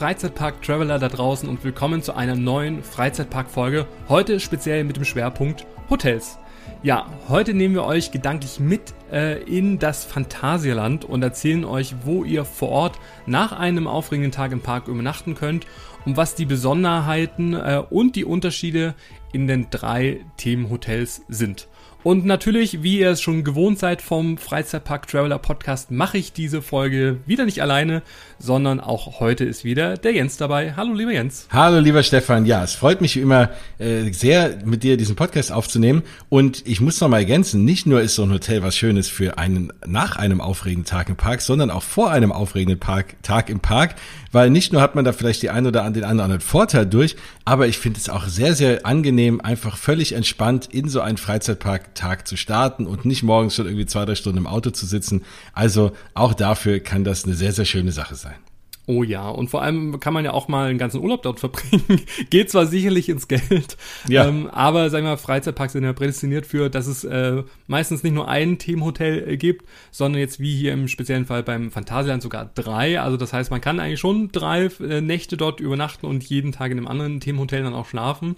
Freizeitpark-Traveler 0.00 0.98
da 0.98 1.10
draußen 1.10 1.46
und 1.46 1.62
willkommen 1.62 2.02
zu 2.02 2.16
einer 2.16 2.34
neuen 2.34 2.82
Freizeitpark-Folge. 2.82 3.86
Heute 4.08 4.40
speziell 4.40 4.82
mit 4.84 4.96
dem 4.96 5.04
Schwerpunkt 5.04 5.66
Hotels. 5.90 6.38
Ja, 6.82 7.04
heute 7.28 7.52
nehmen 7.52 7.74
wir 7.74 7.84
euch 7.84 8.10
gedanklich 8.10 8.60
mit 8.60 8.94
äh, 9.12 9.42
in 9.42 9.78
das 9.78 10.06
Phantasialand 10.06 11.04
und 11.04 11.22
erzählen 11.22 11.66
euch, 11.66 11.96
wo 12.02 12.24
ihr 12.24 12.46
vor 12.46 12.70
Ort 12.70 12.98
nach 13.26 13.52
einem 13.52 13.86
aufregenden 13.86 14.32
Tag 14.32 14.52
im 14.52 14.62
Park 14.62 14.88
übernachten 14.88 15.34
könnt 15.34 15.66
und 16.06 16.16
was 16.16 16.34
die 16.34 16.46
Besonderheiten 16.46 17.52
äh, 17.52 17.82
und 17.90 18.16
die 18.16 18.24
Unterschiede 18.24 18.94
in 19.34 19.46
den 19.46 19.66
drei 19.68 20.24
Themenhotels 20.38 21.26
sind. 21.28 21.68
Und 22.02 22.24
natürlich, 22.24 22.82
wie 22.82 22.98
ihr 23.00 23.10
es 23.10 23.20
schon 23.20 23.44
gewohnt 23.44 23.78
seid 23.78 24.00
vom 24.00 24.38
Freizeitpark 24.38 25.06
Traveler 25.06 25.38
Podcast, 25.38 25.90
mache 25.90 26.16
ich 26.16 26.32
diese 26.32 26.62
Folge 26.62 27.18
wieder 27.26 27.44
nicht 27.44 27.60
alleine, 27.60 28.00
sondern 28.38 28.80
auch 28.80 29.20
heute 29.20 29.44
ist 29.44 29.64
wieder 29.64 29.98
der 29.98 30.14
Jens 30.14 30.38
dabei. 30.38 30.72
Hallo, 30.76 30.94
lieber 30.94 31.12
Jens. 31.12 31.46
Hallo, 31.52 31.78
lieber 31.78 32.02
Stefan. 32.02 32.46
Ja, 32.46 32.64
es 32.64 32.72
freut 32.72 33.02
mich 33.02 33.18
immer 33.18 33.50
äh, 33.78 34.10
sehr, 34.12 34.60
mit 34.64 34.82
dir 34.82 34.96
diesen 34.96 35.14
Podcast 35.14 35.52
aufzunehmen. 35.52 36.02
Und 36.30 36.66
ich 36.66 36.80
muss 36.80 36.98
noch 37.02 37.08
mal 37.08 37.18
ergänzen, 37.18 37.66
nicht 37.66 37.84
nur 37.86 38.00
ist 38.00 38.14
so 38.14 38.22
ein 38.22 38.32
Hotel 38.32 38.62
was 38.62 38.78
Schönes 38.78 39.10
für 39.10 39.36
einen 39.36 39.70
nach 39.86 40.16
einem 40.16 40.40
aufregenden 40.40 40.86
Tag 40.86 41.10
im 41.10 41.16
Park, 41.16 41.42
sondern 41.42 41.70
auch 41.70 41.82
vor 41.82 42.10
einem 42.10 42.32
aufregenden 42.32 42.80
Park, 42.80 43.22
Tag 43.22 43.50
im 43.50 43.60
Park, 43.60 43.96
weil 44.32 44.50
nicht 44.50 44.72
nur 44.72 44.82
hat 44.82 44.94
man 44.94 45.04
da 45.04 45.12
vielleicht 45.12 45.42
die 45.42 45.50
ein 45.50 45.66
oder 45.66 45.88
den 45.90 46.04
anderen 46.04 46.40
Vorteil 46.40 46.86
durch, 46.86 47.16
aber 47.44 47.68
ich 47.68 47.78
finde 47.78 47.98
es 47.98 48.08
auch 48.08 48.26
sehr, 48.26 48.54
sehr 48.54 48.86
angenehm, 48.86 49.40
einfach 49.40 49.76
völlig 49.76 50.12
entspannt 50.12 50.68
in 50.70 50.88
so 50.88 51.00
einen 51.00 51.18
Freizeitpark-Tag 51.18 52.26
zu 52.26 52.36
starten 52.36 52.86
und 52.86 53.04
nicht 53.04 53.22
morgens 53.22 53.54
schon 53.54 53.66
irgendwie 53.66 53.86
zwei, 53.86 54.04
drei 54.04 54.14
Stunden 54.14 54.38
im 54.38 54.46
Auto 54.46 54.70
zu 54.70 54.86
sitzen. 54.86 55.22
Also 55.52 55.92
auch 56.14 56.34
dafür 56.34 56.80
kann 56.80 57.04
das 57.04 57.24
eine 57.24 57.34
sehr, 57.34 57.52
sehr 57.52 57.64
schöne 57.64 57.92
Sache 57.92 58.14
sein. 58.14 58.36
Oh 58.86 59.04
ja, 59.04 59.28
und 59.28 59.50
vor 59.50 59.62
allem 59.62 60.00
kann 60.00 60.12
man 60.14 60.24
ja 60.24 60.32
auch 60.32 60.48
mal 60.48 60.68
einen 60.68 60.78
ganzen 60.78 61.00
Urlaub 61.00 61.22
dort 61.22 61.38
verbringen. 61.40 62.00
Geht 62.30 62.50
zwar 62.50 62.66
sicherlich 62.66 63.08
ins 63.08 63.28
Geld, 63.28 63.76
ja. 64.08 64.26
ähm, 64.26 64.48
aber 64.48 64.90
sagen 64.90 65.04
wir 65.04 65.10
mal, 65.10 65.16
Freizeitparks 65.16 65.74
sind 65.74 65.84
ja 65.84 65.92
prädestiniert 65.92 66.46
für, 66.46 66.70
dass 66.70 66.86
es 66.86 67.04
äh, 67.04 67.44
meistens 67.66 68.02
nicht 68.02 68.14
nur 68.14 68.28
ein 68.28 68.58
Themenhotel 68.58 69.28
äh, 69.28 69.36
gibt, 69.36 69.66
sondern 69.90 70.20
jetzt 70.20 70.40
wie 70.40 70.56
hier 70.56 70.72
im 70.72 70.88
speziellen 70.88 71.26
Fall 71.26 71.42
beim 71.42 71.70
Phantasialand 71.70 72.22
sogar 72.22 72.50
drei. 72.54 73.00
Also 73.00 73.16
das 73.16 73.32
heißt, 73.32 73.50
man 73.50 73.60
kann 73.60 73.78
eigentlich 73.78 74.00
schon 74.00 74.32
drei 74.32 74.70
äh, 74.80 75.00
Nächte 75.00 75.36
dort 75.36 75.60
übernachten 75.60 76.06
und 76.06 76.24
jeden 76.24 76.52
Tag 76.52 76.72
in 76.72 76.78
einem 76.78 76.88
anderen 76.88 77.20
Themenhotel 77.20 77.62
dann 77.62 77.74
auch 77.74 77.86
schlafen. 77.86 78.36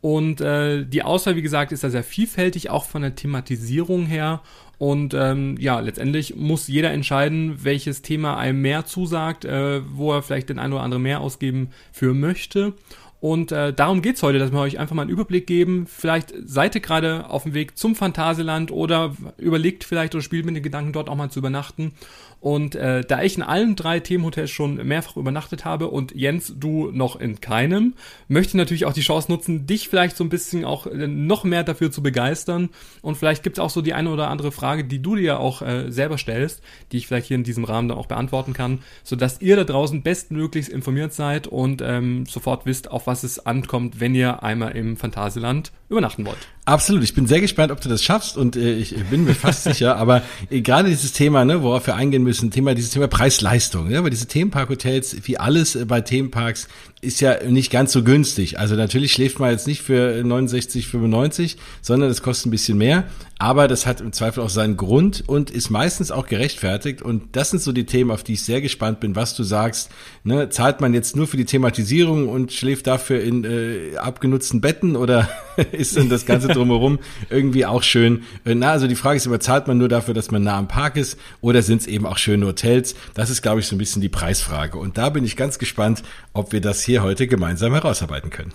Und 0.00 0.40
äh, 0.40 0.84
die 0.86 1.02
Auswahl, 1.02 1.36
wie 1.36 1.42
gesagt, 1.42 1.72
ist 1.72 1.84
da 1.84 1.90
sehr 1.90 2.04
vielfältig, 2.04 2.70
auch 2.70 2.84
von 2.84 3.02
der 3.02 3.14
Thematisierung 3.14 4.06
her. 4.06 4.40
Und 4.80 5.12
ähm, 5.12 5.56
ja, 5.60 5.78
letztendlich 5.78 6.36
muss 6.36 6.66
jeder 6.66 6.90
entscheiden, 6.90 7.62
welches 7.64 8.00
Thema 8.00 8.38
einem 8.38 8.62
mehr 8.62 8.86
zusagt, 8.86 9.44
äh, 9.44 9.82
wo 9.86 10.10
er 10.10 10.22
vielleicht 10.22 10.48
den 10.48 10.58
ein 10.58 10.72
oder 10.72 10.80
andere 10.80 10.98
mehr 10.98 11.20
ausgeben 11.20 11.68
für 11.92 12.14
möchte. 12.14 12.72
Und 13.20 13.52
äh, 13.52 13.74
darum 13.74 14.00
geht's 14.00 14.22
heute, 14.22 14.38
dass 14.38 14.52
wir 14.52 14.60
euch 14.60 14.78
einfach 14.78 14.96
mal 14.96 15.02
einen 15.02 15.10
Überblick 15.10 15.46
geben. 15.46 15.86
Vielleicht 15.86 16.32
seid 16.46 16.74
ihr 16.74 16.80
gerade 16.80 17.28
auf 17.28 17.42
dem 17.42 17.52
Weg 17.52 17.76
zum 17.76 17.94
Phantasialand 17.94 18.70
oder 18.70 19.14
überlegt 19.36 19.84
vielleicht 19.84 20.14
oder 20.14 20.22
spielt 20.22 20.46
mit 20.46 20.56
den 20.56 20.62
Gedanken, 20.62 20.94
dort 20.94 21.10
auch 21.10 21.14
mal 21.14 21.30
zu 21.30 21.40
übernachten. 21.40 21.92
Und 22.40 22.74
äh, 22.74 23.02
da 23.02 23.22
ich 23.22 23.36
in 23.36 23.42
allen 23.42 23.76
drei 23.76 24.00
Themenhotels 24.00 24.50
schon 24.50 24.76
mehrfach 24.86 25.16
übernachtet 25.16 25.66
habe 25.66 25.88
und 25.88 26.14
Jens, 26.14 26.54
du 26.56 26.90
noch 26.90 27.16
in 27.16 27.40
keinem, 27.40 27.94
möchte 28.28 28.50
ich 28.50 28.54
natürlich 28.54 28.86
auch 28.86 28.94
die 28.94 29.02
Chance 29.02 29.30
nutzen, 29.30 29.66
dich 29.66 29.88
vielleicht 29.88 30.16
so 30.16 30.24
ein 30.24 30.30
bisschen 30.30 30.64
auch 30.64 30.86
äh, 30.86 31.06
noch 31.06 31.44
mehr 31.44 31.64
dafür 31.64 31.92
zu 31.92 32.02
begeistern. 32.02 32.70
Und 33.02 33.16
vielleicht 33.16 33.42
gibt 33.42 33.58
es 33.58 33.60
auch 33.62 33.68
so 33.68 33.82
die 33.82 33.92
eine 33.92 34.10
oder 34.10 34.28
andere 34.28 34.52
Frage, 34.52 34.84
die 34.84 35.02
du 35.02 35.16
dir 35.16 35.38
auch 35.38 35.60
äh, 35.60 35.90
selber 35.90 36.16
stellst, 36.16 36.62
die 36.92 36.96
ich 36.96 37.06
vielleicht 37.06 37.26
hier 37.26 37.36
in 37.36 37.44
diesem 37.44 37.64
Rahmen 37.64 37.88
dann 37.88 37.98
auch 37.98 38.06
beantworten 38.06 38.54
kann, 38.54 38.80
sodass 39.04 39.42
ihr 39.42 39.56
da 39.56 39.64
draußen 39.64 40.02
bestmöglichst 40.02 40.72
informiert 40.72 41.12
seid 41.12 41.46
und 41.46 41.82
ähm, 41.82 42.24
sofort 42.24 42.64
wisst, 42.64 42.90
auf 42.90 43.06
was 43.06 43.22
es 43.22 43.44
ankommt, 43.44 44.00
wenn 44.00 44.14
ihr 44.14 44.42
einmal 44.42 44.76
im 44.76 44.96
Phantasialand 44.96 45.72
übernachten 45.90 46.24
wollt. 46.24 46.38
Absolut. 46.64 47.02
Ich 47.02 47.14
bin 47.14 47.26
sehr 47.26 47.40
gespannt, 47.40 47.72
ob 47.72 47.80
du 47.80 47.88
das 47.88 48.02
schaffst 48.02 48.36
und 48.36 48.54
äh, 48.54 48.74
ich 48.74 48.94
bin 49.10 49.24
mir 49.24 49.34
fast 49.34 49.64
sicher. 49.64 49.96
Aber 49.96 50.22
äh, 50.48 50.60
gerade 50.60 50.88
dieses 50.88 51.12
Thema, 51.12 51.44
ne, 51.44 51.62
worauf 51.62 51.86
wir 51.86 51.96
eingehen 51.96 52.22
müssen, 52.22 52.50
Thema 52.50 52.74
dieses 52.74 52.90
Thema 52.90 53.08
Preis-Leistung. 53.08 53.88
Ne, 53.88 54.02
weil 54.02 54.10
diese 54.10 54.26
Themenpark-Hotels, 54.26 55.16
wie 55.24 55.36
alles 55.38 55.74
äh, 55.74 55.84
bei 55.84 56.00
Themenparks, 56.00 56.68
ist 57.02 57.20
ja 57.20 57.42
nicht 57.44 57.70
ganz 57.70 57.92
so 57.92 58.02
günstig. 58.02 58.58
Also 58.58 58.74
natürlich 58.74 59.12
schläft 59.12 59.38
man 59.38 59.50
jetzt 59.50 59.66
nicht 59.66 59.80
für 59.82 60.22
69,95, 60.22 61.56
sondern 61.80 62.10
es 62.10 62.22
kostet 62.22 62.46
ein 62.46 62.50
bisschen 62.50 62.76
mehr. 62.76 63.04
Aber 63.38 63.68
das 63.68 63.86
hat 63.86 64.02
im 64.02 64.12
Zweifel 64.12 64.42
auch 64.42 64.50
seinen 64.50 64.76
Grund 64.76 65.24
und 65.26 65.50
ist 65.50 65.70
meistens 65.70 66.10
auch 66.10 66.26
gerechtfertigt. 66.26 67.00
Und 67.00 67.34
das 67.36 67.48
sind 67.48 67.62
so 67.62 67.72
die 67.72 67.86
Themen, 67.86 68.10
auf 68.10 68.22
die 68.22 68.34
ich 68.34 68.42
sehr 68.42 68.60
gespannt 68.60 69.00
bin, 69.00 69.16
was 69.16 69.34
du 69.34 69.44
sagst. 69.44 69.90
Ne, 70.24 70.50
zahlt 70.50 70.82
man 70.82 70.92
jetzt 70.92 71.16
nur 71.16 71.26
für 71.26 71.38
die 71.38 71.46
Thematisierung 71.46 72.28
und 72.28 72.52
schläft 72.52 72.86
dafür 72.86 73.22
in 73.22 73.44
äh, 73.44 73.96
abgenutzten 73.96 74.60
Betten 74.60 74.94
oder 74.94 75.26
ist 75.72 75.96
denn 75.96 76.10
das 76.10 76.26
Ganze 76.26 76.48
drumherum 76.48 76.98
irgendwie 77.30 77.64
auch 77.64 77.82
schön? 77.82 78.24
Äh, 78.44 78.54
na, 78.54 78.72
also 78.72 78.86
die 78.86 78.94
Frage 78.94 79.16
ist 79.16 79.24
immer, 79.24 79.40
zahlt 79.40 79.68
man 79.68 79.78
nur 79.78 79.88
dafür, 79.88 80.12
dass 80.12 80.30
man 80.30 80.42
nah 80.42 80.58
am 80.58 80.68
Park 80.68 80.98
ist 80.98 81.18
oder 81.40 81.62
sind 81.62 81.80
es 81.80 81.86
eben 81.86 82.04
auch 82.04 82.18
schöne 82.18 82.44
Hotels? 82.44 82.94
Das 83.14 83.30
ist, 83.30 83.40
glaube 83.40 83.60
ich, 83.60 83.66
so 83.66 83.74
ein 83.74 83.78
bisschen 83.78 84.02
die 84.02 84.10
Preisfrage. 84.10 84.76
Und 84.76 84.98
da 84.98 85.08
bin 85.08 85.24
ich 85.24 85.34
ganz 85.38 85.58
gespannt, 85.58 86.02
ob 86.34 86.52
wir 86.52 86.60
das 86.60 86.82
hier 86.82 86.89
heute 86.98 87.26
gemeinsam 87.26 87.72
herausarbeiten 87.72 88.30
können. 88.30 88.52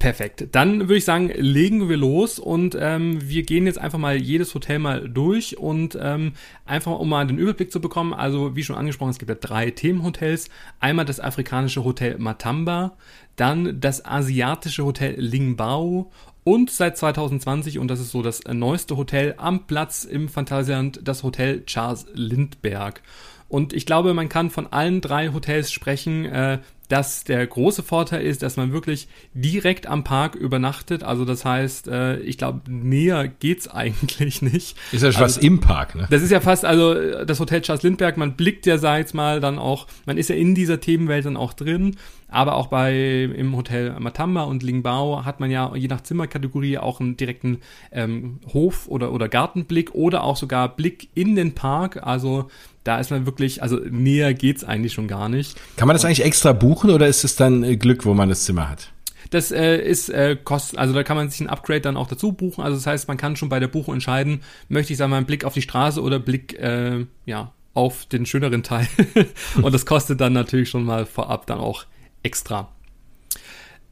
Perfekt. 0.00 0.48
Dann 0.52 0.80
würde 0.80 0.96
ich 0.96 1.04
sagen, 1.04 1.30
legen 1.36 1.90
wir 1.90 1.98
los 1.98 2.38
und 2.38 2.74
ähm, 2.80 3.18
wir 3.20 3.42
gehen 3.42 3.66
jetzt 3.66 3.78
einfach 3.78 3.98
mal 3.98 4.16
jedes 4.16 4.54
Hotel 4.54 4.78
mal 4.78 5.06
durch 5.06 5.58
und 5.58 5.96
ähm, 6.00 6.32
einfach 6.64 6.92
um 6.98 7.10
mal 7.10 7.26
den 7.26 7.36
Überblick 7.36 7.70
zu 7.70 7.82
bekommen. 7.82 8.14
Also 8.14 8.56
wie 8.56 8.64
schon 8.64 8.76
angesprochen, 8.76 9.10
es 9.10 9.18
gibt 9.18 9.28
ja 9.28 9.34
drei 9.34 9.70
Themenhotels. 9.70 10.48
Einmal 10.80 11.04
das 11.04 11.20
afrikanische 11.20 11.84
Hotel 11.84 12.16
Matamba, 12.16 12.96
dann 13.36 13.78
das 13.78 14.02
asiatische 14.06 14.86
Hotel 14.86 15.20
Lingbao 15.20 16.10
und 16.44 16.70
seit 16.70 16.96
2020, 16.96 17.78
und 17.78 17.88
das 17.88 18.00
ist 18.00 18.10
so 18.10 18.22
das 18.22 18.42
neueste 18.44 18.96
Hotel 18.96 19.34
am 19.36 19.66
Platz 19.66 20.04
im 20.04 20.30
Phantasialand, 20.30 21.00
das 21.04 21.22
Hotel 21.22 21.64
Charles 21.66 22.06
Lindbergh. 22.14 23.02
Und 23.50 23.72
ich 23.72 23.84
glaube, 23.84 24.14
man 24.14 24.28
kann 24.28 24.48
von 24.48 24.68
allen 24.68 25.00
drei 25.00 25.32
Hotels 25.32 25.72
sprechen, 25.72 26.24
äh, 26.24 26.60
dass 26.90 27.22
der 27.22 27.46
große 27.46 27.82
Vorteil 27.82 28.22
ist, 28.22 28.42
dass 28.42 28.56
man 28.56 28.72
wirklich 28.72 29.08
direkt 29.32 29.86
am 29.86 30.02
Park 30.02 30.34
übernachtet. 30.34 31.04
Also 31.04 31.24
das 31.24 31.44
heißt, 31.44 31.88
äh, 31.88 32.18
ich 32.20 32.36
glaube, 32.38 32.62
näher 32.68 33.28
geht's 33.28 33.68
eigentlich 33.72 34.42
nicht. 34.42 34.76
Ist 34.92 35.02
ja 35.02 35.08
also, 35.08 35.18
fast 35.18 35.42
im 35.42 35.60
Park, 35.60 35.94
ne? 35.94 36.06
Das 36.10 36.22
ist 36.22 36.30
ja 36.30 36.40
fast, 36.40 36.64
also 36.64 37.24
das 37.24 37.38
Hotel 37.38 37.60
Charles 37.60 37.82
Lindbergh, 37.82 38.18
man 38.18 38.34
blickt 38.34 38.66
ja, 38.66 38.78
sag 38.78 38.98
jetzt 38.98 39.14
mal, 39.14 39.40
dann 39.40 39.58
auch, 39.58 39.86
man 40.06 40.16
ist 40.16 40.30
ja 40.30 40.36
in 40.36 40.54
dieser 40.54 40.80
Themenwelt 40.80 41.26
dann 41.26 41.36
auch 41.36 41.52
drin. 41.52 41.96
Aber 42.28 42.54
auch 42.54 42.68
bei 42.68 43.24
im 43.24 43.56
Hotel 43.56 43.98
Matamba 43.98 44.44
und 44.44 44.62
Lingbao 44.62 45.24
hat 45.24 45.40
man 45.40 45.50
ja 45.50 45.74
je 45.74 45.88
nach 45.88 46.02
Zimmerkategorie 46.02 46.78
auch 46.78 47.00
einen 47.00 47.16
direkten 47.16 47.58
ähm, 47.90 48.38
Hof- 48.52 48.86
oder, 48.86 49.12
oder 49.12 49.28
Gartenblick 49.28 49.96
oder 49.96 50.22
auch 50.22 50.36
sogar 50.36 50.68
Blick 50.68 51.08
in 51.14 51.34
den 51.34 51.56
Park. 51.56 52.06
Also 52.06 52.48
da 52.84 52.98
ist 52.98 53.10
man 53.10 53.26
wirklich, 53.26 53.62
also 53.62 53.76
näher 53.76 54.34
geht's 54.34 54.64
eigentlich 54.64 54.92
schon 54.92 55.08
gar 55.08 55.28
nicht. 55.28 55.58
Kann 55.76 55.86
man 55.86 55.94
das 55.94 56.04
eigentlich 56.04 56.24
extra 56.24 56.52
buchen 56.52 56.90
oder 56.90 57.06
ist 57.06 57.24
es 57.24 57.36
dann 57.36 57.62
äh, 57.62 57.76
Glück, 57.76 58.04
wo 58.04 58.14
man 58.14 58.28
das 58.28 58.44
Zimmer 58.44 58.68
hat? 58.68 58.92
Das 59.30 59.52
äh, 59.52 59.76
ist 59.76 60.08
äh, 60.08 60.36
kosten, 60.42 60.78
also 60.78 60.92
da 60.94 61.02
kann 61.02 61.16
man 61.16 61.30
sich 61.30 61.40
ein 61.40 61.48
Upgrade 61.48 61.82
dann 61.82 61.96
auch 61.96 62.08
dazu 62.08 62.32
buchen. 62.32 62.64
Also 62.64 62.76
das 62.76 62.86
heißt, 62.86 63.08
man 63.08 63.16
kann 63.16 63.36
schon 63.36 63.48
bei 63.48 63.60
der 63.60 63.68
Buchung 63.68 63.94
entscheiden, 63.94 64.42
möchte 64.68 64.92
ich 64.92 64.98
sagen 64.98 65.10
mal 65.10 65.18
einen 65.18 65.26
Blick 65.26 65.44
auf 65.44 65.54
die 65.54 65.62
Straße 65.62 66.02
oder 66.02 66.18
Blick, 66.18 66.58
äh, 66.58 67.06
ja, 67.26 67.52
auf 67.74 68.06
den 68.06 68.26
schöneren 68.26 68.62
Teil. 68.62 68.88
Und 69.62 69.72
das 69.72 69.86
kostet 69.86 70.20
dann 70.20 70.32
natürlich 70.32 70.70
schon 70.70 70.84
mal 70.84 71.06
vorab 71.06 71.46
dann 71.46 71.58
auch 71.58 71.84
extra. 72.22 72.72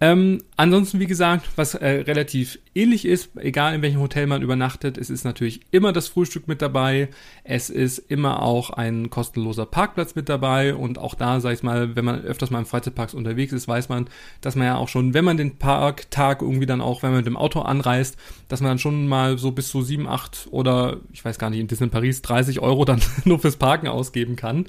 Ähm, 0.01 0.45
ansonsten, 0.57 1.01
wie 1.01 1.07
gesagt, 1.07 1.49
was 1.57 1.75
äh, 1.75 1.89
relativ 1.89 2.61
ähnlich 2.75 3.05
ist, 3.05 3.31
egal 3.37 3.75
in 3.75 3.83
welchem 3.83 4.01
Hotel 4.01 4.29
man 4.29 4.43
übernachtet, 4.43 4.97
es 4.97 5.11
ist 5.11 5.25
natürlich 5.25 5.61
immer 5.73 5.93
das 5.93 6.07
Frühstück 6.07 6.47
mit 6.47 6.63
dabei. 6.63 7.09
Es 7.43 7.69
ist 7.69 7.99
immer 7.99 8.43
auch 8.43 8.71
ein 8.71 9.11
kostenloser 9.11 9.67
Parkplatz 9.67 10.15
mit 10.15 10.29
dabei. 10.29 10.75
Und 10.75 10.99
auch 10.99 11.17
da, 11.17 11.41
sag 11.41 11.55
ich 11.55 11.65
mal, 11.65 11.97
wenn 11.97 12.05
man 12.05 12.23
öfters 12.23 12.51
mal 12.51 12.61
im 12.61 12.67
Freizeitpark 12.67 13.13
unterwegs 13.15 13.53
ist, 13.53 13.67
weiß 13.67 13.89
man, 13.89 14.09
dass 14.41 14.55
man 14.55 14.67
ja 14.67 14.77
auch 14.77 14.89
schon, 14.89 15.15
wenn 15.15 15.25
man 15.25 15.37
den 15.37 15.57
Parktag 15.57 16.43
irgendwie 16.43 16.67
dann 16.67 16.81
auch, 16.81 17.03
wenn 17.03 17.11
man 17.11 17.19
mit 17.19 17.27
dem 17.27 17.37
Auto 17.37 17.61
anreist, 17.61 18.17
dass 18.47 18.61
man 18.61 18.71
dann 18.71 18.79
schon 18.79 19.09
mal 19.09 19.37
so 19.37 19.51
bis 19.51 19.69
zu 19.69 19.83
7, 19.83 20.07
8 20.07 20.49
oder 20.53 20.99
ich 21.13 21.25
weiß 21.25 21.39
gar 21.39 21.51
nicht, 21.51 21.61
in 21.61 21.67
Disney 21.67 21.89
Paris 21.89 22.23
30 22.23 22.61
Euro 22.61 22.85
dann 22.85 23.01
nur 23.25 23.41
fürs 23.41 23.57
Parken 23.57 23.89
ausgeben 23.89 24.37
kann. 24.37 24.67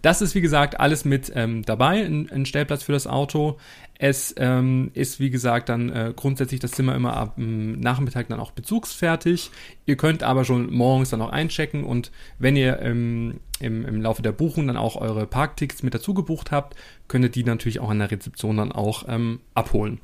Das 0.00 0.22
ist, 0.22 0.34
wie 0.34 0.40
gesagt, 0.40 0.80
alles 0.80 1.04
mit 1.04 1.30
ähm, 1.34 1.62
dabei, 1.66 2.02
ein, 2.02 2.30
ein 2.30 2.46
Stellplatz 2.46 2.82
für 2.82 2.92
das 2.92 3.06
Auto. 3.06 3.58
Es 4.02 4.34
ähm, 4.38 4.92
ist, 4.94 5.20
wie 5.20 5.28
gesagt, 5.28 5.68
dann 5.68 5.90
äh, 5.90 6.14
grundsätzlich 6.16 6.58
das 6.58 6.70
Zimmer 6.70 6.94
immer 6.94 7.18
ab 7.18 7.34
ähm, 7.36 7.78
Nachmittag 7.80 8.28
dann 8.28 8.40
auch 8.40 8.50
bezugsfertig. 8.50 9.50
Ihr 9.84 9.98
könnt 9.98 10.22
aber 10.22 10.46
schon 10.46 10.72
morgens 10.72 11.10
dann 11.10 11.20
auch 11.20 11.28
einchecken 11.28 11.84
und 11.84 12.10
wenn 12.38 12.56
ihr 12.56 12.80
ähm, 12.80 13.40
im, 13.60 13.84
im 13.84 14.00
Laufe 14.00 14.22
der 14.22 14.32
Buchung 14.32 14.68
dann 14.68 14.78
auch 14.78 14.96
eure 14.96 15.26
Parktickets 15.26 15.82
mit 15.82 15.92
dazu 15.92 16.14
gebucht 16.14 16.50
habt, 16.50 16.76
könnt 17.08 17.26
ihr 17.26 17.30
die 17.30 17.44
natürlich 17.44 17.78
auch 17.80 17.90
an 17.90 17.98
der 17.98 18.10
Rezeption 18.10 18.56
dann 18.56 18.72
auch 18.72 19.04
ähm, 19.06 19.40
abholen. 19.52 20.00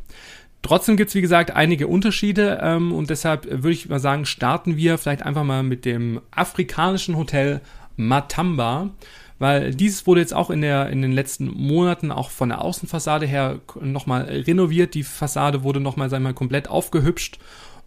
Trotzdem 0.61 0.99
gibt 0.99 1.09
es, 1.09 1.15
wie 1.15 1.23
gesagt, 1.23 1.53
einige 1.53 1.87
Unterschiede 1.87 2.61
ähm, 2.63 2.93
und 2.93 3.09
deshalb 3.09 3.47
würde 3.47 3.73
ich 3.73 3.89
mal 3.89 3.99
sagen, 3.99 4.27
starten 4.27 4.77
wir 4.77 4.99
vielleicht 4.99 5.23
einfach 5.23 5.45
mal 5.45 5.63
mit 5.63 5.87
dem 5.87 6.21
afrikanischen 6.33 7.17
Hotel 7.17 7.63
Matamba 7.97 8.91
weil 9.39 9.75
dieses 9.75 10.07
wurde 10.07 10.21
jetzt 10.21 10.35
auch 10.35 10.51
in, 10.51 10.61
der, 10.61 10.89
in 10.91 11.03
den 11.03 11.13
letzten 11.13 11.47
Monaten 11.47 12.11
auch 12.11 12.31
von 12.31 12.49
der 12.49 12.63
Außenfassade 12.63 13.27
her 13.27 13.61
nochmal 13.81 14.23
renoviert. 14.23 14.95
Die 14.95 15.03
Fassade 15.03 15.63
wurde 15.63 15.81
nochmal, 15.81 16.09
sagen 16.11 16.25
wir 16.25 16.31
mal, 16.31 16.35
komplett 16.35 16.69
aufgehübscht 16.69 17.39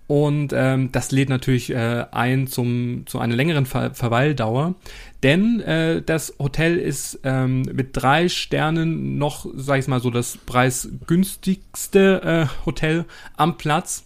und 0.10 0.54
ähm, 0.54 0.92
das 0.92 1.12
lädt 1.12 1.30
natürlich 1.30 1.70
äh, 1.70 2.04
ein 2.10 2.48
zum, 2.48 3.04
zu 3.06 3.20
einer 3.20 3.36
längeren 3.36 3.68
Ver 3.68 3.94
Verweildauer. 3.94 4.74
Denn 5.22 5.60
äh, 5.60 6.02
das 6.02 6.34
Hotel 6.40 6.78
ist 6.78 7.20
ähm, 7.24 7.62
mit 7.62 7.90
drei 7.94 8.28
Sternen 8.28 9.20
noch, 9.20 9.46
sag 9.54 9.78
ich 9.78 9.88
mal 9.88 10.00
so, 10.00 10.10
das 10.10 10.38
preisgünstigste 10.38 12.24
äh, 12.50 12.66
Hotel 12.66 13.06
am 13.38 13.60
Platz 13.60 14.04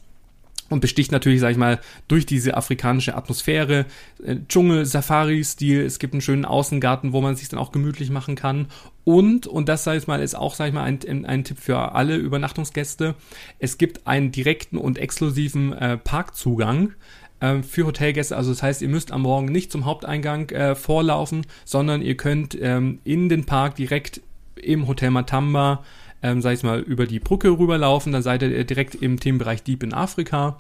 und 0.74 0.82
besticht 0.82 1.12
natürlich, 1.12 1.40
sag 1.40 1.52
ich 1.52 1.58
mal, 1.58 1.80
durch 2.08 2.26
diese 2.26 2.58
afrikanische 2.58 3.16
Atmosphäre, 3.16 3.86
äh, 4.24 4.38
Dschungel, 4.48 4.86
Safari-Stil, 4.86 5.82
es 5.82 6.00
gibt 6.00 6.14
einen 6.14 6.22
schönen 6.22 6.46
Außengarten, 6.46 7.14
wo 7.14 7.22
man 7.22 7.36
sich 7.36 7.48
dann 7.48 7.60
auch 7.60 7.72
gemütlich 7.72 8.10
machen 8.10 8.36
kann. 8.36 8.68
Und, 9.06 9.48
und 9.48 9.70
das, 9.70 9.84
sag 9.84 9.98
ich 9.98 10.08
mal, 10.08 10.22
ist 10.22 10.36
auch, 10.36 10.56
sag 10.56 10.68
ich 10.68 10.74
mal, 10.74 10.84
ein, 10.84 11.26
ein 11.26 11.44
Tipp 11.44 11.60
für 11.60 11.94
alle 11.94 12.16
Übernachtungsgäste, 12.16 13.16
es 13.60 13.78
gibt 13.78 14.08
einen 14.08 14.32
direkten 14.32 14.78
und 14.78 14.98
exklusiven 14.98 15.74
äh, 15.74 15.98
Parkzugang 15.98 16.94
äh, 17.40 17.62
für 17.62 17.86
Hotelgäste. 17.86 18.36
Also 18.36 18.52
das 18.52 18.64
heißt, 18.64 18.82
ihr 18.82 18.90
müsst 18.90 19.12
am 19.12 19.22
Morgen 19.22 19.48
nicht 19.48 19.72
zum 19.72 19.86
Haupteingang 19.86 20.50
äh, 20.50 20.76
vorlaufen, 20.76 21.46
sondern 21.66 22.02
ihr 22.02 22.18
könnt 22.18 22.58
ähm, 22.60 23.00
in 23.04 23.30
den 23.30 23.46
Park 23.46 23.76
direkt 23.76 24.22
im 24.56 24.88
Hotel 24.88 25.12
Matamba 25.12 25.84
ähm, 26.24 26.42
sag 26.42 26.54
ich 26.54 26.64
mal, 26.64 26.80
über 26.80 27.06
die 27.06 27.20
Brücke 27.20 27.50
rüberlaufen, 27.50 28.12
dann 28.12 28.24
seid 28.24 28.42
ihr 28.42 28.64
direkt 28.64 28.96
im 28.96 29.20
Themenbereich 29.20 29.62
Deep 29.62 29.84
in 29.84 29.94
Afrika. 29.94 30.58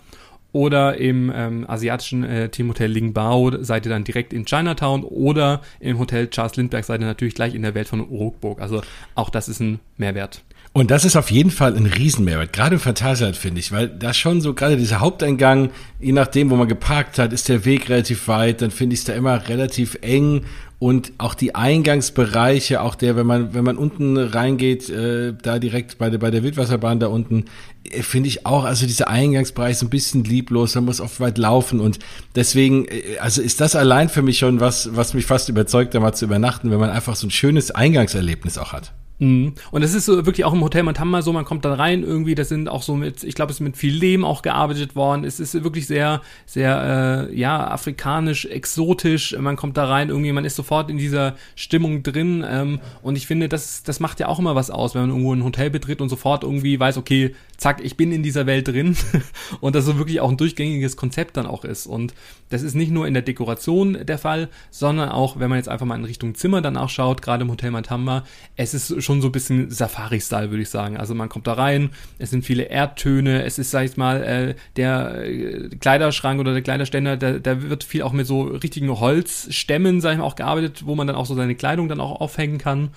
Oder 0.51 0.99
im 0.99 1.31
ähm, 1.33 1.65
asiatischen 1.67 2.23
äh, 2.23 2.49
Themenhotel 2.49 2.91
Lingbao 2.91 3.63
seid 3.63 3.87
ihr 3.87 3.89
dann 3.89 4.03
direkt 4.03 4.33
in 4.33 4.45
Chinatown 4.45 5.03
oder 5.03 5.61
im 5.79 5.97
Hotel 5.97 6.29
Charles 6.29 6.57
Lindbergh 6.57 6.85
seid 6.85 7.01
ihr 7.01 7.07
natürlich 7.07 7.33
gleich 7.33 7.55
in 7.55 7.63
der 7.63 7.73
Welt 7.73 7.87
von 7.87 8.07
Urukburg. 8.07 8.61
Also 8.61 8.83
auch 9.15 9.31
das 9.31 9.49
ist 9.49 9.61
ein 9.61 9.79
Mehrwert. 9.97 10.43
Und 10.71 10.89
das 10.89 11.05
ist 11.05 11.15
auf 11.15 11.29
jeden 11.29 11.51
Fall 11.51 11.75
ein 11.75 11.85
Riesenmehrwert, 11.85 12.51
gerade 12.51 12.75
im 12.75 12.79
Phantasialand 12.79 13.37
finde 13.37 13.59
ich, 13.59 13.71
weil 13.71 13.87
da 13.87 14.11
schon 14.11 14.41
so 14.41 14.55
gerade 14.55 14.75
dieser 14.75 14.99
Haupteingang, 14.99 15.69
je 15.99 16.13
nachdem, 16.13 16.49
wo 16.49 16.55
man 16.55 16.67
geparkt 16.67 17.19
hat, 17.19 17.31
ist 17.31 17.47
der 17.47 17.63
Weg 17.63 17.89
relativ 17.89 18.27
weit, 18.27 18.63
dann 18.63 18.71
finde 18.71 18.95
ich 18.95 19.01
es 19.01 19.05
da 19.05 19.13
immer 19.13 19.47
relativ 19.49 19.99
eng 20.01 20.45
und 20.83 21.13
auch 21.17 21.33
die 21.33 21.55
Eingangsbereiche, 21.55 22.81
auch 22.81 22.95
der, 22.95 23.15
wenn 23.15 23.25
man 23.25 23.53
wenn 23.53 23.63
man 23.63 23.77
unten 23.77 24.17
reingeht, 24.17 24.89
äh, 24.89 25.33
da 25.41 25.57
direkt 25.57 25.97
bei 25.97 26.09
der 26.09 26.17
bei 26.17 26.29
der 26.29 26.43
Wildwasserbahn 26.43 26.99
da 26.99 27.07
unten, 27.07 27.45
äh, 27.89 28.01
finde 28.01 28.27
ich 28.27 28.45
auch, 28.45 28.65
also 28.65 28.85
dieser 28.85 29.07
Eingangsbereich 29.07 29.77
so 29.77 29.85
ein 29.85 29.89
bisschen 29.89 30.25
lieblos, 30.25 30.75
man 30.75 30.83
muss 30.83 30.99
oft 30.99 31.21
weit 31.21 31.37
laufen 31.37 31.79
und 31.79 31.99
deswegen, 32.35 32.85
äh, 32.89 33.17
also 33.21 33.41
ist 33.41 33.61
das 33.61 33.77
allein 33.77 34.09
für 34.09 34.23
mich 34.23 34.39
schon 34.39 34.59
was, 34.59 34.93
was 34.93 35.13
mich 35.13 35.25
fast 35.25 35.47
überzeugt, 35.47 35.95
da 35.95 36.01
mal 36.01 36.11
zu 36.11 36.25
übernachten, 36.25 36.69
wenn 36.69 36.81
man 36.81 36.89
einfach 36.89 37.15
so 37.15 37.27
ein 37.27 37.31
schönes 37.31 37.71
Eingangserlebnis 37.71 38.57
auch 38.57 38.73
hat. 38.73 38.91
Mhm. 39.23 39.53
Und 39.71 39.83
es 39.83 39.93
ist 39.93 40.05
so 40.05 40.25
wirklich 40.25 40.43
auch 40.43 40.53
im 40.53 40.61
Hotel 40.61 40.83
Matamba 40.83 41.21
so, 41.21 41.31
man 41.31 41.45
kommt 41.45 41.63
da 41.63 41.73
rein 41.73 42.03
irgendwie, 42.03 42.35
das 42.35 42.49
sind 42.49 42.67
auch 42.67 42.83
so 42.83 42.95
mit, 42.95 43.23
ich 43.23 43.35
glaube, 43.35 43.51
es 43.51 43.57
ist 43.57 43.61
mit 43.61 43.77
viel 43.77 43.93
Lehm 43.93 44.25
auch 44.25 44.41
gearbeitet 44.41 44.97
worden. 44.97 45.23
Es 45.23 45.39
ist 45.39 45.53
wirklich 45.63 45.87
sehr, 45.87 46.21
sehr, 46.45 47.29
äh, 47.31 47.35
ja, 47.35 47.67
afrikanisch, 47.67 48.45
exotisch. 48.45 49.35
Man 49.39 49.55
kommt 49.55 49.77
da 49.77 49.85
rein 49.85 50.09
irgendwie, 50.09 50.33
man 50.33 50.43
ist 50.43 50.57
sofort 50.57 50.89
in 50.89 50.97
dieser 50.97 51.35
Stimmung 51.55 52.03
drin. 52.03 52.45
Ähm, 52.47 52.79
und 53.01 53.15
ich 53.15 53.25
finde, 53.25 53.47
das, 53.47 53.83
das 53.83 54.01
macht 54.01 54.19
ja 54.19 54.27
auch 54.27 54.39
immer 54.39 54.55
was 54.55 54.69
aus, 54.69 54.93
wenn 54.93 55.03
man 55.03 55.11
irgendwo 55.11 55.33
ein 55.33 55.43
Hotel 55.45 55.69
betritt 55.69 56.01
und 56.01 56.09
sofort 56.09 56.43
irgendwie 56.43 56.77
weiß, 56.77 56.97
okay, 56.97 57.33
zack, 57.63 57.79
ich 57.81 57.95
bin 57.95 58.11
in 58.11 58.23
dieser 58.23 58.45
Welt 58.45 58.67
drin. 58.67 58.95
und 59.61 59.73
das 59.73 59.85
so 59.85 59.97
wirklich 59.97 60.19
auch 60.19 60.29
ein 60.29 60.35
durchgängiges 60.35 60.97
Konzept 60.97 61.37
dann 61.37 61.45
auch 61.45 61.63
ist. 61.63 61.87
Und 61.87 62.13
das 62.49 62.61
ist 62.61 62.75
nicht 62.75 62.91
nur 62.91 63.07
in 63.07 63.13
der 63.13 63.23
Dekoration 63.23 64.05
der 64.05 64.17
Fall, 64.17 64.49
sondern 64.69 65.09
auch, 65.09 65.39
wenn 65.39 65.49
man 65.49 65.57
jetzt 65.57 65.69
einfach 65.69 65.85
mal 65.85 65.95
in 65.95 66.03
Richtung 66.03 66.35
Zimmer 66.35 66.61
dann 66.61 66.75
auch 66.75 66.89
schaut, 66.89 67.21
gerade 67.21 67.43
im 67.43 67.51
Hotel 67.51 67.71
Matamba, 67.71 68.25
es 68.57 68.73
ist 68.73 69.01
schon 69.01 69.21
so 69.21 69.29
ein 69.29 69.31
bisschen 69.31 69.71
Safari-Style, 69.71 70.51
würde 70.51 70.63
ich 70.63 70.69
sagen. 70.69 70.97
Also 70.97 71.15
man 71.15 71.29
kommt 71.29 71.47
da 71.47 71.53
rein, 71.53 71.91
es 72.19 72.31
sind 72.31 72.43
viele 72.43 72.63
Erdtöne, 72.63 73.43
es 73.43 73.57
ist, 73.57 73.71
sag 73.71 73.85
ich 73.85 73.95
mal, 73.95 74.21
äh, 74.23 74.55
der 74.75 75.23
äh, 75.23 75.69
Kleiderschrank 75.69 76.41
oder 76.41 76.51
der 76.51 76.63
Kleiderständer, 76.63 77.15
da, 77.15 77.39
da 77.39 77.61
wird 77.61 77.85
viel 77.85 78.01
auch 78.01 78.11
mit 78.11 78.27
so 78.27 78.43
richtigen 78.43 78.89
Holzstämmen, 78.99 80.01
sag 80.01 80.11
ich 80.11 80.17
mal, 80.17 80.25
auch 80.25 80.35
gearbeitet, 80.35 80.85
wo 80.85 80.95
man 80.95 81.07
dann 81.07 81.15
auch 81.15 81.25
so 81.25 81.33
seine 81.33 81.55
Kleidung 81.55 81.87
dann 81.87 82.01
auch 82.01 82.19
aufhängen 82.19 82.57
kann. 82.57 82.89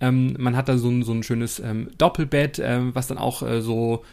Ähm, 0.00 0.36
man 0.38 0.56
hat 0.56 0.68
da 0.68 0.78
so 0.78 0.88
ein, 0.88 1.02
so 1.02 1.12
ein 1.12 1.22
schönes 1.22 1.60
ähm, 1.60 1.88
Doppelbett, 1.98 2.60
ähm, 2.62 2.94
was 2.94 3.08
dann 3.08 3.18
auch 3.18 3.42
äh, 3.42 3.60
so 3.60 4.04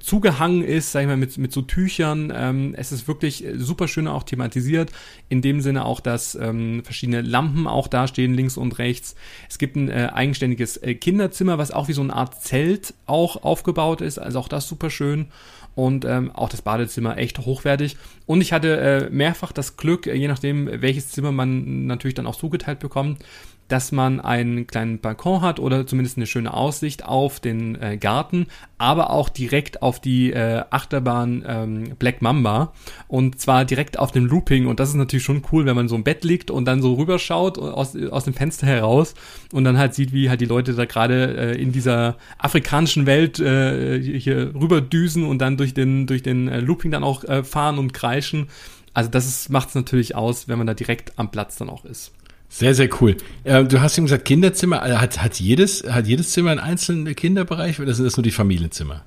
zugehangen 0.00 0.62
ist, 0.62 0.92
sag 0.92 1.02
ich 1.02 1.06
mal, 1.06 1.16
mit, 1.16 1.36
mit 1.38 1.52
so 1.52 1.62
Tüchern. 1.62 2.32
Ähm, 2.34 2.74
es 2.76 2.92
ist 2.92 3.08
wirklich 3.08 3.44
super 3.56 3.88
schön 3.88 4.06
auch 4.06 4.22
thematisiert. 4.22 4.90
In 5.28 5.42
dem 5.42 5.60
Sinne 5.60 5.84
auch, 5.84 6.00
dass 6.00 6.34
ähm, 6.34 6.82
verschiedene 6.84 7.22
Lampen 7.22 7.66
auch 7.66 7.88
dastehen, 7.88 8.34
links 8.34 8.56
und 8.56 8.78
rechts. 8.78 9.14
Es 9.48 9.58
gibt 9.58 9.76
ein 9.76 9.88
äh, 9.88 10.10
eigenständiges 10.12 10.76
äh, 10.78 10.94
Kinderzimmer, 10.94 11.58
was 11.58 11.70
auch 11.70 11.88
wie 11.88 11.92
so 11.92 12.02
eine 12.02 12.14
Art 12.14 12.42
Zelt 12.42 12.94
auch 13.06 13.42
aufgebaut 13.42 14.00
ist. 14.00 14.18
Also 14.18 14.38
auch 14.38 14.48
das 14.48 14.68
super 14.68 14.90
schön. 14.90 15.26
Und 15.74 16.04
ähm, 16.04 16.30
auch 16.32 16.50
das 16.50 16.60
Badezimmer 16.60 17.16
echt 17.16 17.38
hochwertig. 17.38 17.96
Und 18.26 18.42
ich 18.42 18.52
hatte 18.52 18.76
äh, 18.76 19.10
mehrfach 19.10 19.52
das 19.52 19.78
Glück, 19.78 20.06
je 20.06 20.28
nachdem, 20.28 20.68
welches 20.82 21.08
Zimmer 21.08 21.32
man 21.32 21.86
natürlich 21.86 22.14
dann 22.14 22.26
auch 22.26 22.36
zugeteilt 22.36 22.78
bekommt, 22.78 23.24
dass 23.72 23.90
man 23.90 24.20
einen 24.20 24.66
kleinen 24.66 24.98
Balkon 24.98 25.40
hat 25.40 25.58
oder 25.58 25.86
zumindest 25.86 26.18
eine 26.18 26.26
schöne 26.26 26.52
Aussicht 26.52 27.06
auf 27.06 27.40
den 27.40 27.80
äh, 27.80 27.96
Garten, 27.96 28.48
aber 28.76 29.08
auch 29.08 29.30
direkt 29.30 29.80
auf 29.80 29.98
die 29.98 30.30
äh, 30.30 30.62
Achterbahn 30.68 31.42
ähm, 31.48 31.96
Black 31.98 32.20
Mamba 32.20 32.74
und 33.08 33.40
zwar 33.40 33.64
direkt 33.64 33.98
auf 33.98 34.12
dem 34.12 34.26
Looping 34.26 34.66
und 34.66 34.78
das 34.78 34.90
ist 34.90 34.96
natürlich 34.96 35.24
schon 35.24 35.42
cool, 35.50 35.64
wenn 35.64 35.74
man 35.74 35.88
so 35.88 35.96
im 35.96 36.04
Bett 36.04 36.22
liegt 36.22 36.50
und 36.50 36.66
dann 36.66 36.82
so 36.82 36.92
rüberschaut 36.94 37.58
aus, 37.58 37.96
aus 37.96 38.24
dem 38.24 38.34
Fenster 38.34 38.66
heraus 38.66 39.14
und 39.52 39.64
dann 39.64 39.78
halt 39.78 39.94
sieht, 39.94 40.12
wie 40.12 40.28
halt 40.28 40.42
die 40.42 40.46
Leute 40.46 40.74
da 40.74 40.84
gerade 40.84 41.54
äh, 41.54 41.62
in 41.62 41.72
dieser 41.72 42.18
afrikanischen 42.36 43.06
Welt 43.06 43.40
äh, 43.40 44.02
hier 44.02 44.54
rüberdüsen 44.54 45.24
und 45.24 45.38
dann 45.38 45.56
durch 45.56 45.72
den 45.72 46.06
durch 46.06 46.22
den 46.22 46.48
äh, 46.48 46.60
Looping 46.60 46.90
dann 46.90 47.04
auch 47.04 47.24
äh, 47.24 47.42
fahren 47.42 47.78
und 47.78 47.94
kreischen. 47.94 48.48
Also 48.92 49.08
das 49.08 49.48
macht 49.48 49.70
es 49.70 49.74
natürlich 49.74 50.14
aus, 50.14 50.46
wenn 50.46 50.58
man 50.58 50.66
da 50.66 50.74
direkt 50.74 51.18
am 51.18 51.30
Platz 51.30 51.56
dann 51.56 51.70
auch 51.70 51.86
ist. 51.86 52.12
Sehr, 52.52 52.74
sehr 52.74 52.90
cool. 53.00 53.16
Ähm, 53.46 53.66
du 53.70 53.80
hast 53.80 53.96
eben 53.96 54.04
gesagt, 54.06 54.26
Kinderzimmer, 54.26 54.86
äh, 54.86 54.96
hat, 54.96 55.22
hat, 55.22 55.40
jedes, 55.40 55.84
hat 55.88 56.06
jedes 56.06 56.32
Zimmer 56.32 56.50
einen 56.50 56.60
einzelnen 56.60 57.16
Kinderbereich 57.16 57.80
oder 57.80 57.94
sind 57.94 58.04
das 58.04 58.18
nur 58.18 58.24
die 58.24 58.30
Familienzimmer? 58.30 59.06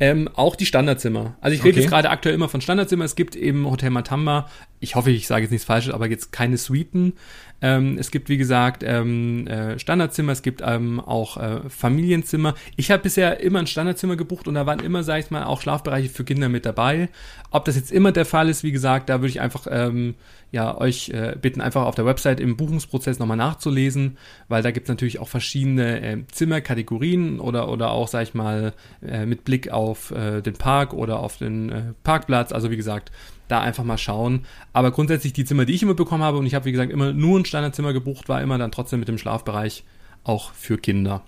Ähm, 0.00 0.28
auch 0.34 0.56
die 0.56 0.66
Standardzimmer. 0.66 1.36
Also 1.40 1.54
ich 1.54 1.62
rede 1.62 1.74
okay. 1.74 1.82
jetzt 1.82 1.90
gerade 1.90 2.10
aktuell 2.10 2.34
immer 2.34 2.48
von 2.48 2.60
Standardzimmer. 2.60 3.04
Es 3.04 3.14
gibt 3.14 3.36
eben 3.36 3.70
Hotel 3.70 3.90
Matamba. 3.90 4.50
Ich 4.84 4.96
hoffe, 4.96 5.10
ich 5.10 5.26
sage 5.26 5.42
jetzt 5.42 5.50
nichts 5.50 5.64
Falsches, 5.64 5.94
aber 5.94 6.08
jetzt 6.08 6.30
keine 6.30 6.58
Suiten. 6.58 7.14
Ähm, 7.62 7.96
es 7.98 8.10
gibt, 8.10 8.28
wie 8.28 8.36
gesagt, 8.36 8.82
ähm, 8.84 9.46
äh, 9.46 9.78
Standardzimmer, 9.78 10.32
es 10.32 10.42
gibt 10.42 10.62
ähm, 10.62 11.00
auch 11.00 11.38
äh, 11.38 11.60
Familienzimmer. 11.70 12.54
Ich 12.76 12.90
habe 12.90 13.02
bisher 13.02 13.40
immer 13.40 13.60
ein 13.60 13.66
Standardzimmer 13.66 14.16
gebucht 14.16 14.46
und 14.46 14.54
da 14.54 14.66
waren 14.66 14.80
immer, 14.80 15.02
sag 15.02 15.20
ich 15.20 15.30
mal, 15.30 15.44
auch 15.44 15.62
Schlafbereiche 15.62 16.10
für 16.10 16.24
Kinder 16.24 16.50
mit 16.50 16.66
dabei. 16.66 17.08
Ob 17.50 17.64
das 17.64 17.76
jetzt 17.76 17.90
immer 17.92 18.12
der 18.12 18.26
Fall 18.26 18.50
ist, 18.50 18.62
wie 18.62 18.72
gesagt, 18.72 19.08
da 19.08 19.20
würde 19.20 19.28
ich 19.28 19.40
einfach 19.40 19.66
ähm, 19.70 20.16
ja, 20.52 20.76
euch 20.76 21.08
äh, 21.08 21.34
bitten, 21.40 21.62
einfach 21.62 21.84
auf 21.84 21.94
der 21.94 22.04
Website 22.04 22.38
im 22.38 22.56
Buchungsprozess 22.56 23.18
nochmal 23.18 23.38
nachzulesen, 23.38 24.18
weil 24.48 24.62
da 24.62 24.70
gibt 24.70 24.84
es 24.84 24.88
natürlich 24.88 25.18
auch 25.18 25.28
verschiedene 25.28 26.02
äh, 26.02 26.18
Zimmerkategorien 26.30 27.40
oder, 27.40 27.70
oder 27.70 27.92
auch, 27.92 28.08
sag 28.08 28.24
ich 28.24 28.34
mal, 28.34 28.74
äh, 29.02 29.24
mit 29.24 29.44
Blick 29.44 29.70
auf 29.70 30.10
äh, 30.10 30.42
den 30.42 30.54
Park 30.54 30.92
oder 30.92 31.20
auf 31.20 31.38
den 31.38 31.72
äh, 31.72 31.82
Parkplatz. 32.02 32.52
Also 32.52 32.70
wie 32.70 32.76
gesagt, 32.76 33.10
da 33.48 33.60
einfach 33.60 33.84
mal 33.84 33.98
schauen. 33.98 34.46
Aber 34.72 34.90
grundsätzlich 34.90 35.32
die 35.32 35.44
Zimmer, 35.44 35.64
die 35.64 35.74
ich 35.74 35.82
immer 35.82 35.94
bekommen 35.94 36.22
habe, 36.22 36.38
und 36.38 36.46
ich 36.46 36.54
habe, 36.54 36.64
wie 36.64 36.72
gesagt, 36.72 36.92
immer 36.92 37.12
nur 37.12 37.38
ein 37.38 37.44
Standardzimmer 37.44 37.92
gebucht, 37.92 38.28
war 38.28 38.42
immer 38.42 38.58
dann 38.58 38.72
trotzdem 38.72 39.00
mit 39.00 39.08
dem 39.08 39.18
Schlafbereich 39.18 39.84
auch 40.24 40.52
für 40.52 40.78
Kinder. 40.78 41.22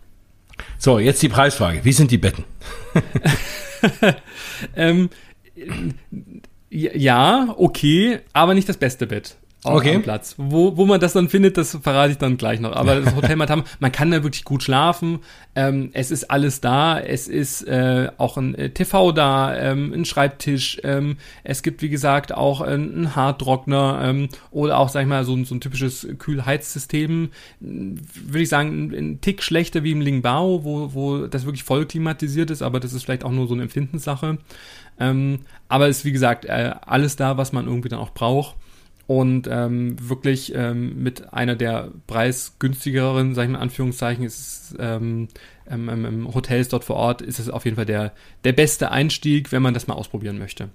So, 0.78 0.98
jetzt 0.98 1.22
die 1.22 1.28
Preisfrage. 1.28 1.84
Wie 1.84 1.92
sind 1.92 2.10
die 2.10 2.18
Betten? 2.18 2.44
ähm, 4.76 5.10
ja, 6.70 7.54
okay, 7.56 8.20
aber 8.32 8.54
nicht 8.54 8.68
das 8.68 8.78
beste 8.78 9.06
Bett 9.06 9.36
okay. 9.64 9.96
am 9.96 10.02
Platz. 10.02 10.34
Wo, 10.38 10.76
wo 10.76 10.86
man 10.86 11.00
das 11.00 11.12
dann 11.12 11.28
findet, 11.28 11.56
das 11.56 11.76
verrate 11.82 12.12
ich 12.12 12.18
dann 12.18 12.36
gleich 12.36 12.60
noch. 12.60 12.72
Aber 12.72 13.00
das 13.00 13.14
Hotel 13.14 13.36
Matam, 13.36 13.64
man 13.80 13.92
kann 13.92 14.10
da 14.10 14.22
wirklich 14.22 14.44
gut 14.44 14.62
schlafen. 14.62 15.20
Ähm, 15.54 15.90
es 15.92 16.10
ist 16.10 16.30
alles 16.30 16.60
da. 16.60 16.98
Es 16.98 17.28
ist 17.28 17.62
äh, 17.62 18.10
auch 18.18 18.36
ein 18.36 18.54
äh, 18.54 18.70
TV 18.70 19.12
da, 19.12 19.56
ähm, 19.56 19.92
ein 19.92 20.04
Schreibtisch. 20.04 20.80
Ähm, 20.84 21.16
es 21.42 21.62
gibt, 21.62 21.82
wie 21.82 21.88
gesagt, 21.88 22.32
auch 22.32 22.60
äh, 22.60 22.66
einen 22.66 23.16
Haartrockner 23.16 24.00
ähm, 24.02 24.28
oder 24.50 24.78
auch, 24.78 24.88
sag 24.88 25.02
ich 25.02 25.08
mal, 25.08 25.24
so, 25.24 25.42
so 25.44 25.54
ein 25.54 25.60
typisches 25.60 26.06
Kühlheizsystem. 26.18 27.30
Würde 27.60 28.42
ich 28.42 28.48
sagen, 28.48 28.90
ein, 28.90 28.94
ein 28.94 29.20
Tick 29.20 29.42
schlechter 29.42 29.82
wie 29.82 29.92
im 29.92 30.00
Lingbao, 30.00 30.64
wo, 30.64 30.94
wo 30.94 31.26
das 31.26 31.44
wirklich 31.44 31.64
voll 31.64 31.86
klimatisiert 31.86 32.50
ist, 32.50 32.62
aber 32.62 32.80
das 32.80 32.92
ist 32.92 33.04
vielleicht 33.04 33.24
auch 33.24 33.32
nur 33.32 33.48
so 33.48 33.54
eine 33.54 33.64
Empfindenssache. 33.64 34.38
Ähm, 34.98 35.40
aber 35.68 35.88
ist, 35.88 36.04
wie 36.04 36.12
gesagt, 36.12 36.44
äh, 36.44 36.74
alles 36.86 37.16
da, 37.16 37.36
was 37.36 37.52
man 37.52 37.66
irgendwie 37.66 37.88
dann 37.88 37.98
auch 37.98 38.10
braucht 38.10 38.54
und 39.06 39.48
ähm, 39.48 39.96
wirklich 40.08 40.52
ähm, 40.54 41.02
mit 41.02 41.32
einer 41.32 41.54
der 41.54 41.92
preisgünstigeren, 42.06 43.34
sag 43.34 43.44
ich 43.44 43.50
mal 43.50 43.58
in 43.58 43.62
Anführungszeichen, 43.62 44.24
ist 44.24 44.74
ähm, 44.80 45.28
ähm, 45.70 46.28
Hotels 46.34 46.68
dort 46.68 46.84
vor 46.84 46.96
Ort, 46.96 47.22
ist 47.22 47.38
es 47.38 47.48
auf 47.48 47.64
jeden 47.64 47.76
Fall 47.76 47.86
der, 47.86 48.12
der 48.44 48.52
beste 48.52 48.90
Einstieg, 48.90 49.52
wenn 49.52 49.62
man 49.62 49.74
das 49.74 49.86
mal 49.86 49.94
ausprobieren 49.94 50.38
möchte. 50.38 50.70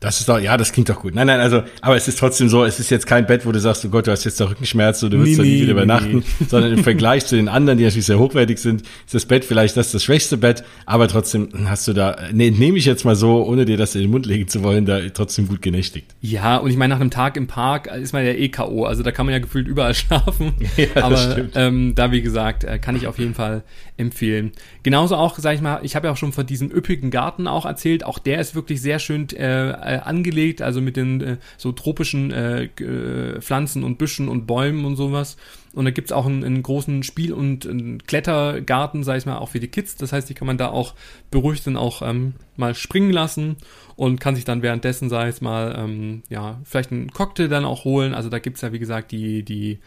Das 0.00 0.20
ist 0.20 0.28
doch, 0.28 0.38
ja, 0.38 0.56
das 0.56 0.72
klingt 0.72 0.88
doch 0.88 1.00
gut. 1.00 1.14
Nein, 1.16 1.26
nein, 1.26 1.40
also, 1.40 1.62
aber 1.80 1.96
es 1.96 2.06
ist 2.06 2.20
trotzdem 2.20 2.48
so, 2.48 2.64
es 2.64 2.78
ist 2.78 2.88
jetzt 2.88 3.06
kein 3.06 3.26
Bett, 3.26 3.44
wo 3.44 3.50
du 3.50 3.58
sagst, 3.58 3.84
oh 3.84 3.88
Gott, 3.88 4.06
du 4.06 4.12
hast 4.12 4.22
jetzt 4.22 4.40
da 4.40 4.44
Rückenschmerzen 4.48 5.08
oder 5.08 5.16
du 5.16 5.24
willst 5.24 5.38
nee, 5.40 5.44
da 5.44 5.50
nie 5.50 5.62
wieder 5.62 5.72
übernachten, 5.72 6.18
nee. 6.18 6.46
sondern 6.48 6.72
im 6.72 6.84
Vergleich 6.84 7.26
zu 7.26 7.34
den 7.34 7.48
anderen, 7.48 7.78
die 7.78 7.84
natürlich 7.84 8.06
sehr 8.06 8.18
hochwertig 8.20 8.58
sind, 8.58 8.82
ist 8.82 9.14
das 9.14 9.26
Bett 9.26 9.44
vielleicht 9.44 9.76
das, 9.76 9.90
das 9.90 10.04
schwächste 10.04 10.36
Bett, 10.36 10.62
aber 10.86 11.08
trotzdem 11.08 11.48
hast 11.68 11.88
du 11.88 11.94
da, 11.94 12.16
ne, 12.32 12.52
nehme 12.52 12.78
ich 12.78 12.84
jetzt 12.84 13.04
mal 13.04 13.16
so, 13.16 13.44
ohne 13.44 13.64
dir 13.64 13.76
das 13.76 13.96
in 13.96 14.02
den 14.02 14.10
Mund 14.12 14.24
legen 14.26 14.46
zu 14.46 14.62
wollen, 14.62 14.86
da 14.86 15.00
trotzdem 15.12 15.48
gut 15.48 15.62
genächtigt. 15.62 16.14
Ja, 16.20 16.58
und 16.58 16.70
ich 16.70 16.76
meine, 16.76 16.94
nach 16.94 17.00
einem 17.00 17.10
Tag 17.10 17.36
im 17.36 17.48
Park 17.48 17.88
ist 17.88 18.12
man 18.12 18.24
ja 18.24 18.32
eh 18.32 18.50
K.O., 18.50 18.84
also 18.84 19.02
da 19.02 19.10
kann 19.10 19.26
man 19.26 19.32
ja 19.32 19.40
gefühlt 19.40 19.66
überall 19.66 19.94
schlafen. 19.94 20.52
Ja, 20.76 21.02
aber 21.02 21.48
ähm, 21.56 21.96
da, 21.96 22.12
wie 22.12 22.22
gesagt, 22.22 22.62
äh, 22.62 22.78
kann 22.78 22.94
ich 22.94 23.08
auf 23.08 23.18
jeden 23.18 23.34
Fall 23.34 23.64
empfehlen. 23.96 24.52
Genauso 24.84 25.16
auch, 25.16 25.38
sag 25.38 25.56
ich 25.56 25.60
mal, 25.60 25.80
ich 25.82 25.96
habe 25.96 26.06
ja 26.06 26.12
auch 26.12 26.16
schon 26.16 26.32
von 26.32 26.46
diesem 26.46 26.70
üppigen 26.70 27.10
Garten 27.10 27.48
auch 27.48 27.66
erzählt, 27.66 28.04
auch 28.04 28.20
der 28.20 28.40
ist 28.40 28.54
wirklich 28.54 28.80
sehr 28.80 29.00
schön 29.00 29.28
äh, 29.30 29.72
äh, 29.88 29.98
angelegt, 29.98 30.62
also 30.62 30.80
mit 30.80 30.96
den 30.96 31.20
äh, 31.20 31.36
so 31.56 31.72
tropischen 31.72 32.30
äh, 32.30 32.64
äh, 32.64 33.40
Pflanzen 33.40 33.84
und 33.84 33.98
Büschen 33.98 34.28
und 34.28 34.46
Bäumen 34.46 34.84
und 34.84 34.96
sowas. 34.96 35.36
Und 35.72 35.84
da 35.84 35.90
gibt's 35.90 36.12
auch 36.12 36.26
einen, 36.26 36.44
einen 36.44 36.62
großen 36.62 37.02
Spiel- 37.02 37.32
und 37.32 37.66
einen 37.66 38.02
Klettergarten, 38.02 39.04
sag 39.04 39.18
ich 39.18 39.26
mal, 39.26 39.38
auch 39.38 39.50
für 39.50 39.60
die 39.60 39.68
Kids. 39.68 39.96
Das 39.96 40.12
heißt, 40.12 40.28
die 40.28 40.34
kann 40.34 40.46
man 40.46 40.58
da 40.58 40.68
auch 40.68 40.94
beruhigt 41.30 41.66
dann 41.66 41.76
auch 41.76 42.02
ähm, 42.02 42.34
mal 42.56 42.74
springen 42.74 43.12
lassen 43.12 43.56
und 43.96 44.20
kann 44.20 44.34
sich 44.34 44.44
dann 44.44 44.62
währenddessen, 44.62 45.08
sag 45.08 45.28
ich 45.28 45.40
mal, 45.40 45.76
ähm, 45.78 46.22
ja, 46.28 46.60
vielleicht 46.64 46.92
einen 46.92 47.10
Cocktail 47.10 47.48
dann 47.48 47.64
auch 47.64 47.84
holen. 47.84 48.14
Also 48.14 48.28
da 48.28 48.38
gibt's 48.38 48.62
ja, 48.62 48.72
wie 48.72 48.78
gesagt, 48.78 49.12
die, 49.12 49.42
die 49.42 49.78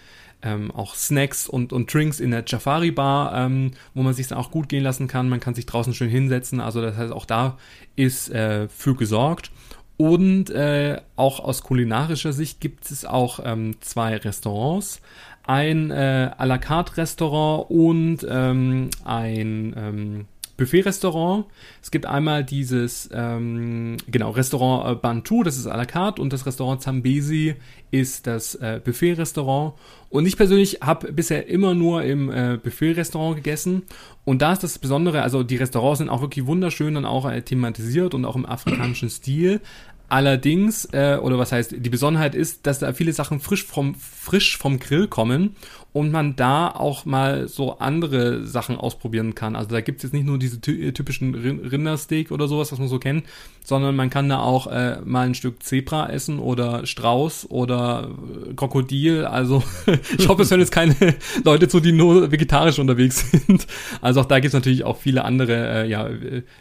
ähm, 0.43 0.71
auch 0.71 0.95
Snacks 0.95 1.47
und, 1.47 1.73
und 1.73 1.93
Drinks 1.93 2.19
in 2.19 2.31
der 2.31 2.43
Jafari 2.45 2.91
Bar, 2.91 3.35
ähm, 3.35 3.71
wo 3.93 4.03
man 4.03 4.13
sich 4.13 4.27
dann 4.27 4.37
auch 4.37 4.51
gut 4.51 4.69
gehen 4.69 4.83
lassen 4.83 5.07
kann. 5.07 5.29
Man 5.29 5.39
kann 5.39 5.55
sich 5.55 5.65
draußen 5.65 5.93
schön 5.93 6.09
hinsetzen. 6.09 6.59
Also 6.59 6.81
das 6.81 6.97
heißt, 6.97 7.13
auch 7.13 7.25
da 7.25 7.57
ist 7.95 8.29
äh, 8.29 8.67
für 8.69 8.95
gesorgt. 8.95 9.51
Und 9.97 10.49
äh, 10.49 11.01
auch 11.15 11.39
aus 11.39 11.61
kulinarischer 11.61 12.33
Sicht 12.33 12.59
gibt 12.59 12.89
es 12.89 13.05
auch 13.05 13.39
ähm, 13.43 13.75
zwei 13.81 14.17
Restaurants. 14.17 15.01
Ein 15.43 15.91
äh, 15.91 16.31
à 16.37 16.45
la 16.45 16.57
carte 16.57 16.97
Restaurant 16.97 17.69
und 17.69 18.25
ähm, 18.29 18.89
ein 19.03 19.73
ähm, 19.77 20.25
Buffet-Restaurant. 20.61 21.45
Es 21.81 21.89
gibt 21.89 22.05
einmal 22.05 22.43
dieses, 22.43 23.09
ähm, 23.11 23.97
genau, 24.07 24.29
Restaurant 24.29 24.91
äh, 24.91 24.95
Bantu, 24.95 25.41
das 25.41 25.57
ist 25.57 25.65
à 25.67 25.75
la 25.75 25.85
carte, 25.85 26.21
und 26.21 26.31
das 26.31 26.45
Restaurant 26.45 26.81
Zambesi 26.83 27.55
ist 27.89 28.27
das 28.27 28.53
äh, 28.55 28.79
Buffet-Restaurant. 28.83 29.73
Und 30.09 30.27
ich 30.27 30.37
persönlich 30.37 30.79
habe 30.81 31.11
bisher 31.13 31.47
immer 31.47 31.73
nur 31.73 32.03
im 32.03 32.29
äh, 32.29 32.59
Buffet-Restaurant 32.61 33.37
gegessen. 33.37 33.83
Und 34.23 34.43
da 34.43 34.53
ist 34.53 34.61
das 34.61 34.77
Besondere, 34.77 35.23
also 35.23 35.41
die 35.41 35.55
Restaurants 35.55 35.97
sind 35.97 36.09
auch 36.09 36.21
wirklich 36.21 36.45
wunderschön 36.45 36.93
dann 36.93 37.05
auch 37.05 37.27
äh, 37.27 37.41
thematisiert 37.41 38.13
und 38.13 38.23
auch 38.25 38.35
im 38.35 38.45
afrikanischen 38.45 39.09
Stil. 39.09 39.61
Allerdings, 40.09 40.85
äh, 40.91 41.17
oder 41.21 41.39
was 41.39 41.53
heißt, 41.53 41.73
die 41.79 41.89
Besonderheit 41.89 42.35
ist, 42.35 42.67
dass 42.67 42.79
da 42.79 42.91
viele 42.91 43.13
Sachen 43.13 43.39
frisch 43.39 43.65
vom, 43.65 43.95
frisch 43.95 44.57
vom 44.57 44.77
Grill 44.77 45.07
kommen 45.07 45.55
und 45.93 46.11
man 46.11 46.35
da 46.37 46.69
auch 46.69 47.05
mal 47.05 47.49
so 47.49 47.79
andere 47.79 48.45
Sachen 48.45 48.77
ausprobieren 48.77 49.35
kann. 49.35 49.57
Also 49.57 49.71
da 49.71 49.81
gibt 49.81 49.97
es 49.97 50.03
jetzt 50.03 50.13
nicht 50.13 50.25
nur 50.25 50.39
diese 50.39 50.61
typischen 50.61 51.35
Rindersteak 51.35 52.31
oder 52.31 52.47
sowas, 52.47 52.71
was 52.71 52.79
man 52.79 52.87
so 52.87 52.97
kennt, 52.97 53.25
sondern 53.63 53.95
man 53.95 54.09
kann 54.09 54.29
da 54.29 54.39
auch 54.39 54.67
äh, 54.67 55.01
mal 55.03 55.27
ein 55.27 55.35
Stück 55.35 55.61
Zebra 55.61 56.09
essen 56.09 56.39
oder 56.39 56.85
Strauß 56.85 57.49
oder 57.49 58.09
äh, 58.49 58.53
Krokodil. 58.53 59.25
Also 59.25 59.63
ich 60.17 60.29
hoffe, 60.29 60.43
es 60.43 60.51
hören 60.51 60.61
jetzt 60.61 60.71
keine 60.71 60.95
Leute 61.43 61.67
zu, 61.67 61.81
die 61.81 61.91
nur 61.91 62.31
vegetarisch 62.31 62.79
unterwegs 62.79 63.29
sind. 63.31 63.67
Also 64.01 64.21
auch 64.21 64.25
da 64.25 64.39
gibt 64.39 64.47
es 64.47 64.53
natürlich 64.53 64.85
auch 64.85 64.97
viele 64.97 65.25
andere 65.25 65.83
äh, 65.83 65.89
ja, 65.89 66.09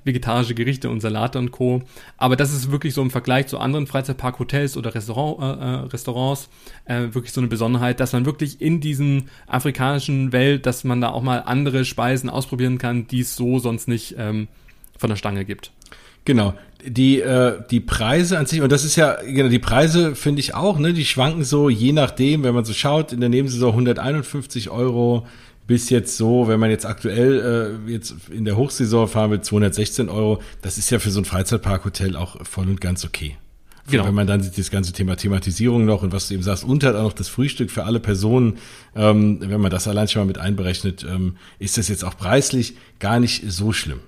vegetarische 0.04 0.54
Gerichte 0.54 0.90
und 0.90 1.00
Salate 1.00 1.38
und 1.38 1.52
Co. 1.52 1.82
Aber 2.16 2.34
das 2.34 2.52
ist 2.52 2.72
wirklich 2.72 2.94
so 2.94 3.02
im 3.02 3.10
Vergleich 3.10 3.46
zu 3.46 3.58
anderen 3.58 3.86
Freizeitpark-Hotels 3.86 4.76
oder 4.76 4.92
Restaurant, 4.92 5.38
äh, 5.40 5.64
äh 5.64 5.74
Restaurants 5.86 6.48
äh, 6.86 7.02
wirklich 7.12 7.32
so 7.32 7.40
eine 7.40 7.48
Besonderheit, 7.48 8.00
dass 8.00 8.12
man 8.12 8.26
wirklich 8.26 8.60
in 8.60 8.80
diesen 8.80 9.19
afrikanischen 9.46 10.32
Welt, 10.32 10.66
dass 10.66 10.84
man 10.84 11.00
da 11.00 11.10
auch 11.10 11.22
mal 11.22 11.38
andere 11.38 11.84
Speisen 11.84 12.30
ausprobieren 12.30 12.78
kann, 12.78 13.06
die 13.06 13.20
es 13.20 13.36
so 13.36 13.58
sonst 13.58 13.88
nicht 13.88 14.14
ähm, 14.18 14.48
von 14.98 15.10
der 15.10 15.16
Stange 15.16 15.44
gibt. 15.44 15.72
Genau. 16.24 16.54
Die, 16.86 17.20
äh, 17.20 17.60
die 17.70 17.80
Preise 17.80 18.38
an 18.38 18.46
sich, 18.46 18.62
und 18.62 18.72
das 18.72 18.84
ist 18.84 18.96
ja, 18.96 19.18
genau, 19.22 19.48
die 19.48 19.58
Preise 19.58 20.14
finde 20.14 20.40
ich 20.40 20.54
auch, 20.54 20.78
ne, 20.78 20.92
die 20.92 21.04
schwanken 21.04 21.44
so, 21.44 21.68
je 21.68 21.92
nachdem, 21.92 22.42
wenn 22.42 22.54
man 22.54 22.64
so 22.64 22.72
schaut, 22.72 23.12
in 23.12 23.20
der 23.20 23.28
Nebensaison 23.28 23.70
151 23.70 24.70
Euro 24.70 25.26
bis 25.66 25.90
jetzt 25.90 26.16
so, 26.16 26.48
wenn 26.48 26.58
man 26.58 26.70
jetzt 26.70 26.86
aktuell 26.86 27.78
äh, 27.86 27.92
jetzt 27.92 28.14
in 28.30 28.44
der 28.44 28.56
Hochsaison 28.56 29.08
fahren 29.08 29.30
will, 29.30 29.40
216 29.40 30.08
Euro, 30.08 30.42
das 30.62 30.78
ist 30.78 30.90
ja 30.90 30.98
für 30.98 31.10
so 31.10 31.20
ein 31.20 31.24
Freizeitparkhotel 31.24 32.16
auch 32.16 32.44
voll 32.46 32.68
und 32.68 32.80
ganz 32.80 33.04
okay. 33.04 33.36
Genau. 33.90 34.06
Wenn 34.06 34.14
man 34.14 34.26
dann 34.26 34.42
sieht, 34.42 34.56
das 34.56 34.70
ganze 34.70 34.92
Thema 34.92 35.16
Thematisierung 35.16 35.84
noch 35.84 36.02
und 36.02 36.12
was 36.12 36.28
du 36.28 36.34
eben 36.34 36.42
sagst, 36.42 36.64
und 36.64 36.84
halt 36.84 36.96
auch 36.96 37.02
noch 37.02 37.12
das 37.12 37.28
Frühstück 37.28 37.70
für 37.70 37.84
alle 37.84 38.00
Personen, 38.00 38.58
ähm, 38.94 39.38
wenn 39.40 39.60
man 39.60 39.70
das 39.70 39.88
allein 39.88 40.08
schon 40.08 40.22
mal 40.22 40.26
mit 40.26 40.38
einberechnet, 40.38 41.04
ähm, 41.08 41.36
ist 41.58 41.78
das 41.78 41.88
jetzt 41.88 42.04
auch 42.04 42.16
preislich 42.16 42.74
gar 42.98 43.20
nicht 43.20 43.42
so 43.50 43.72
schlimm. 43.72 44.00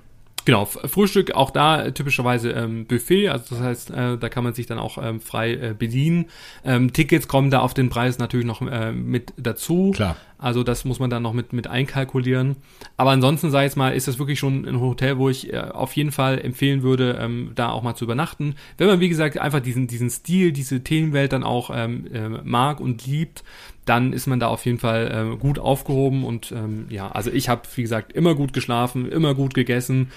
Genau, 0.44 0.64
Frühstück 0.64 1.32
auch 1.34 1.50
da 1.52 1.90
typischerweise 1.92 2.50
ähm, 2.50 2.86
Buffet, 2.86 3.28
also 3.28 3.54
das 3.54 3.60
heißt, 3.60 3.90
äh, 3.90 4.18
da 4.18 4.28
kann 4.28 4.42
man 4.42 4.54
sich 4.54 4.66
dann 4.66 4.78
auch 4.78 4.98
ähm, 5.00 5.20
frei 5.20 5.52
äh, 5.52 5.74
bedienen. 5.78 6.26
Ähm, 6.64 6.92
Tickets 6.92 7.28
kommen 7.28 7.50
da 7.50 7.60
auf 7.60 7.74
den 7.74 7.90
Preis 7.90 8.18
natürlich 8.18 8.46
noch 8.46 8.60
äh, 8.62 8.90
mit 8.90 9.32
dazu. 9.36 9.92
Klar. 9.94 10.16
Also 10.42 10.64
das 10.64 10.84
muss 10.84 10.98
man 10.98 11.08
dann 11.08 11.22
noch 11.22 11.32
mit, 11.32 11.52
mit 11.52 11.68
einkalkulieren. 11.68 12.56
Aber 12.96 13.10
ansonsten, 13.10 13.46
ich 13.46 13.54
jetzt 13.54 13.76
mal, 13.76 13.94
ist 13.94 14.08
das 14.08 14.18
wirklich 14.18 14.40
schon 14.40 14.66
ein 14.66 14.80
Hotel, 14.80 15.16
wo 15.16 15.28
ich 15.28 15.52
äh, 15.52 15.58
auf 15.58 15.94
jeden 15.94 16.10
Fall 16.10 16.40
empfehlen 16.40 16.82
würde, 16.82 17.16
ähm, 17.20 17.52
da 17.54 17.70
auch 17.70 17.82
mal 17.82 17.94
zu 17.94 18.04
übernachten. 18.04 18.56
Wenn 18.76 18.88
man, 18.88 18.98
wie 18.98 19.08
gesagt, 19.08 19.38
einfach 19.38 19.60
diesen, 19.60 19.86
diesen 19.86 20.10
Stil, 20.10 20.52
diese 20.52 20.82
Themenwelt 20.82 21.32
dann 21.32 21.44
auch 21.44 21.70
ähm, 21.72 22.06
äh, 22.12 22.28
mag 22.28 22.80
und 22.80 23.06
liebt, 23.06 23.44
dann 23.84 24.12
ist 24.12 24.26
man 24.26 24.40
da 24.40 24.48
auf 24.48 24.66
jeden 24.66 24.78
Fall 24.78 25.32
äh, 25.32 25.36
gut 25.36 25.60
aufgehoben 25.60 26.24
und 26.24 26.52
ähm, 26.52 26.86
ja, 26.88 27.10
also 27.10 27.30
ich 27.30 27.48
habe, 27.48 27.62
wie 27.74 27.82
gesagt, 27.82 28.12
immer 28.12 28.34
gut 28.34 28.52
geschlafen, 28.52 29.10
immer 29.10 29.34
gut 29.34 29.54
gegessen. 29.54 30.10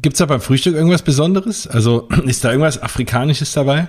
Gibt 0.00 0.14
es 0.14 0.18
da 0.18 0.26
beim 0.26 0.40
Frühstück 0.40 0.74
irgendwas 0.74 1.02
Besonderes? 1.02 1.66
Also 1.66 2.08
ist 2.24 2.44
da 2.44 2.50
irgendwas 2.50 2.82
Afrikanisches 2.82 3.52
dabei? 3.52 3.88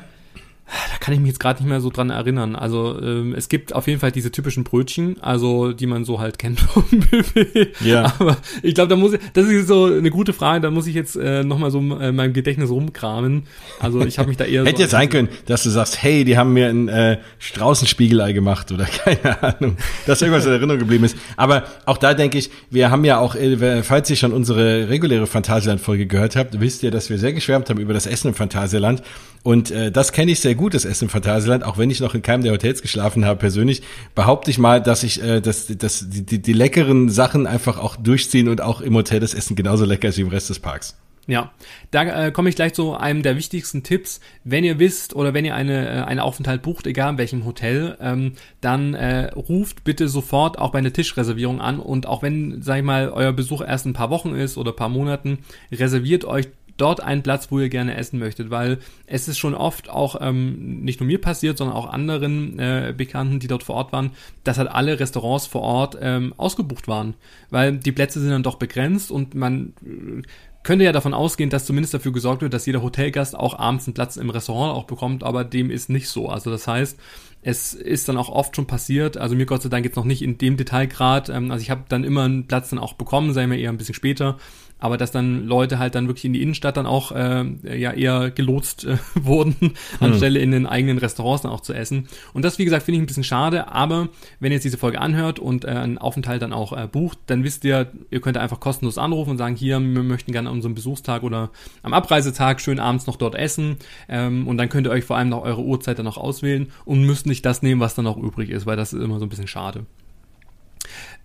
Da 0.65 0.98
kann 1.00 1.13
ich 1.13 1.19
mich 1.19 1.29
jetzt 1.29 1.39
gerade 1.39 1.62
nicht 1.62 1.69
mehr 1.69 1.79
so 1.79 1.91
dran 1.91 2.10
erinnern. 2.10 2.55
Also 2.55 3.00
ähm, 3.00 3.36
es 3.36 3.50
gibt 3.50 3.74
auf 3.75 3.88
jeden 3.88 4.00
Fall 4.00 4.12
diese 4.12 4.31
typischen 4.31 4.63
Brötchen, 4.63 5.22
also 5.22 5.74
die 5.74 5.86
man 5.86 6.05
so 6.05 6.19
halt 6.19 6.39
kennt 6.39 6.60
vom 6.60 6.84
Buffet. 7.12 7.74
Ja. 7.81 8.13
Aber 8.17 8.38
ich 8.63 8.74
glaube, 8.74 8.89
da 8.89 8.95
muss 8.95 9.13
ich, 9.13 9.19
das 9.34 9.45
ist 9.45 9.67
so 9.67 9.86
eine 9.86 10.10
gute 10.10 10.34
Frage, 10.34 10.62
da 10.62 10.72
muss 10.72 10.88
ich 10.88 10.95
jetzt 10.95 11.17
äh, 11.17 11.43
nochmal 11.43 11.69
so 11.69 11.79
in 11.79 12.15
meinem 12.15 12.34
Gedächtnis 12.34 12.72
rumkramen. 12.72 13.43
Also 13.79 14.01
ich 14.01 14.17
habe 14.17 14.29
mich 14.29 14.38
da 14.38 14.45
eher 14.45 14.65
Hätte 14.65 14.77
so 14.77 14.84
jetzt 14.84 14.91
sein 14.91 15.10
können, 15.10 15.29
dass 15.45 15.62
du 15.63 15.69
sagst, 15.69 16.01
hey, 16.01 16.25
die 16.25 16.36
haben 16.38 16.53
mir 16.53 16.69
ein 16.69 16.88
äh, 16.88 17.19
Straußenspiegelei 17.38 18.34
gemacht 18.34 18.72
oder 18.72 18.86
keine 19.03 19.43
Ahnung, 19.43 19.77
dass 20.07 20.22
irgendwas 20.22 20.45
in 20.48 20.51
Erinnerung 20.53 20.79
geblieben 20.79 21.03
ist. 21.03 21.15
Aber 21.38 21.65
auch 21.86 21.98
da 21.98 22.15
denke 22.15 22.39
ich, 22.39 22.50
wir 22.72 22.89
haben 22.89 23.05
ja 23.05 23.19
auch, 23.19 23.36
äh, 23.36 23.84
falls 23.84 24.10
ihr 24.10 24.15
schon 24.15 24.34
unsere 24.34 24.89
reguläre 24.89 25.27
Phantasialand-Folge 25.27 26.07
gehört 26.07 26.36
habt, 26.36 26.60
wisst 26.60 26.81
ihr, 26.81 26.89
dass 26.89 27.12
wir 27.12 27.19
sehr 27.19 27.34
geschwärmt 27.34 27.69
haben 27.69 27.79
über 27.79 27.93
das 27.93 28.07
Essen 28.07 28.29
im 28.29 28.34
Phantasialand. 28.34 29.03
Und 29.43 29.69
äh, 29.69 29.91
das 29.91 30.12
kenne 30.12 30.31
ich 30.31 30.39
sehr 30.39 30.55
gut, 30.56 30.74
das 30.74 30.86
Essen 30.86 31.06
im 31.06 31.10
Phantasialand, 31.10 31.64
auch 31.64 31.78
wenn 31.78 31.90
ich 31.90 32.00
noch 32.00 32.16
in 32.16 32.22
keinem 32.22 32.44
der 32.44 32.54
Hotels 32.54 32.82
geschlafen 32.82 33.26
habe 33.26 33.40
persönlich, 33.40 33.82
behaupte 34.16 34.52
ich 34.52 34.58
mal, 34.58 34.82
dass 34.82 35.04
ich 35.04 35.22
äh, 35.22 35.42
dass, 35.42 35.68
dass 35.68 36.10
die, 36.10 36.26
die, 36.26 36.42
die 36.42 36.54
leckeren 36.54 37.10
Sachen 37.10 37.48
einfach 37.48 37.78
auch 37.78 37.96
durchziehen 37.96 38.48
und 38.48 38.62
auch 38.62 38.82
im 38.82 38.96
Hotel 38.96 39.20
das 39.20 39.34
Essen 39.34 39.56
genauso 39.56 39.86
lecker 39.86 40.10
ist 40.10 40.18
wie 40.18 40.22
im 40.22 40.30
Rest 40.30 40.50
des 40.50 40.60
Parks. 40.60 40.96
Ja, 41.28 41.52
da 41.90 42.28
äh, 42.28 42.32
komme 42.32 42.50
ich 42.50 42.56
gleich 42.56 42.74
zu 42.74 42.94
einem 42.94 43.24
der 43.24 43.36
wichtigsten 43.36 43.82
Tipps. 43.82 44.20
Wenn 44.44 44.64
ihr 44.64 44.78
wisst 44.78 45.16
oder 45.16 45.34
wenn 45.34 45.44
ihr 45.44 45.56
eine, 45.56 45.88
äh, 45.88 46.02
einen 46.04 46.20
Aufenthalt 46.20 46.62
bucht, 46.62 46.86
egal 46.86 47.14
in 47.14 47.18
welchem 47.18 47.46
Hotel, 47.46 47.98
ähm, 48.00 48.34
dann 48.62 48.94
äh, 48.94 49.32
ruft 49.34 49.84
bitte 49.84 50.08
sofort 50.08 50.60
auch 50.60 50.72
bei 50.72 50.80
einer 50.80 50.94
Tischreservierung 50.94 51.62
an 51.62 51.80
und 51.80 52.06
auch 52.06 52.22
wenn, 52.22 52.62
sag 52.62 52.78
ich 52.78 52.84
mal, 52.84 53.10
euer 53.10 53.34
Besuch 53.34 53.62
erst 53.62 53.88
ein 53.88 53.94
paar 53.94 54.12
Wochen 54.12 54.36
ist 54.36 54.56
oder 54.58 54.72
paar 54.72 54.90
Monaten, 54.90 55.40
reserviert 55.72 56.26
euch 56.26 56.48
dort 56.77 57.01
einen 57.01 57.24
Platz, 57.24 57.51
wo 57.51 57.60
ihr 57.60 57.70
gerne 57.70 57.96
essen 57.96 58.20
möchtet, 58.20 58.50
weil 58.50 58.79
es 59.08 59.27
ist 59.27 59.38
schon 59.38 59.53
oft 59.53 59.89
auch 59.89 60.17
ähm, 60.20 60.84
nicht 60.84 61.00
nur 61.00 61.08
mir 61.08 61.22
passiert, 61.22 61.58
sondern 61.58 61.75
auch 61.75 61.91
anderen 61.91 62.60
äh, 62.60 62.94
Bekannten, 62.96 63.39
die 63.39 63.48
dort 63.48 63.63
vor 63.63 63.75
Ort 63.75 63.94
waren, 63.94 64.12
dass 64.44 64.58
halt 64.58 64.70
alle 64.70 65.00
Restaurants 65.00 65.48
vor 65.48 65.62
Ort 65.62 65.98
ähm, 66.01 66.34
ausgebucht 66.38 66.88
waren, 66.88 67.13
weil 67.50 67.77
die 67.77 67.91
Plätze 67.91 68.20
sind 68.20 68.32
dann 68.32 68.44
doch 68.44 68.55
begrenzt 68.55 69.12
und 69.12 69.36
man 69.36 69.74
äh, 69.84 70.22
könnte 70.63 70.84
ja 70.84 70.91
davon 70.91 71.13
ausgehen, 71.13 71.50
dass 71.51 71.65
zumindest 71.65 71.94
dafür 71.94 72.12
gesorgt 72.12 72.41
wird, 72.41 72.53
dass 72.53 72.65
jeder 72.65 72.82
Hotelgast 72.82 73.38
auch 73.38 73.58
abends 73.58 73.88
einen 73.88 73.94
Platz 73.94 74.17
im 74.17 74.32
Restaurant 74.32 74.75
auch 74.75 74.86
bekommt, 74.86 75.24
aber 75.24 75.44
dem 75.44 75.70
ist 75.70 75.89
nicht 75.89 76.10
so. 76.10 76.27
Also 76.27 76.50
das 76.50 76.67
heißt, 76.67 77.00
es 77.44 77.75
ist 77.75 78.10
dann 78.10 78.17
auch 78.17 78.29
oft 78.29 78.55
schon 78.55 78.65
passiert, 78.65 79.17
also 79.17 79.36
mir 79.36 79.46
Gott 79.46 79.62
sei 79.62 79.70
Dank 79.70 79.86
jetzt 79.86 79.96
noch 79.96 80.03
nicht 80.03 80.24
in 80.24 80.39
dem 80.39 80.58
Detailgrad, 80.58 81.29
ähm, 81.29 81.51
also 81.51 81.62
ich 81.62 81.70
habe 81.70 81.84
dann 81.88 82.03
immer 82.03 82.24
einen 82.24 82.48
Platz 82.48 82.72
dann 82.72 82.79
auch 82.79 82.94
bekommen, 82.94 83.34
sei 83.34 83.46
mir 83.46 83.60
eher 83.60 83.70
ein 83.70 83.77
bisschen 83.77 83.94
später, 83.94 84.39
aber 84.79 84.98
dass 84.98 85.12
dann 85.12 85.46
Leute 85.46 85.79
halt 85.79 85.96
dann 85.96 86.08
wirklich 86.08 86.25
in 86.25 86.34
die 86.34 86.41
Innenstadt 86.41 86.77
dann 86.77 86.86
auch 86.86 87.12
äh, 87.12 87.46
ja 87.77 87.91
eher 87.91 88.32
gelotst 88.32 88.86
äh, 88.86 88.98
wurden, 89.15 89.55
hm. 89.60 89.74
anstelle 90.00 90.39
in 90.39 90.51
den 90.51 90.65
eigenen 90.65 90.98
Restaurants 90.98 91.44
dann 91.44 91.51
auch 91.51 91.62
zu 91.62 91.74
essen. 91.74 92.08
Und 92.34 92.44
das, 92.44 92.60
wie 92.60 92.65
gesagt, 92.65 92.84
finde 92.84 92.98
ich 92.98 93.03
ein 93.03 93.08
bisschen 93.08 93.24
schade, 93.24 93.72
aber 93.72 94.10
wenn 94.39 94.51
ihr 94.51 94.55
jetzt 94.55 94.63
diese 94.63 94.77
Folge 94.77 95.00
anhört 95.00 95.39
und 95.39 95.65
äh, 95.65 95.70
einen 95.70 95.98
Aufenthalt 95.98 96.41
dann 96.41 96.53
auch 96.53 96.74
äh, 96.74 96.88
bucht, 96.88 97.17
dann 97.27 97.44
wisst 97.44 97.63
ihr, 97.63 97.91
ihr 98.12 98.22
könnt 98.22 98.38
einfach 98.38 98.60
kostenlos 98.60 98.98
anrufen 98.98 99.32
und 99.32 99.38
sagen, 99.38 99.55
hier, 99.55 99.79
wir 99.79 100.03
möchten 100.03 100.32
gerne 100.32 100.50
an 100.50 100.55
unserem 100.55 100.75
Besuchstag 100.75 101.24
oder 101.24 101.51
am 101.82 101.94
Abreisetag 101.94 102.60
schön 102.62 102.79
abends 102.79 103.08
noch 103.08 103.15
dort 103.15 103.36
essen 103.36 103.77
ähm, 104.10 104.48
und 104.48 104.58
dann 104.58 104.70
könnt 104.70 104.88
ihr 104.88 104.91
euch 104.91 105.05
vor 105.05 105.17
allem 105.17 105.29
noch 105.29 105.44
eure 105.44 105.63
Uhrzeit 105.63 105.98
dann 105.98 106.05
noch 106.05 106.17
auswählen 106.17 106.67
und 106.84 107.03
müsst 107.03 107.25
nicht 107.25 107.46
das 107.46 107.62
nehmen, 107.62 107.82
was 107.82 107.96
dann 107.96 108.05
noch 108.05 108.17
übrig 108.17 108.50
ist, 108.50 108.65
weil 108.65 108.77
das 108.77 108.94
ist 108.94 109.01
immer 109.01 109.20
so 109.20 109.25
ein 109.25 109.29
bisschen 109.29 109.48
schade. 109.48 109.86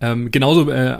Ähm, 0.00 0.30
genauso 0.30 0.70
äh, 0.70 0.98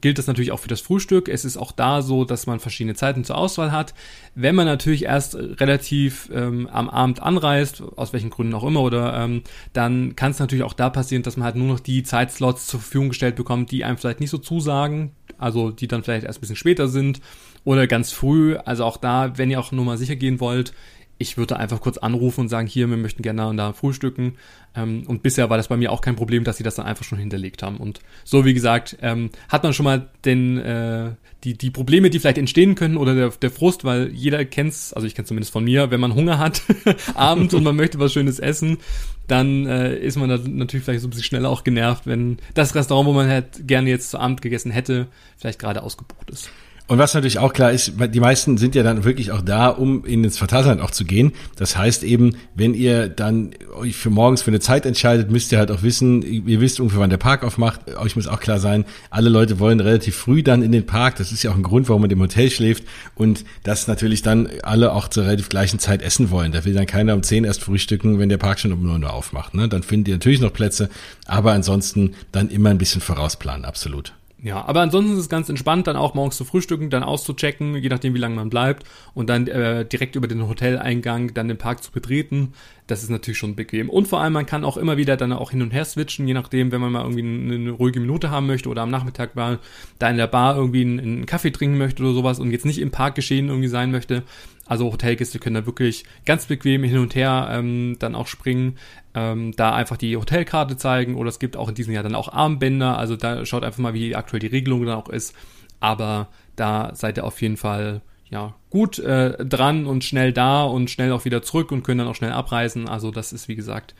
gilt 0.00 0.18
das 0.18 0.26
natürlich 0.26 0.52
auch 0.52 0.60
für 0.60 0.68
das 0.68 0.80
Frühstück. 0.80 1.28
Es 1.28 1.44
ist 1.44 1.58
auch 1.58 1.70
da 1.70 2.00
so, 2.00 2.24
dass 2.24 2.46
man 2.46 2.60
verschiedene 2.60 2.94
Zeiten 2.94 3.24
zur 3.24 3.36
Auswahl 3.36 3.72
hat. 3.72 3.94
Wenn 4.34 4.54
man 4.54 4.66
natürlich 4.66 5.04
erst 5.04 5.34
relativ 5.36 6.30
ähm, 6.32 6.66
am 6.68 6.88
Abend 6.88 7.20
anreist, 7.20 7.82
aus 7.96 8.12
welchen 8.12 8.30
Gründen 8.30 8.54
auch 8.54 8.64
immer, 8.64 8.80
oder 8.80 9.14
ähm, 9.22 9.42
dann 9.74 10.16
kann 10.16 10.30
es 10.30 10.38
natürlich 10.38 10.64
auch 10.64 10.72
da 10.72 10.88
passieren, 10.88 11.22
dass 11.22 11.36
man 11.36 11.44
halt 11.44 11.56
nur 11.56 11.68
noch 11.68 11.80
die 11.80 12.02
Zeitslots 12.02 12.66
zur 12.66 12.80
Verfügung 12.80 13.10
gestellt 13.10 13.36
bekommt, 13.36 13.70
die 13.70 13.84
einem 13.84 13.98
vielleicht 13.98 14.20
nicht 14.20 14.30
so 14.30 14.38
zusagen, 14.38 15.12
also 15.36 15.70
die 15.70 15.86
dann 15.86 16.02
vielleicht 16.02 16.24
erst 16.24 16.38
ein 16.38 16.40
bisschen 16.40 16.56
später 16.56 16.88
sind 16.88 17.20
oder 17.64 17.86
ganz 17.86 18.12
früh. 18.12 18.56
Also 18.56 18.84
auch 18.84 18.96
da, 18.96 19.36
wenn 19.36 19.50
ihr 19.50 19.60
auch 19.60 19.72
nur 19.72 19.84
mal 19.84 19.98
sicher 19.98 20.16
gehen 20.16 20.40
wollt, 20.40 20.72
ich 21.18 21.36
würde 21.36 21.56
einfach 21.56 21.80
kurz 21.80 21.98
anrufen 21.98 22.42
und 22.42 22.48
sagen, 22.48 22.68
hier, 22.68 22.88
wir 22.88 22.96
möchten 22.96 23.22
gerne 23.22 23.54
da 23.56 23.72
frühstücken. 23.72 24.34
Ähm, 24.74 25.02
und 25.06 25.22
bisher 25.22 25.50
war 25.50 25.56
das 25.56 25.68
bei 25.68 25.76
mir 25.76 25.90
auch 25.90 26.00
kein 26.00 26.14
Problem, 26.14 26.44
dass 26.44 26.56
sie 26.56 26.62
das 26.62 26.76
dann 26.76 26.86
einfach 26.86 27.04
schon 27.04 27.18
hinterlegt 27.18 27.62
haben. 27.62 27.78
Und 27.78 28.00
so 28.24 28.44
wie 28.44 28.54
gesagt, 28.54 28.96
ähm, 29.02 29.30
hat 29.48 29.64
man 29.64 29.72
schon 29.72 29.84
mal 29.84 30.08
den, 30.24 30.58
äh, 30.58 31.10
die, 31.42 31.58
die 31.58 31.70
Probleme, 31.70 32.10
die 32.10 32.20
vielleicht 32.20 32.38
entstehen 32.38 32.76
können 32.76 32.96
oder 32.96 33.14
der, 33.14 33.30
der 33.30 33.50
Frust, 33.50 33.84
weil 33.84 34.10
jeder 34.12 34.44
kennt's, 34.44 34.92
also 34.92 35.06
ich 35.06 35.14
kenne 35.16 35.26
zumindest 35.26 35.52
von 35.52 35.64
mir, 35.64 35.90
wenn 35.90 36.00
man 36.00 36.14
Hunger 36.14 36.38
hat 36.38 36.62
abends 37.14 37.52
und 37.52 37.64
man 37.64 37.74
möchte 37.74 37.98
was 37.98 38.12
Schönes 38.12 38.38
essen, 38.38 38.78
dann 39.26 39.66
äh, 39.66 39.98
ist 39.98 40.16
man 40.16 40.28
da 40.28 40.38
natürlich 40.38 40.84
vielleicht 40.84 41.02
so 41.02 41.08
ein 41.08 41.10
bisschen 41.10 41.24
schneller 41.24 41.50
auch 41.50 41.64
genervt, 41.64 42.06
wenn 42.06 42.38
das 42.54 42.74
Restaurant, 42.74 43.08
wo 43.08 43.12
man 43.12 43.28
halt 43.28 43.66
gerne 43.66 43.90
jetzt 43.90 44.10
zu 44.10 44.18
Abend 44.18 44.40
gegessen 44.40 44.70
hätte, 44.70 45.08
vielleicht 45.36 45.58
gerade 45.58 45.82
ausgebucht 45.82 46.30
ist. 46.30 46.50
Und 46.88 46.96
was 46.96 47.12
natürlich 47.12 47.38
auch 47.38 47.52
klar 47.52 47.70
ist, 47.70 47.92
die 47.98 48.20
meisten 48.20 48.56
sind 48.56 48.74
ja 48.74 48.82
dann 48.82 49.04
wirklich 49.04 49.30
auch 49.30 49.42
da, 49.42 49.68
um 49.68 50.06
in 50.06 50.24
ins 50.24 50.38
Phantasialand 50.38 50.80
auch 50.80 50.90
zu 50.90 51.04
gehen. 51.04 51.32
Das 51.56 51.76
heißt 51.76 52.02
eben, 52.02 52.36
wenn 52.54 52.72
ihr 52.72 53.10
dann 53.10 53.50
euch 53.78 53.94
für 53.94 54.08
morgens 54.08 54.40
für 54.40 54.50
eine 54.50 54.58
Zeit 54.58 54.86
entscheidet, 54.86 55.30
müsst 55.30 55.52
ihr 55.52 55.58
halt 55.58 55.70
auch 55.70 55.82
wissen, 55.82 56.22
ihr 56.22 56.62
wisst 56.62 56.80
ungefähr, 56.80 57.00
wann 57.00 57.10
der 57.10 57.18
Park 57.18 57.44
aufmacht. 57.44 57.94
Euch 57.98 58.16
muss 58.16 58.26
auch 58.26 58.40
klar 58.40 58.58
sein, 58.58 58.86
alle 59.10 59.28
Leute 59.28 59.58
wollen 59.58 59.80
relativ 59.80 60.16
früh 60.16 60.42
dann 60.42 60.62
in 60.62 60.72
den 60.72 60.86
Park. 60.86 61.16
Das 61.16 61.30
ist 61.30 61.42
ja 61.42 61.50
auch 61.50 61.56
ein 61.56 61.62
Grund, 61.62 61.90
warum 61.90 62.00
man 62.00 62.10
im 62.10 62.20
Hotel 62.20 62.50
schläft. 62.50 62.84
Und 63.14 63.44
dass 63.64 63.86
natürlich 63.86 64.22
dann 64.22 64.48
alle 64.62 64.92
auch 64.92 65.08
zur 65.08 65.24
relativ 65.24 65.50
gleichen 65.50 65.78
Zeit 65.78 66.00
essen 66.00 66.30
wollen. 66.30 66.52
Da 66.52 66.64
will 66.64 66.72
dann 66.72 66.86
keiner 66.86 67.12
um 67.12 67.22
10 67.22 67.44
erst 67.44 67.62
frühstücken, 67.62 68.18
wenn 68.18 68.30
der 68.30 68.38
Park 68.38 68.60
schon 68.60 68.72
um 68.72 68.82
9 68.82 69.04
Uhr 69.04 69.12
aufmacht. 69.12 69.52
Ne? 69.52 69.68
Dann 69.68 69.82
findet 69.82 70.08
ihr 70.08 70.14
natürlich 70.14 70.40
noch 70.40 70.54
Plätze, 70.54 70.88
aber 71.26 71.52
ansonsten 71.52 72.14
dann 72.32 72.48
immer 72.48 72.70
ein 72.70 72.78
bisschen 72.78 73.02
vorausplanen, 73.02 73.66
absolut. 73.66 74.14
Ja, 74.40 74.64
aber 74.64 74.82
ansonsten 74.82 75.14
ist 75.14 75.18
es 75.18 75.28
ganz 75.28 75.48
entspannt, 75.48 75.88
dann 75.88 75.96
auch 75.96 76.14
morgens 76.14 76.36
zu 76.36 76.44
frühstücken, 76.44 76.90
dann 76.90 77.02
auszuchecken, 77.02 77.74
je 77.74 77.88
nachdem, 77.88 78.14
wie 78.14 78.18
lange 78.18 78.36
man 78.36 78.50
bleibt, 78.50 78.84
und 79.12 79.28
dann 79.28 79.48
äh, 79.48 79.84
direkt 79.84 80.14
über 80.14 80.28
den 80.28 80.46
Hoteleingang 80.48 81.34
dann 81.34 81.48
den 81.48 81.58
Park 81.58 81.82
zu 81.82 81.90
betreten. 81.90 82.52
Das 82.86 83.02
ist 83.02 83.10
natürlich 83.10 83.38
schon 83.38 83.56
bequem. 83.56 83.90
Und 83.90 84.06
vor 84.06 84.20
allem, 84.20 84.34
man 84.34 84.46
kann 84.46 84.64
auch 84.64 84.76
immer 84.76 84.96
wieder 84.96 85.16
dann 85.16 85.32
auch 85.32 85.50
hin 85.50 85.60
und 85.60 85.72
her 85.72 85.84
switchen, 85.84 86.28
je 86.28 86.34
nachdem, 86.34 86.70
wenn 86.70 86.80
man 86.80 86.92
mal 86.92 87.02
irgendwie 87.02 87.22
eine, 87.22 87.54
eine 87.54 87.70
ruhige 87.72 87.98
Minute 87.98 88.30
haben 88.30 88.46
möchte 88.46 88.68
oder 88.68 88.82
am 88.82 88.90
Nachmittag 88.90 89.34
mal 89.34 89.58
da 89.98 90.08
in 90.08 90.16
der 90.16 90.28
Bar 90.28 90.56
irgendwie 90.56 90.82
einen, 90.82 91.00
einen 91.00 91.26
Kaffee 91.26 91.50
trinken 91.50 91.76
möchte 91.76 92.02
oder 92.04 92.12
sowas 92.12 92.38
und 92.38 92.52
jetzt 92.52 92.64
nicht 92.64 92.80
im 92.80 92.92
Park 92.92 93.16
geschehen 93.16 93.48
irgendwie 93.48 93.68
sein 93.68 93.90
möchte, 93.90 94.22
also 94.68 94.92
Hotelgäste 94.92 95.38
können 95.38 95.54
da 95.54 95.66
wirklich 95.66 96.04
ganz 96.26 96.46
bequem 96.46 96.84
hin 96.84 96.98
und 96.98 97.14
her 97.14 97.48
ähm, 97.50 97.96
dann 97.98 98.14
auch 98.14 98.26
springen, 98.26 98.76
ähm, 99.14 99.52
da 99.56 99.74
einfach 99.74 99.96
die 99.96 100.16
Hotelkarte 100.16 100.76
zeigen 100.76 101.16
oder 101.16 101.30
es 101.30 101.38
gibt 101.38 101.56
auch 101.56 101.70
in 101.70 101.74
diesem 101.74 101.94
Jahr 101.94 102.02
dann 102.02 102.14
auch 102.14 102.32
Armbänder. 102.32 102.98
Also 102.98 103.16
da 103.16 103.44
schaut 103.46 103.64
einfach 103.64 103.78
mal, 103.78 103.94
wie 103.94 104.14
aktuell 104.14 104.40
die 104.40 104.46
Regelung 104.46 104.84
dann 104.84 104.96
auch 104.96 105.08
ist. 105.08 105.34
Aber 105.80 106.28
da 106.54 106.94
seid 106.94 107.16
ihr 107.16 107.24
auf 107.24 107.40
jeden 107.40 107.56
Fall 107.56 108.02
ja 108.30 108.54
gut 108.68 108.98
äh, 108.98 109.42
dran 109.42 109.86
und 109.86 110.04
schnell 110.04 110.34
da 110.34 110.64
und 110.64 110.90
schnell 110.90 111.12
auch 111.12 111.24
wieder 111.24 111.40
zurück 111.40 111.72
und 111.72 111.82
können 111.82 112.00
dann 112.00 112.08
auch 112.08 112.14
schnell 112.14 112.32
abreisen. 112.32 112.88
Also 112.88 113.10
das 113.10 113.32
ist 113.32 113.48
wie 113.48 113.56
gesagt 113.56 113.94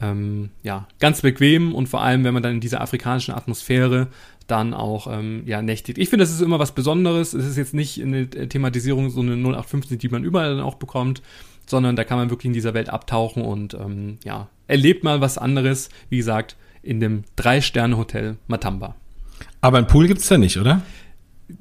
ähm, 0.00 0.50
ja 0.62 0.86
ganz 1.00 1.22
bequem 1.22 1.74
und 1.74 1.88
vor 1.88 2.02
allem, 2.02 2.24
wenn 2.24 2.34
man 2.34 2.42
dann 2.42 2.54
in 2.54 2.60
dieser 2.60 2.80
afrikanischen 2.80 3.34
Atmosphäre 3.34 4.08
dann 4.46 4.74
auch 4.74 5.06
ähm, 5.10 5.42
ja 5.46 5.62
nächtigt. 5.62 5.98
Ich 5.98 6.08
finde, 6.08 6.24
das 6.24 6.32
ist 6.32 6.40
immer 6.40 6.58
was 6.58 6.72
Besonderes. 6.72 7.34
Es 7.34 7.46
ist 7.46 7.56
jetzt 7.56 7.74
nicht 7.74 8.00
eine 8.00 8.28
Thematisierung 8.28 9.10
so 9.10 9.20
eine 9.20 9.32
0815, 9.32 9.98
die 9.98 10.08
man 10.08 10.24
überall 10.24 10.56
dann 10.56 10.64
auch 10.64 10.76
bekommt, 10.76 11.22
sondern 11.66 11.96
da 11.96 12.04
kann 12.04 12.18
man 12.18 12.30
wirklich 12.30 12.46
in 12.46 12.52
dieser 12.52 12.74
Welt 12.74 12.88
abtauchen 12.88 13.42
und 13.42 13.74
ähm, 13.74 14.18
ja 14.24 14.48
erlebt 14.68 15.04
mal 15.04 15.20
was 15.20 15.38
anderes. 15.38 15.88
Wie 16.08 16.16
gesagt, 16.18 16.56
in 16.82 17.00
dem 17.00 17.24
Drei-Sterne-Hotel 17.34 18.36
Matamba. 18.46 18.94
Aber 19.60 19.78
ein 19.78 19.86
Pool 19.86 20.06
gibt's 20.06 20.28
da 20.28 20.38
nicht, 20.38 20.58
oder? 20.58 20.82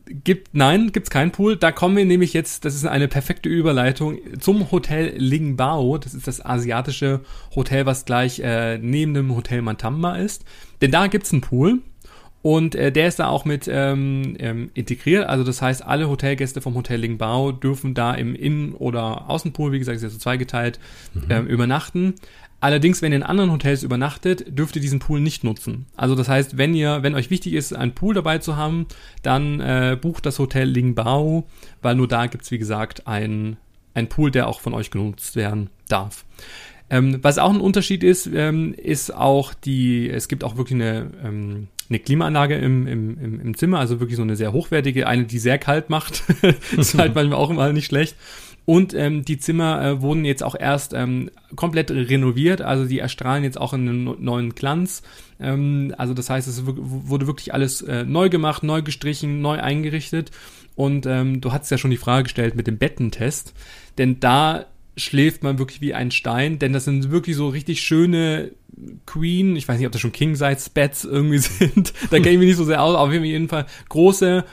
Gibt, 0.07 0.53
nein, 0.53 0.91
gibt's 0.91 1.09
keinen 1.09 1.31
Pool. 1.31 1.55
Da 1.55 1.71
kommen 1.71 1.97
wir 1.97 2.05
nämlich 2.05 2.33
jetzt, 2.33 2.63
das 2.63 2.75
ist 2.75 2.85
eine 2.85 3.07
perfekte 3.07 3.49
Überleitung, 3.49 4.19
zum 4.39 4.71
Hotel 4.71 5.13
Lingbao. 5.17 5.97
Das 5.97 6.13
ist 6.13 6.27
das 6.27 6.45
asiatische 6.45 7.21
Hotel, 7.55 7.85
was 7.85 8.05
gleich 8.05 8.39
äh, 8.39 8.77
neben 8.77 9.13
dem 9.13 9.35
Hotel 9.35 9.61
Matamba 9.61 10.17
ist. 10.17 10.45
Denn 10.81 10.91
da 10.91 11.07
gibt's 11.07 11.31
einen 11.31 11.41
Pool. 11.41 11.79
Und 12.45 12.75
äh, 12.75 12.91
der 12.91 13.07
ist 13.07 13.17
da 13.17 13.29
auch 13.29 13.43
mit 13.43 13.67
ähm, 13.67 14.35
ähm, 14.37 14.69
integriert. 14.75 15.27
Also 15.27 15.43
das 15.43 15.63
heißt, 15.63 15.83
alle 15.83 16.07
Hotelgäste 16.07 16.61
vom 16.61 16.75
Hotel 16.75 16.99
Lingbao 16.99 17.51
dürfen 17.51 17.95
da 17.95 18.13
im 18.13 18.35
Innen- 18.35 18.75
oder 18.75 19.27
Außenpool, 19.31 19.71
wie 19.71 19.79
gesagt, 19.79 19.95
ist 19.95 20.03
ja 20.03 20.09
so 20.09 20.19
zweigeteilt, 20.19 20.79
mhm. 21.15 21.23
ähm, 21.29 21.47
übernachten. 21.47 22.13
Allerdings, 22.65 23.03
wenn 23.03 23.11
ihr 23.11 23.17
in 23.17 23.23
anderen 23.23 23.51
Hotels 23.51 23.83
übernachtet, 23.83 24.57
dürft 24.57 24.75
ihr 24.75 24.81
diesen 24.81 24.97
Pool 24.97 25.19
nicht 25.19 25.43
nutzen. 25.43 25.85
Also 25.95 26.15
das 26.15 26.27
heißt, 26.27 26.57
wenn 26.57 26.73
ihr, 26.73 27.03
wenn 27.03 27.13
euch 27.13 27.29
wichtig 27.29 27.53
ist, 27.53 27.73
einen 27.73 27.93
Pool 27.93 28.15
dabei 28.15 28.39
zu 28.39 28.57
haben, 28.57 28.87
dann 29.21 29.59
äh, 29.59 29.95
bucht 30.01 30.25
das 30.25 30.39
Hotel 30.39 30.67
Lingbao, 30.67 31.45
weil 31.83 31.93
nur 31.93 32.07
da 32.07 32.25
gibt's 32.25 32.49
wie 32.49 32.57
gesagt, 32.57 33.05
ein, 33.05 33.57
ein 33.93 34.09
Pool, 34.09 34.31
der 34.31 34.47
auch 34.47 34.61
von 34.61 34.73
euch 34.73 34.89
genutzt 34.89 35.35
werden 35.35 35.69
darf. 35.89 36.25
Ähm, 36.89 37.19
was 37.21 37.37
auch 37.37 37.53
ein 37.53 37.61
Unterschied 37.61 38.03
ist, 38.03 38.25
ähm, 38.33 38.73
ist 38.73 39.13
auch 39.13 39.53
die, 39.53 40.09
es 40.09 40.27
gibt 40.27 40.43
auch 40.43 40.57
wirklich 40.57 40.81
eine 40.81 41.11
ähm, 41.23 41.67
eine 41.89 41.99
Klimaanlage 41.99 42.55
im, 42.55 42.87
im, 42.87 43.17
im, 43.19 43.39
im 43.39 43.57
Zimmer, 43.57 43.79
also 43.79 43.99
wirklich 43.99 44.17
so 44.17 44.23
eine 44.23 44.35
sehr 44.35 44.53
hochwertige, 44.53 45.07
eine, 45.07 45.25
die 45.25 45.37
sehr 45.37 45.59
kalt 45.59 45.89
macht. 45.89 46.23
ist 46.77 46.97
halt 46.97 47.13
manchmal 47.15 47.37
auch 47.37 47.49
immer 47.49 47.71
nicht 47.73 47.85
schlecht. 47.85 48.15
Und 48.65 48.95
ähm, 48.95 49.23
die 49.23 49.37
Zimmer 49.37 49.81
äh, 49.83 50.01
wurden 50.01 50.25
jetzt 50.25 50.43
auch 50.43 50.55
erst 50.59 50.93
ähm, 50.93 51.29
komplett 51.55 51.91
renoviert, 51.91 52.61
also 52.61 52.85
die 52.85 52.99
erstrahlen 52.99 53.43
jetzt 53.43 53.59
auch 53.59 53.73
in 53.73 53.87
einen 53.87 54.23
neuen 54.23 54.55
Glanz. 54.55 55.03
Ähm, 55.39 55.93
also 55.97 56.13
das 56.15 56.29
heißt, 56.29 56.47
es 56.47 56.63
wurde 56.65 57.27
wirklich 57.27 57.53
alles 57.53 57.83
äh, 57.83 58.03
neu 58.03 58.29
gemacht, 58.29 58.63
neu 58.63 58.81
gestrichen, 58.81 59.41
neu 59.41 59.59
eingerichtet. 59.59 60.31
Und 60.75 61.05
ähm, 61.05 61.41
du 61.41 61.51
hattest 61.51 61.71
ja 61.71 61.77
schon 61.77 61.91
die 61.91 61.97
Frage 61.97 62.23
gestellt 62.23 62.55
mit 62.55 62.67
dem 62.67 62.77
Bettentest, 62.77 63.53
denn 63.97 64.19
da 64.19 64.65
schläft 64.97 65.43
man 65.43 65.59
wirklich 65.59 65.81
wie 65.81 65.93
ein 65.93 66.11
Stein, 66.11 66.59
denn 66.59 66.73
das 66.73 66.85
sind 66.85 67.11
wirklich 67.11 67.35
so 67.35 67.49
richtig 67.49 67.81
schöne 67.81 68.51
Queen, 69.05 69.55
ich 69.55 69.67
weiß 69.67 69.77
nicht, 69.77 69.85
ob 69.85 69.91
das 69.91 70.01
schon 70.01 70.11
King-Size-Beds 70.11 71.05
irgendwie 71.05 71.37
sind, 71.39 71.93
da 72.09 72.17
kenne 72.17 72.31
ich 72.31 72.39
mich 72.39 72.47
nicht 72.47 72.57
so 72.57 72.65
sehr 72.65 72.81
aus, 72.81 72.95
aber 72.95 73.07
auf 73.07 73.13
jeden 73.13 73.49
Fall 73.49 73.65
große 73.89 74.43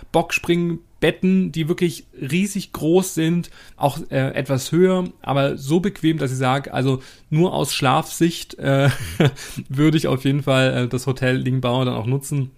Boxspringbetten, 1.03 1.53
die 1.53 1.69
wirklich 1.69 2.07
riesig 2.19 2.73
groß 2.73 3.15
sind, 3.15 3.51
auch 3.77 3.99
äh, 4.11 4.35
etwas 4.35 4.73
höher, 4.73 5.09
aber 5.21 5.59
so 5.59 5.81
bequem, 5.81 6.19
dass 6.19 6.33
ich 6.33 6.39
sage, 6.39 6.73
also 6.73 7.03
nur 7.29 7.53
aus 7.53 7.75
Schlafsicht 7.75 8.55
äh, 8.59 8.89
würde 9.69 9.99
ich 9.99 10.07
auf 10.07 10.25
jeden 10.25 10.45
Fall 10.45 10.85
äh, 10.85 10.89
das 10.89 11.07
Hotel 11.07 11.37
Lingbauer 11.37 11.85
dann 11.85 11.95
auch 11.95 12.07
nutzen 12.07 12.51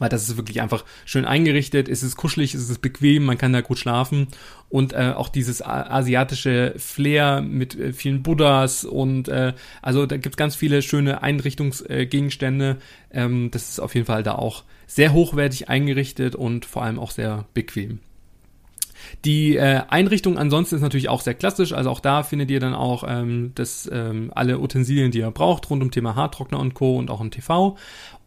weil 0.00 0.08
das 0.08 0.28
ist 0.28 0.36
wirklich 0.36 0.60
einfach 0.60 0.84
schön 1.04 1.24
eingerichtet, 1.24 1.88
es 1.88 2.04
ist 2.04 2.14
kuschelig, 2.14 2.54
es 2.54 2.70
ist 2.70 2.80
bequem, 2.80 3.24
man 3.24 3.36
kann 3.36 3.52
da 3.52 3.62
gut 3.62 3.80
schlafen 3.80 4.28
und 4.68 4.92
äh, 4.92 5.12
auch 5.16 5.28
dieses 5.28 5.60
asiatische 5.60 6.74
Flair 6.76 7.40
mit 7.40 7.74
äh, 7.74 7.92
vielen 7.92 8.22
Buddhas 8.22 8.84
und 8.84 9.26
äh, 9.26 9.54
also 9.82 10.06
da 10.06 10.16
gibt's 10.16 10.36
ganz 10.36 10.54
viele 10.54 10.82
schöne 10.82 11.24
Einrichtungsgegenstände. 11.24 12.76
Ähm, 13.10 13.50
das 13.50 13.70
ist 13.70 13.80
auf 13.80 13.96
jeden 13.96 14.06
Fall 14.06 14.22
da 14.22 14.36
auch 14.36 14.62
sehr 14.88 15.12
hochwertig 15.12 15.68
eingerichtet 15.68 16.34
und 16.34 16.64
vor 16.64 16.82
allem 16.82 16.98
auch 16.98 17.12
sehr 17.12 17.44
bequem. 17.54 18.00
Die 19.24 19.56
äh, 19.56 19.82
Einrichtung 19.88 20.38
ansonsten 20.38 20.76
ist 20.76 20.82
natürlich 20.82 21.08
auch 21.08 21.20
sehr 21.20 21.34
klassisch, 21.34 21.72
also 21.72 21.90
auch 21.90 22.00
da 22.00 22.24
findet 22.24 22.50
ihr 22.50 22.58
dann 22.58 22.74
auch 22.74 23.04
ähm, 23.06 23.52
das, 23.54 23.88
ähm, 23.92 24.32
alle 24.34 24.58
Utensilien, 24.58 25.12
die 25.12 25.18
ihr 25.18 25.30
braucht, 25.30 25.70
rund 25.70 25.82
um 25.82 25.90
Thema 25.92 26.16
Haartrockner 26.16 26.58
und 26.58 26.74
Co. 26.74 26.96
und 26.96 27.10
auch 27.10 27.20
ein 27.20 27.30
TV. 27.30 27.76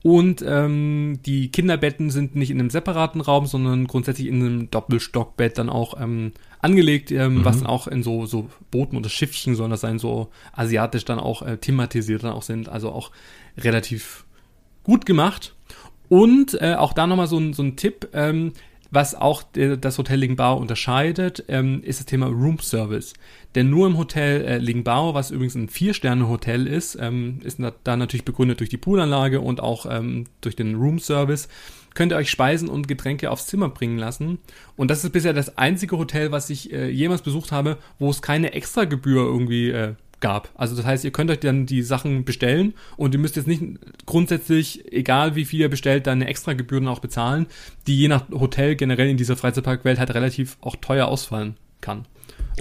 Und 0.04 0.43
ähm, 0.47 1.19
die 1.26 1.52
Kinderbetten 1.52 2.10
sind 2.10 2.36
nicht 2.36 2.52
in 2.52 2.60
einem 2.60 2.69
separaten 2.69 3.21
Raum, 3.21 3.45
sondern 3.47 3.86
grundsätzlich 3.86 4.28
in 4.28 4.36
einem 4.36 4.71
Doppelstockbett 4.71 5.58
dann 5.58 5.69
auch 5.69 6.00
ähm, 6.00 6.32
angelegt, 6.60 7.12
ähm, 7.12 7.36
mhm. 7.36 7.45
was 7.45 7.58
dann 7.58 7.67
auch 7.67 7.88
in 7.88 8.02
so, 8.02 8.26
so 8.26 8.50
Booten 8.71 8.97
oder 8.97 9.10
Schiffchen 9.10 9.56
sollen 9.56 9.71
das 9.71 9.82
sein, 9.82 10.00
so 10.00 10.30
asiatisch 10.54 11.06
dann 11.06 11.19
auch 11.19 11.43
äh, 11.43 11.58
thematisiert 11.58 12.24
dann 12.24 12.34
auch 12.34 12.43
sind. 12.43 12.69
Also 12.69 12.91
auch 12.91 13.12
relativ 13.58 14.26
gut 14.84 15.06
gemacht. 15.06 15.54
Und 16.12 16.62
äh, 16.62 16.76
auch 16.76 16.91
da 16.91 17.08
nochmal 17.08 17.28
so 17.28 17.38
ein, 17.38 17.54
so 17.54 17.63
ein 17.63 17.78
Tipp, 17.78 18.10
ähm, 18.12 18.52
was 18.89 19.15
auch 19.15 19.43
das 19.54 19.97
Hotel 19.97 20.19
Lingbao 20.19 20.58
unterscheidet, 20.58 21.45
ähm, 21.47 21.82
ist 21.86 22.02
das 22.02 22.06
Thema 22.06 22.26
Room 22.26 22.60
Service. 22.60 23.13
Denn 23.56 23.69
nur 23.69 23.88
im 23.88 23.97
Hotel 23.97 24.41
äh, 24.41 24.58
Lingbao, 24.58 25.13
was 25.13 25.32
übrigens 25.32 25.56
ein 25.56 25.69
Vier-Sterne-Hotel 25.69 26.67
ist, 26.67 26.97
ähm, 27.00 27.39
ist 27.45 27.62
da 27.86 27.95
natürlich 27.95 28.26
begründet 28.26 28.60
durch 28.60 28.69
die 28.69 28.76
Poolanlage 28.76 29.39
und 29.39 29.62
auch 29.62 29.86
ähm, 29.89 30.26
durch 30.41 30.58
den 30.58 30.76
Room 30.76 31.00
Service, 31.00 31.47
könnt 31.93 32.12
ihr 32.12 32.17
euch 32.17 32.30
Speisen 32.30 32.67
und 32.67 32.89
Getränke 32.89 33.32
aufs 33.32 33.47
Zimmer 33.47 33.69
bringen 33.69 33.97
lassen. 33.97 34.39
Und 34.76 34.91
das 34.91 35.06
ist 35.06 35.13
bisher 35.13 35.32
das 35.32 35.58
einzige 35.58 35.97
Hotel, 35.97 36.34
was 36.34 36.50
ich 36.50 36.74
äh, 36.74 36.89
jemals 36.89 37.21
besucht 37.21 37.54
habe, 37.54 37.78
wo 38.00 38.10
es 38.10 38.21
keine 38.21 38.52
Extragebühr 38.52 39.24
irgendwie 39.24 39.69
äh, 39.69 39.93
gab. 40.21 40.49
Also 40.55 40.75
das 40.75 40.86
heißt, 40.86 41.03
ihr 41.03 41.12
könnt 41.12 41.29
euch 41.29 41.39
dann 41.39 41.65
die 41.65 41.81
Sachen 41.81 42.23
bestellen 42.23 42.73
und 42.95 43.13
ihr 43.13 43.19
müsst 43.19 43.36
jetzt 43.36 43.47
nicht 43.47 43.63
grundsätzlich, 44.05 44.91
egal 44.93 45.36
wie 45.36 45.45
viel 45.45 45.62
ihr 45.62 45.69
bestellt, 45.69 46.07
dann 46.07 46.21
eine 46.21 46.29
extra 46.29 46.53
Gebühren 46.53 46.88
auch 46.88 46.99
bezahlen, 46.99 47.47
die 47.88 47.97
je 47.97 48.07
nach 48.07 48.29
Hotel 48.29 48.75
generell 48.75 49.10
in 49.10 49.17
dieser 49.17 49.36
Freizeitparkwelt 49.36 49.99
halt 49.99 50.13
relativ 50.13 50.57
auch 50.62 50.75
teuer 50.77 51.07
ausfallen 51.07 51.55
kann. 51.81 52.05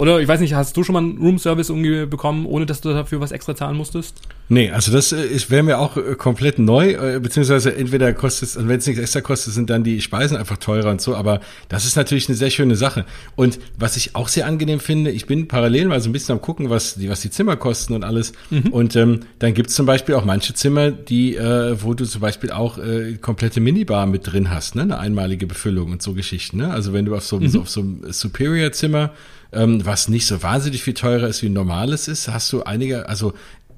Oder 0.01 0.19
ich 0.19 0.27
weiß 0.27 0.39
nicht, 0.39 0.55
hast 0.55 0.75
du 0.75 0.83
schon 0.83 0.93
mal 0.93 0.99
einen 0.99 1.19
Roomservice 1.19 1.69
irgendwie 1.69 2.07
bekommen, 2.07 2.47
ohne 2.47 2.65
dass 2.65 2.81
du 2.81 2.89
dafür 2.89 3.19
was 3.21 3.31
extra 3.31 3.55
zahlen 3.55 3.77
musstest? 3.77 4.15
Nee, 4.49 4.71
also 4.71 4.91
das 4.91 5.11
äh, 5.11 5.39
wäre 5.49 5.61
mir 5.61 5.77
auch 5.77 5.95
äh, 5.95 6.15
komplett 6.15 6.57
neu, 6.57 6.93
äh, 6.93 7.19
beziehungsweise 7.19 7.75
entweder 7.75 8.11
kostet 8.11 8.49
es, 8.49 8.57
wenn 8.57 8.79
es 8.79 8.87
nichts 8.87 8.99
extra 8.99 9.21
kostet, 9.21 9.53
sind 9.53 9.69
dann 9.69 9.83
die 9.83 10.01
Speisen 10.01 10.37
einfach 10.37 10.57
teurer 10.57 10.89
und 10.89 11.01
so, 11.01 11.15
aber 11.15 11.39
das 11.69 11.85
ist 11.85 11.97
natürlich 11.97 12.27
eine 12.27 12.35
sehr 12.35 12.49
schöne 12.49 12.75
Sache. 12.75 13.05
Und 13.35 13.59
was 13.77 13.95
ich 13.95 14.15
auch 14.15 14.27
sehr 14.27 14.47
angenehm 14.47 14.79
finde, 14.79 15.11
ich 15.11 15.27
bin 15.27 15.47
parallel 15.47 15.85
mal 15.85 16.01
so 16.01 16.09
ein 16.09 16.13
bisschen 16.13 16.33
am 16.33 16.41
gucken, 16.41 16.71
was 16.71 16.95
die, 16.95 17.07
was 17.07 17.21
die 17.21 17.29
Zimmer 17.29 17.55
kosten 17.55 17.93
und 17.93 18.03
alles. 18.03 18.33
Mhm. 18.49 18.71
Und 18.71 18.95
ähm, 18.95 19.19
dann 19.37 19.53
gibt's 19.53 19.75
zum 19.75 19.85
Beispiel 19.85 20.15
auch 20.15 20.25
manche 20.25 20.55
Zimmer, 20.55 20.89
die, 20.89 21.35
äh, 21.35 21.79
wo 21.79 21.93
du 21.93 22.05
zum 22.05 22.21
Beispiel 22.21 22.49
auch 22.49 22.79
äh, 22.79 23.17
komplette 23.21 23.61
Minibar 23.61 24.07
mit 24.07 24.25
drin 24.25 24.49
hast, 24.49 24.73
ne? 24.73 24.81
Eine 24.81 24.97
einmalige 24.97 25.45
Befüllung 25.45 25.91
und 25.91 26.01
so 26.01 26.13
Geschichten. 26.13 26.57
Ne? 26.57 26.71
Also 26.71 26.91
wenn 26.91 27.05
du 27.05 27.15
auf 27.15 27.23
so, 27.23 27.39
mhm. 27.39 27.61
auf 27.61 27.69
so 27.69 27.81
einem 27.81 28.11
Superior-Zimmer 28.11 29.11
ähm, 29.51 29.85
was 29.85 30.07
nicht 30.07 30.25
so 30.25 30.41
wahnsinnig 30.43 30.83
viel 30.83 30.93
teurer 30.93 31.27
ist 31.27 31.41
wie 31.41 31.47
ein 31.47 31.53
normales 31.53 32.07
ist, 32.07 32.27
hast 32.27 32.51
du 32.53 32.63
einige, 32.63 33.09
also 33.09 33.33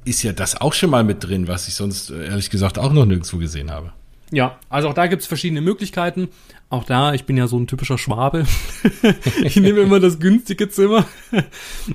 ist 0.06 0.24
ja 0.24 0.34
das 0.34 0.60
auch 0.60 0.74
schon 0.74 0.90
mal 0.90 1.04
mit 1.04 1.24
drin, 1.24 1.48
was 1.48 1.68
ich 1.68 1.76
sonst 1.76 2.10
äh, 2.10 2.26
ehrlich 2.26 2.50
gesagt 2.50 2.78
auch 2.78 2.92
noch 2.92 3.06
nirgendwo 3.06 3.38
gesehen 3.38 3.72
habe. 3.72 3.92
Ja, 4.32 4.58
also 4.70 4.90
auch 4.90 4.94
da 4.96 5.06
gibt's 5.06 5.28
verschiedene 5.28 5.62
Möglichkeiten. 5.62 6.30
Auch 6.70 6.86
da, 6.86 7.14
ich 7.14 7.26
bin 7.26 7.38
ja 7.38 7.48
so 7.48 7.60
ein 7.60 7.68
typischer 7.68 8.00
Schwabe. 8.00 8.48
ich 9.44 9.56
nehme 9.58 9.82
immer 9.82 10.00
das 10.00 10.20
günstige 10.20 10.70
Zimmer. 10.70 11.06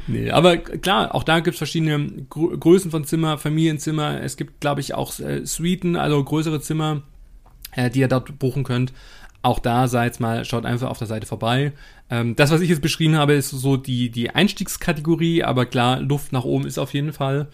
nee, 0.07 0.31
aber 0.31 0.57
klar, 0.57 1.17
auch 1.17 1.25
da 1.25 1.41
gibt's 1.41 1.59
verschiedene 1.59 2.27
Größen 2.31 2.93
von 2.93 3.05
Zimmer, 3.05 3.39
Familienzimmer. 3.39 4.23
Es 4.23 4.37
gibt, 4.37 4.61
glaube 4.61 4.81
ich, 4.81 4.95
auch 4.95 5.19
äh, 5.19 5.45
Suiten, 5.45 5.97
also 5.97 6.23
größere 6.23 6.61
Zimmer, 6.61 7.03
äh, 7.73 7.91
die 7.91 7.99
ihr 7.99 8.09
dort 8.09 8.39
buchen 8.39 8.63
könnt. 8.63 8.93
Auch 9.43 9.59
da 9.61 9.87
seid 9.89 10.19
mal, 10.21 10.45
schaut 10.45 10.67
einfach 10.67 10.91
auf 10.91 10.99
der 10.99 11.07
Seite 11.07 11.27
vorbei. 11.27 11.73
Ähm, 12.11 12.35
das, 12.37 12.51
was 12.51 12.61
ich 12.61 12.71
jetzt 12.71 12.83
beschrieben 12.83 13.17
habe, 13.17 13.35
ist 13.35 13.51
so 13.51 13.77
die, 13.77 14.11
die 14.11 14.31
Einstiegskategorie, 14.31 15.45
aber 15.45 15.67
klar, 15.67 16.01
Luft 16.01 16.33
nach 16.33 16.45
oben 16.45 16.67
ist 16.67 16.79
auf 16.79 16.93
jeden 16.93 17.13
Fall. 17.13 17.49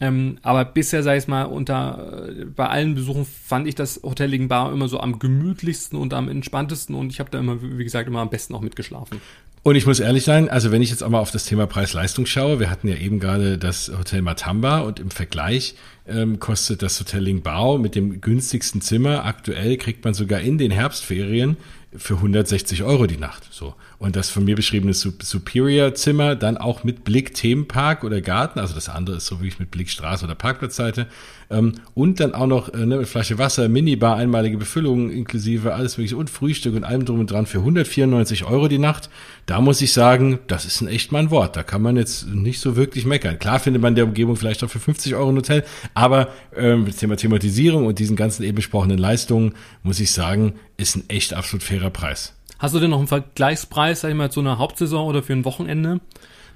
Ähm, 0.00 0.38
aber 0.42 0.64
bisher, 0.64 1.02
sag 1.02 1.18
ich 1.18 1.26
mal, 1.26 1.44
unter 1.44 2.28
äh, 2.28 2.44
bei 2.44 2.68
allen 2.68 2.94
Besuchen 2.94 3.24
fand 3.24 3.66
ich 3.66 3.74
das 3.74 4.00
Hotel 4.04 4.46
Bar 4.46 4.72
immer 4.72 4.88
so 4.88 5.00
am 5.00 5.18
gemütlichsten 5.18 5.98
und 5.98 6.14
am 6.14 6.28
entspanntesten 6.28 6.94
und 6.94 7.10
ich 7.10 7.18
habe 7.18 7.30
da 7.30 7.38
immer, 7.38 7.60
wie 7.60 7.82
gesagt, 7.82 8.06
immer 8.08 8.20
am 8.20 8.30
besten 8.30 8.54
auch 8.54 8.60
mitgeschlafen. 8.60 9.20
Und 9.64 9.74
ich 9.74 9.86
muss 9.86 9.98
ehrlich 9.98 10.24
sein, 10.24 10.48
also 10.48 10.70
wenn 10.70 10.82
ich 10.82 10.90
jetzt 10.90 11.02
auch 11.02 11.08
mal 11.08 11.18
auf 11.18 11.32
das 11.32 11.44
Thema 11.44 11.66
Preis-Leistung 11.66 12.26
schaue, 12.26 12.60
wir 12.60 12.70
hatten 12.70 12.86
ja 12.86 12.94
eben 12.94 13.18
gerade 13.18 13.58
das 13.58 13.90
Hotel 13.96 14.22
Matamba 14.22 14.80
und 14.80 15.00
im 15.00 15.10
Vergleich 15.10 15.74
ähm, 16.08 16.38
kostet 16.38 16.82
das 16.82 16.98
Hotel 17.00 17.22
Lingbao 17.22 17.78
mit 17.78 17.94
dem 17.94 18.20
günstigsten 18.20 18.80
Zimmer 18.80 19.24
aktuell 19.24 19.76
kriegt 19.76 20.04
man 20.04 20.14
sogar 20.14 20.40
in 20.40 20.58
den 20.58 20.70
Herbstferien 20.70 21.56
für 21.96 22.14
160 22.14 22.82
Euro 22.82 23.06
die 23.06 23.16
Nacht. 23.16 23.48
So. 23.50 23.74
Und 23.98 24.14
das 24.14 24.30
von 24.30 24.44
mir 24.44 24.54
beschriebene 24.54 24.94
Superior-Zimmer 24.94 26.36
dann 26.36 26.56
auch 26.56 26.84
mit 26.84 27.02
Blick 27.02 27.34
Themenpark 27.34 28.04
oder 28.04 28.20
Garten, 28.20 28.60
also 28.60 28.72
das 28.72 28.88
andere 28.88 29.16
ist 29.16 29.26
so 29.26 29.40
wirklich 29.40 29.58
mit 29.58 29.72
Blick 29.72 29.90
Straße 29.90 30.24
oder 30.24 30.36
Parkplatzseite. 30.36 31.08
Ähm, 31.50 31.72
und 31.94 32.20
dann 32.20 32.32
auch 32.32 32.46
noch 32.46 32.72
äh, 32.72 32.86
ne, 32.86 33.04
Flasche 33.06 33.38
Wasser, 33.38 33.68
Minibar, 33.68 34.16
einmalige 34.16 34.56
Befüllung 34.56 35.10
inklusive 35.10 35.74
alles 35.74 35.98
mögliche 35.98 36.16
und 36.16 36.30
Frühstück 36.30 36.76
und 36.76 36.84
allem 36.84 37.06
drum 37.06 37.18
und 37.18 37.30
dran 37.30 37.46
für 37.46 37.58
194 37.58 38.44
Euro 38.44 38.68
die 38.68 38.78
Nacht. 38.78 39.10
Da 39.46 39.60
muss 39.60 39.80
ich 39.80 39.92
sagen, 39.92 40.38
das 40.46 40.64
ist 40.64 40.80
ein 40.80 40.88
echt 40.88 41.10
mein 41.10 41.32
Wort. 41.32 41.56
Da 41.56 41.64
kann 41.64 41.82
man 41.82 41.96
jetzt 41.96 42.28
nicht 42.28 42.60
so 42.60 42.76
wirklich 42.76 43.04
meckern. 43.04 43.40
Klar 43.40 43.58
findet 43.58 43.82
man 43.82 43.92
in 43.92 43.96
der 43.96 44.04
Umgebung 44.04 44.36
vielleicht 44.36 44.62
auch 44.62 44.70
für 44.70 44.78
50 44.78 45.16
Euro 45.16 45.30
ein 45.30 45.36
Hotel, 45.36 45.64
aber 45.94 46.28
ähm, 46.56 46.86
Thema 46.96 47.16
Thematisierung 47.16 47.86
und 47.86 47.98
diesen 47.98 48.14
ganzen 48.14 48.44
eben 48.44 48.56
besprochenen 48.56 48.98
Leistungen, 48.98 49.54
muss 49.82 49.98
ich 49.98 50.12
sagen, 50.12 50.54
ist 50.76 50.94
ein 50.94 51.04
echt 51.08 51.34
absolut 51.34 51.64
fairer 51.64 51.90
Preis. 51.90 52.37
Hast 52.58 52.74
du 52.74 52.80
denn 52.80 52.90
noch 52.90 52.98
einen 52.98 53.06
Vergleichspreis, 53.06 54.00
sag 54.00 54.10
ich 54.10 54.16
mal, 54.16 54.30
zu 54.30 54.40
einer 54.40 54.58
Hauptsaison 54.58 55.06
oder 55.06 55.22
für 55.22 55.32
ein 55.32 55.44
Wochenende? 55.44 56.00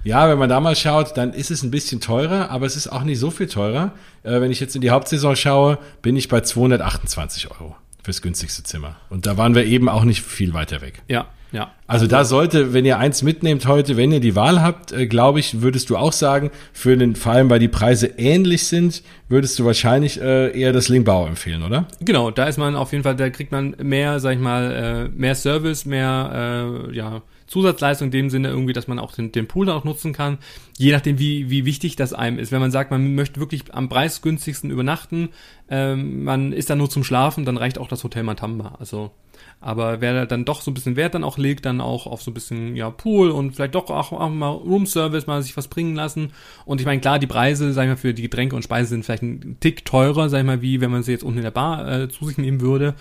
Ja, 0.05 0.29
wenn 0.29 0.39
man 0.39 0.49
da 0.49 0.59
mal 0.59 0.75
schaut, 0.75 1.17
dann 1.17 1.33
ist 1.33 1.53
es 1.53 1.63
ein 1.63 1.71
bisschen 1.71 2.01
teurer, 2.01 2.51
aber 2.51 2.67
es 2.67 2.75
ist 2.75 2.89
auch 2.89 3.05
nicht 3.05 3.21
so 3.21 3.31
viel 3.31 3.47
teurer. 3.47 3.93
Äh, 4.25 4.41
wenn 4.41 4.51
ich 4.51 4.59
jetzt 4.59 4.75
in 4.75 4.83
die 4.83 4.91
Hauptsaison 4.91 5.37
schaue, 5.37 5.79
bin 6.03 6.17
ich 6.17 6.29
bei 6.29 6.41
228 6.41 7.53
Euro 7.53 7.77
fürs 8.03 8.21
günstigste 8.21 8.65
Zimmer. 8.65 8.97
Und 9.11 9.27
da 9.27 9.37
waren 9.37 9.55
wir 9.55 9.65
eben 9.65 9.89
auch 9.89 10.03
nicht 10.03 10.23
viel 10.23 10.55
weiter 10.55 10.81
weg. 10.81 11.03
Ja, 11.07 11.29
ja. 11.53 11.71
Also 11.87 12.07
da 12.07 12.25
sollte, 12.25 12.73
wenn 12.73 12.85
ihr 12.85 12.99
eins 12.99 13.23
mitnehmt 13.23 13.67
heute, 13.67 13.97
wenn 13.97 14.11
ihr 14.11 14.21
die 14.21 14.35
Wahl 14.35 14.63
habt, 14.63 14.93
äh, 14.93 15.07
glaube 15.07 15.41
ich, 15.41 15.61
würdest 15.61 15.91
du 15.91 15.97
auch 15.97 16.13
sagen, 16.13 16.51
für 16.73 16.97
den, 16.97 17.15
vor 17.15 17.33
allem 17.33 17.51
weil 17.51 17.59
die 17.59 17.69
Preise 17.69 18.07
ähnlich 18.17 18.67
sind, 18.67 19.03
würdest 19.29 19.59
du 19.59 19.65
wahrscheinlich 19.65 20.21
äh, 20.21 20.59
eher 20.59 20.73
das 20.73 20.89
Lingbau 20.89 21.27
empfehlen, 21.27 21.63
oder? 21.63 21.87
Genau, 22.01 22.31
da 22.31 22.45
ist 22.45 22.59
man 22.59 22.75
auf 22.75 22.93
jeden 22.93 23.05
Fall, 23.05 23.17
da 23.17 23.29
kriegt 23.31 23.53
man 23.53 23.77
mehr, 23.83 24.19
sag 24.21 24.35
ich 24.35 24.41
mal, 24.41 24.73
äh, 24.73 25.19
mehr 25.19 25.35
Service, 25.35 25.85
mehr, 25.85 26.89
äh, 26.91 26.97
ja, 26.97 27.23
Zusatzleistung 27.53 28.07
in 28.07 28.13
dem 28.13 28.31
Sinne 28.31 28.49
irgendwie, 28.49 28.73
dass 28.73 28.89
man 28.89 28.99
auch 28.99 29.13
den, 29.13 29.31
den 29.31 29.47
Pool 29.47 29.69
auch 29.71 29.85
nutzen 29.85 30.13
kann, 30.13 30.39
je 30.79 30.93
nachdem, 30.93 31.19
wie, 31.19 31.51
wie 31.51 31.65
wichtig 31.65 31.97
das 31.97 32.13
einem 32.13 32.39
ist. 32.39 32.51
Wenn 32.51 32.61
man 32.61 32.71
sagt, 32.71 32.91
man 32.91 33.15
möchte 33.15 33.39
wirklich 33.39 33.73
am 33.75 33.89
preisgünstigsten 33.89 34.71
übernachten, 34.71 35.29
ähm, 35.69 36.25
man 36.25 36.53
ist 36.53 36.71
dann 36.71 36.79
nur 36.79 36.91
zum 36.91 37.05
Schlafen, 37.05 37.45
dann 37.45 37.57
reicht 37.57 37.79
auch 37.79 37.89
das 37.89 38.03
Hotel 38.05 38.23
Matamba. 38.23 38.77
Also 38.79 39.13
aber 39.61 40.01
wer 40.01 40.27
dann 40.27 40.45
doch 40.45 40.61
so 40.61 40.71
ein 40.71 40.75
bisschen 40.75 40.97
Wert 40.97 41.15
dann 41.15 41.23
auch 41.23 41.39
legt, 41.39 41.65
dann 41.67 41.81
auch 41.81 42.07
auf 42.07 42.23
so 42.23 42.31
ein 42.31 42.35
bisschen 42.35 42.75
ja 42.75 42.91
Pool 42.91 43.31
und 43.31 43.55
vielleicht 43.55 43.77
doch 43.77 43.91
auch, 43.91 44.13
auch 44.13 44.31
mal 44.31 44.49
Roomservice, 44.49 45.27
mal 45.27 45.43
sich 45.43 45.57
was 45.57 45.69
bringen 45.69 45.95
lassen. 45.95 46.33
Und 46.65 46.81
ich 46.81 46.87
meine, 46.87 47.01
klar, 47.01 47.19
die 47.19 47.29
Preise, 47.29 47.73
sag 47.73 47.85
ich 47.85 47.89
mal, 47.91 47.97
für 47.97 48.13
die 48.13 48.23
Getränke 48.23 48.57
und 48.57 48.63
Speisen 48.65 48.89
sind 48.89 49.05
vielleicht 49.05 49.23
ein 49.23 49.57
Tick 49.61 49.85
teurer, 49.85 50.29
sag 50.29 50.41
ich 50.41 50.47
mal, 50.47 50.63
wie 50.63 50.81
wenn 50.81 50.91
man 50.91 51.03
sie 51.03 51.13
jetzt 51.13 51.23
unten 51.23 51.39
in 51.39 51.45
der 51.45 51.53
Bar 51.53 51.89
äh, 51.89 52.09
zu 52.09 52.25
sich 52.25 52.39
nehmen 52.39 52.61
würde. 52.61 52.95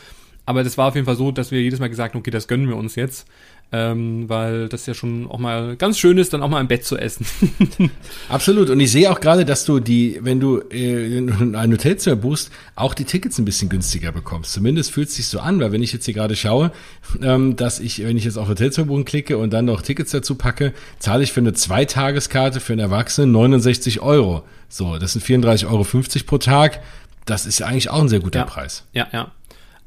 Aber 0.45 0.63
das 0.63 0.77
war 0.77 0.87
auf 0.87 0.95
jeden 0.95 1.05
Fall 1.05 1.15
so, 1.15 1.31
dass 1.31 1.51
wir 1.51 1.61
jedes 1.61 1.79
Mal 1.79 1.89
gesagt 1.89 2.13
haben, 2.13 2.19
okay, 2.19 2.31
das 2.31 2.47
gönnen 2.47 2.67
wir 2.67 2.75
uns 2.75 2.95
jetzt 2.95 3.27
ähm, 3.73 4.27
weil 4.27 4.67
das 4.67 4.85
ja 4.85 4.93
schon 4.93 5.29
auch 5.29 5.39
mal 5.39 5.77
ganz 5.77 5.97
schön 5.97 6.17
ist, 6.17 6.33
dann 6.33 6.43
auch 6.43 6.49
mal 6.49 6.59
im 6.59 6.67
Bett 6.67 6.83
zu 6.83 6.97
essen. 6.97 7.25
Absolut. 8.29 8.69
Und 8.69 8.79
ich 8.79 8.91
sehe 8.91 9.09
auch 9.09 9.21
gerade, 9.21 9.45
dass 9.45 9.63
du 9.63 9.79
die, 9.79 10.19
wenn 10.21 10.39
du 10.39 10.59
äh, 10.69 11.17
ein 11.17 11.71
Hotelzimmer 11.71 12.17
buchst, 12.17 12.51
auch 12.75 12.93
die 12.93 13.05
Tickets 13.05 13.37
ein 13.39 13.45
bisschen 13.45 13.69
günstiger 13.69 14.11
bekommst. 14.11 14.51
Zumindest 14.51 14.91
fühlt 14.91 15.07
es 15.07 15.15
sich 15.15 15.27
so 15.27 15.39
an, 15.39 15.59
weil 15.61 15.71
wenn 15.71 15.83
ich 15.83 15.93
jetzt 15.93 16.05
hier 16.05 16.13
gerade 16.13 16.35
schaue, 16.35 16.71
ähm, 17.21 17.55
dass 17.55 17.79
ich, 17.79 18.03
wenn 18.03 18.17
ich 18.17 18.25
jetzt 18.25 18.37
auf 18.37 18.49
Hotelzimmer 18.49 18.87
buchen 18.87 19.05
klicke 19.05 19.37
und 19.37 19.51
dann 19.53 19.65
noch 19.65 19.81
Tickets 19.81 20.11
dazu 20.11 20.35
packe, 20.35 20.73
zahle 20.99 21.23
ich 21.23 21.31
für 21.31 21.39
eine 21.39 21.53
Zweitageskarte 21.53 22.59
für 22.59 22.73
einen 22.73 22.81
Erwachsenen 22.81 23.31
69 23.31 24.01
Euro. 24.01 24.43
So, 24.67 24.97
das 24.97 25.13
sind 25.13 25.23
34,50 25.23 25.67
Euro 25.67 25.85
pro 26.25 26.37
Tag. 26.37 26.81
Das 27.25 27.45
ist 27.45 27.59
ja 27.59 27.67
eigentlich 27.67 27.89
auch 27.89 28.01
ein 28.01 28.09
sehr 28.09 28.19
guter 28.19 28.39
ja, 28.39 28.45
Preis. 28.45 28.85
Ja, 28.93 29.07
ja. 29.13 29.31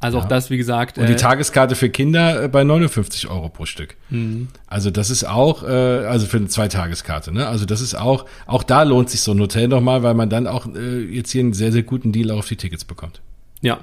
Also 0.00 0.18
ja. 0.18 0.24
auch 0.24 0.28
das, 0.28 0.50
wie 0.50 0.58
gesagt. 0.58 0.98
Und 0.98 1.08
die 1.08 1.14
äh, 1.14 1.16
Tageskarte 1.16 1.74
für 1.76 1.88
Kinder 1.88 2.44
äh, 2.44 2.48
bei 2.48 2.62
59 2.62 3.28
Euro 3.28 3.48
pro 3.48 3.64
Stück. 3.64 3.96
Mhm. 4.10 4.48
Also 4.66 4.90
das 4.90 5.08
ist 5.08 5.24
auch, 5.24 5.62
äh, 5.62 5.66
also 5.66 6.26
für 6.26 6.36
eine 6.36 6.48
Zweitageskarte, 6.48 7.32
ne? 7.32 7.46
Also 7.46 7.64
das 7.64 7.80
ist 7.80 7.94
auch, 7.94 8.26
auch 8.46 8.62
da 8.62 8.82
lohnt 8.82 9.08
sich 9.08 9.22
so 9.22 9.32
ein 9.32 9.40
Hotel 9.40 9.68
nochmal, 9.68 10.02
weil 10.02 10.14
man 10.14 10.28
dann 10.28 10.46
auch 10.46 10.66
äh, 10.74 11.00
jetzt 11.04 11.30
hier 11.30 11.40
einen 11.40 11.54
sehr, 11.54 11.72
sehr 11.72 11.84
guten 11.84 12.12
Deal 12.12 12.30
auf 12.30 12.46
die 12.46 12.56
Tickets 12.56 12.84
bekommt. 12.84 13.22
Ja. 13.62 13.80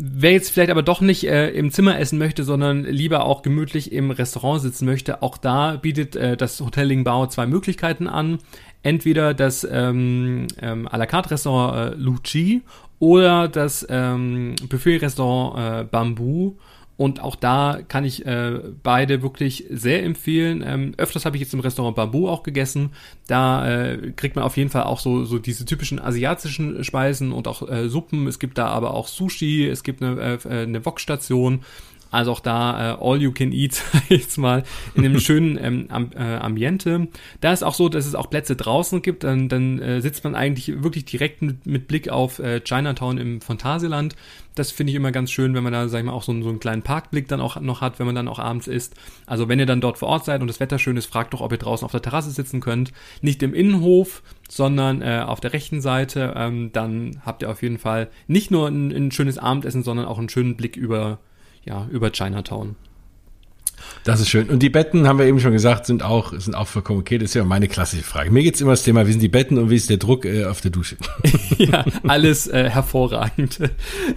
Wer 0.00 0.32
jetzt 0.32 0.50
vielleicht 0.50 0.70
aber 0.70 0.82
doch 0.82 1.00
nicht 1.00 1.26
äh, 1.26 1.50
im 1.50 1.72
Zimmer 1.72 1.98
essen 1.98 2.18
möchte, 2.18 2.44
sondern 2.44 2.84
lieber 2.84 3.24
auch 3.24 3.42
gemütlich 3.42 3.90
im 3.90 4.12
Restaurant 4.12 4.62
sitzen 4.62 4.86
möchte, 4.86 5.22
auch 5.22 5.38
da 5.38 5.74
bietet 5.74 6.14
äh, 6.14 6.36
das 6.36 6.60
Hotel 6.60 6.86
Lingbao 6.86 7.26
zwei 7.26 7.46
Möglichkeiten 7.46 8.06
an. 8.06 8.38
Entweder 8.84 9.34
das 9.34 9.66
ähm, 9.68 10.46
ähm, 10.62 10.86
à 10.86 10.96
la 10.96 11.06
carte 11.06 11.32
Restaurant 11.32 11.94
äh, 11.94 11.96
Luci 11.96 12.62
oder 12.98 13.48
das 13.48 13.86
ähm, 13.88 14.54
Buffet-Restaurant 14.68 15.82
äh, 15.82 15.84
Bamboo. 15.84 16.56
Und 16.98 17.20
auch 17.20 17.36
da 17.36 17.78
kann 17.86 18.04
ich 18.04 18.26
äh, 18.26 18.58
beide 18.82 19.22
wirklich 19.22 19.66
sehr 19.70 20.02
empfehlen. 20.02 20.64
Ähm, 20.66 20.94
öfters 20.96 21.24
habe 21.24 21.36
ich 21.36 21.40
jetzt 21.40 21.54
im 21.54 21.60
Restaurant 21.60 21.94
Babu 21.94 22.28
auch 22.28 22.42
gegessen. 22.42 22.90
Da 23.28 23.68
äh, 23.68 24.10
kriegt 24.16 24.34
man 24.34 24.44
auf 24.44 24.56
jeden 24.56 24.68
Fall 24.68 24.82
auch 24.82 24.98
so, 24.98 25.24
so 25.24 25.38
diese 25.38 25.64
typischen 25.64 26.00
asiatischen 26.00 26.82
Speisen 26.82 27.30
und 27.30 27.46
auch 27.46 27.62
äh, 27.68 27.88
Suppen. 27.88 28.26
Es 28.26 28.40
gibt 28.40 28.58
da 28.58 28.66
aber 28.66 28.94
auch 28.94 29.06
Sushi, 29.06 29.64
es 29.68 29.84
gibt 29.84 30.02
eine, 30.02 30.40
äh, 30.44 30.48
eine 30.48 30.84
Wok-Station. 30.84 31.60
Also 32.10 32.32
auch 32.32 32.40
da 32.40 32.94
äh, 32.94 32.98
all 33.00 33.20
you 33.20 33.32
can 33.32 33.52
eat, 33.52 33.74
sag 33.92 34.10
ich 34.10 34.22
jetzt 34.22 34.38
mal, 34.38 34.64
in 34.94 35.04
einem 35.04 35.20
schönen 35.20 35.58
ähm, 35.60 35.86
Am 35.90 36.10
äh, 36.14 36.36
Ambiente. 36.36 37.08
Da 37.40 37.52
ist 37.52 37.62
auch 37.62 37.74
so, 37.74 37.88
dass 37.88 38.06
es 38.06 38.14
auch 38.14 38.30
Plätze 38.30 38.56
draußen 38.56 39.02
gibt. 39.02 39.24
Dann, 39.24 39.48
dann 39.48 39.78
äh, 39.78 40.00
sitzt 40.00 40.24
man 40.24 40.34
eigentlich 40.34 40.82
wirklich 40.82 41.04
direkt 41.04 41.42
mit, 41.42 41.66
mit 41.66 41.88
Blick 41.88 42.08
auf 42.08 42.38
äh, 42.38 42.60
Chinatown 42.60 43.18
im 43.18 43.40
Phantasialand. 43.40 44.16
Das 44.54 44.72
finde 44.72 44.90
ich 44.90 44.96
immer 44.96 45.12
ganz 45.12 45.30
schön, 45.30 45.54
wenn 45.54 45.62
man 45.62 45.72
da, 45.72 45.88
sag 45.88 46.00
ich 46.00 46.04
mal, 46.04 46.12
auch 46.12 46.24
so, 46.24 46.32
so 46.42 46.48
einen 46.48 46.58
kleinen 46.58 46.82
Parkblick 46.82 47.28
dann 47.28 47.40
auch 47.40 47.60
noch 47.60 47.80
hat, 47.80 47.98
wenn 47.98 48.06
man 48.06 48.16
dann 48.16 48.26
auch 48.26 48.40
abends 48.40 48.66
isst. 48.66 48.94
Also 49.24 49.48
wenn 49.48 49.60
ihr 49.60 49.66
dann 49.66 49.80
dort 49.80 49.98
vor 49.98 50.08
Ort 50.08 50.24
seid 50.24 50.40
und 50.40 50.48
das 50.48 50.58
Wetter 50.58 50.80
schön 50.80 50.96
ist, 50.96 51.06
fragt 51.06 51.32
doch, 51.32 51.40
ob 51.42 51.52
ihr 51.52 51.58
draußen 51.58 51.84
auf 51.84 51.92
der 51.92 52.02
Terrasse 52.02 52.30
sitzen 52.30 52.60
könnt. 52.60 52.92
Nicht 53.20 53.42
im 53.44 53.54
Innenhof, 53.54 54.22
sondern 54.48 55.00
äh, 55.00 55.22
auf 55.24 55.40
der 55.40 55.52
rechten 55.52 55.80
Seite. 55.80 56.34
Ähm, 56.36 56.70
dann 56.72 57.22
habt 57.24 57.42
ihr 57.42 57.50
auf 57.50 57.62
jeden 57.62 57.78
Fall 57.78 58.08
nicht 58.26 58.50
nur 58.50 58.66
ein, 58.66 58.90
ein 58.90 59.12
schönes 59.12 59.38
Abendessen, 59.38 59.84
sondern 59.84 60.06
auch 60.06 60.18
einen 60.18 60.28
schönen 60.28 60.56
Blick 60.56 60.76
über 60.76 61.20
ja, 61.68 61.86
über 61.90 62.10
Chinatown. 62.10 62.76
Das 64.04 64.20
ist 64.20 64.30
schön. 64.30 64.48
Und 64.48 64.62
die 64.62 64.70
Betten, 64.70 65.06
haben 65.06 65.18
wir 65.18 65.26
eben 65.26 65.38
schon 65.38 65.52
gesagt, 65.52 65.84
sind 65.84 66.02
auch, 66.02 66.32
sind 66.32 66.54
auch 66.54 66.66
vollkommen 66.66 67.00
okay. 67.00 67.18
Das 67.18 67.30
ist 67.30 67.34
ja 67.34 67.44
meine 67.44 67.68
klassische 67.68 68.02
Frage. 68.02 68.30
Mir 68.30 68.42
geht's 68.42 68.60
immer 68.60 68.70
das 68.70 68.82
Thema, 68.82 69.06
wie 69.06 69.12
sind 69.12 69.20
die 69.20 69.28
Betten 69.28 69.58
und 69.58 69.70
wie 69.70 69.76
ist 69.76 69.90
der 69.90 69.98
Druck 69.98 70.24
äh, 70.24 70.46
auf 70.46 70.60
der 70.60 70.70
Dusche? 70.70 70.96
ja, 71.58 71.84
alles 72.06 72.46
äh, 72.46 72.70
hervorragend. 72.70 73.58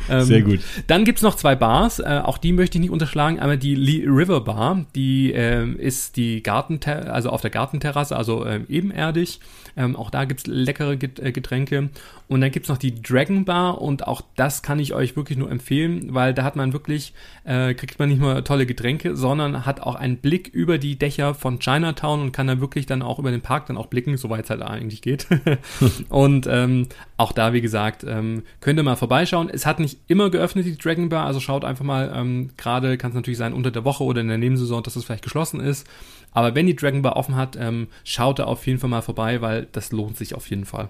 Ähm, 0.09 0.23
Sehr 0.23 0.41
gut. 0.43 0.59
Dann 0.87 1.03
gibt's 1.03 1.21
noch 1.21 1.35
zwei 1.35 1.55
Bars, 1.55 1.99
äh, 1.99 2.21
auch 2.23 2.37
die 2.37 2.53
möchte 2.53 2.77
ich 2.77 2.81
nicht 2.81 2.91
unterschlagen. 2.91 3.39
Einmal 3.39 3.57
die 3.57 3.75
Lee 3.75 4.05
River 4.07 4.41
Bar, 4.41 4.85
die 4.95 5.33
äh, 5.33 5.67
ist 5.73 6.15
die 6.15 6.41
Garten, 6.41 6.79
also 6.85 7.29
auf 7.29 7.41
der 7.41 7.49
Gartenterrasse, 7.49 8.15
also 8.15 8.45
äh, 8.45 8.61
ebenerdig. 8.69 9.39
Ähm, 9.77 9.95
auch 9.95 10.09
da 10.09 10.25
gibt's 10.25 10.47
leckere 10.47 10.93
äh, 10.93 11.31
Getränke. 11.31 11.89
Und 12.27 12.39
dann 12.39 12.51
gibt's 12.51 12.69
noch 12.69 12.77
die 12.77 13.01
Dragon 13.01 13.43
Bar 13.43 13.81
und 13.81 14.07
auch 14.07 14.21
das 14.37 14.61
kann 14.63 14.79
ich 14.79 14.93
euch 14.93 15.17
wirklich 15.17 15.37
nur 15.37 15.51
empfehlen, 15.51 16.13
weil 16.13 16.33
da 16.33 16.43
hat 16.43 16.55
man 16.55 16.71
wirklich, 16.71 17.13
kriegt 17.43 17.99
man 17.99 18.07
nicht 18.07 18.21
nur 18.21 18.41
tolle 18.45 18.65
Getränke, 18.65 19.17
sondern 19.17 19.50
hat 19.65 19.81
auch 19.81 19.95
einen 19.95 20.17
Blick 20.17 20.47
über 20.47 20.77
die 20.77 20.97
Dächer 20.97 21.33
von 21.33 21.59
Chinatown 21.59 22.21
und 22.21 22.31
kann 22.31 22.47
da 22.47 22.59
wirklich 22.59 22.85
dann 22.85 23.01
auch 23.01 23.19
über 23.19 23.31
den 23.31 23.41
Park 23.41 23.67
dann 23.67 23.77
auch 23.77 23.87
blicken, 23.87 24.17
soweit 24.17 24.45
es 24.45 24.49
halt 24.49 24.61
eigentlich 24.61 25.01
geht. 25.01 25.27
und 26.09 26.47
ähm, 26.49 26.87
auch 27.17 27.31
da, 27.31 27.53
wie 27.53 27.61
gesagt, 27.61 28.03
ähm, 28.07 28.43
könnt 28.59 28.79
ihr 28.79 28.83
mal 28.83 28.95
vorbeischauen. 28.95 29.49
Es 29.49 29.65
hat 29.65 29.79
nicht 29.79 29.99
immer 30.07 30.29
geöffnet, 30.29 30.65
die 30.65 30.77
Dragon 30.77 31.09
Bar, 31.09 31.25
also 31.25 31.39
schaut 31.39 31.65
einfach 31.65 31.85
mal, 31.85 32.11
ähm, 32.15 32.49
gerade 32.57 32.97
kann 32.97 33.11
es 33.11 33.15
natürlich 33.15 33.37
sein 33.37 33.53
unter 33.53 33.71
der 33.71 33.85
Woche 33.85 34.03
oder 34.03 34.21
in 34.21 34.27
der 34.27 34.37
Nebensaison, 34.37 34.83
dass 34.83 34.95
es 34.95 35.05
vielleicht 35.05 35.23
geschlossen 35.23 35.59
ist. 35.59 35.87
Aber 36.31 36.55
wenn 36.55 36.65
die 36.65 36.75
Dragon 36.75 37.01
Bar 37.01 37.17
offen 37.17 37.35
hat, 37.35 37.57
ähm, 37.59 37.87
schaut 38.03 38.39
da 38.39 38.45
auf 38.45 38.65
jeden 38.65 38.79
Fall 38.79 38.89
mal 38.89 39.01
vorbei, 39.01 39.41
weil 39.41 39.67
das 39.71 39.91
lohnt 39.91 40.17
sich 40.17 40.33
auf 40.35 40.49
jeden 40.49 40.65
Fall. 40.65 40.89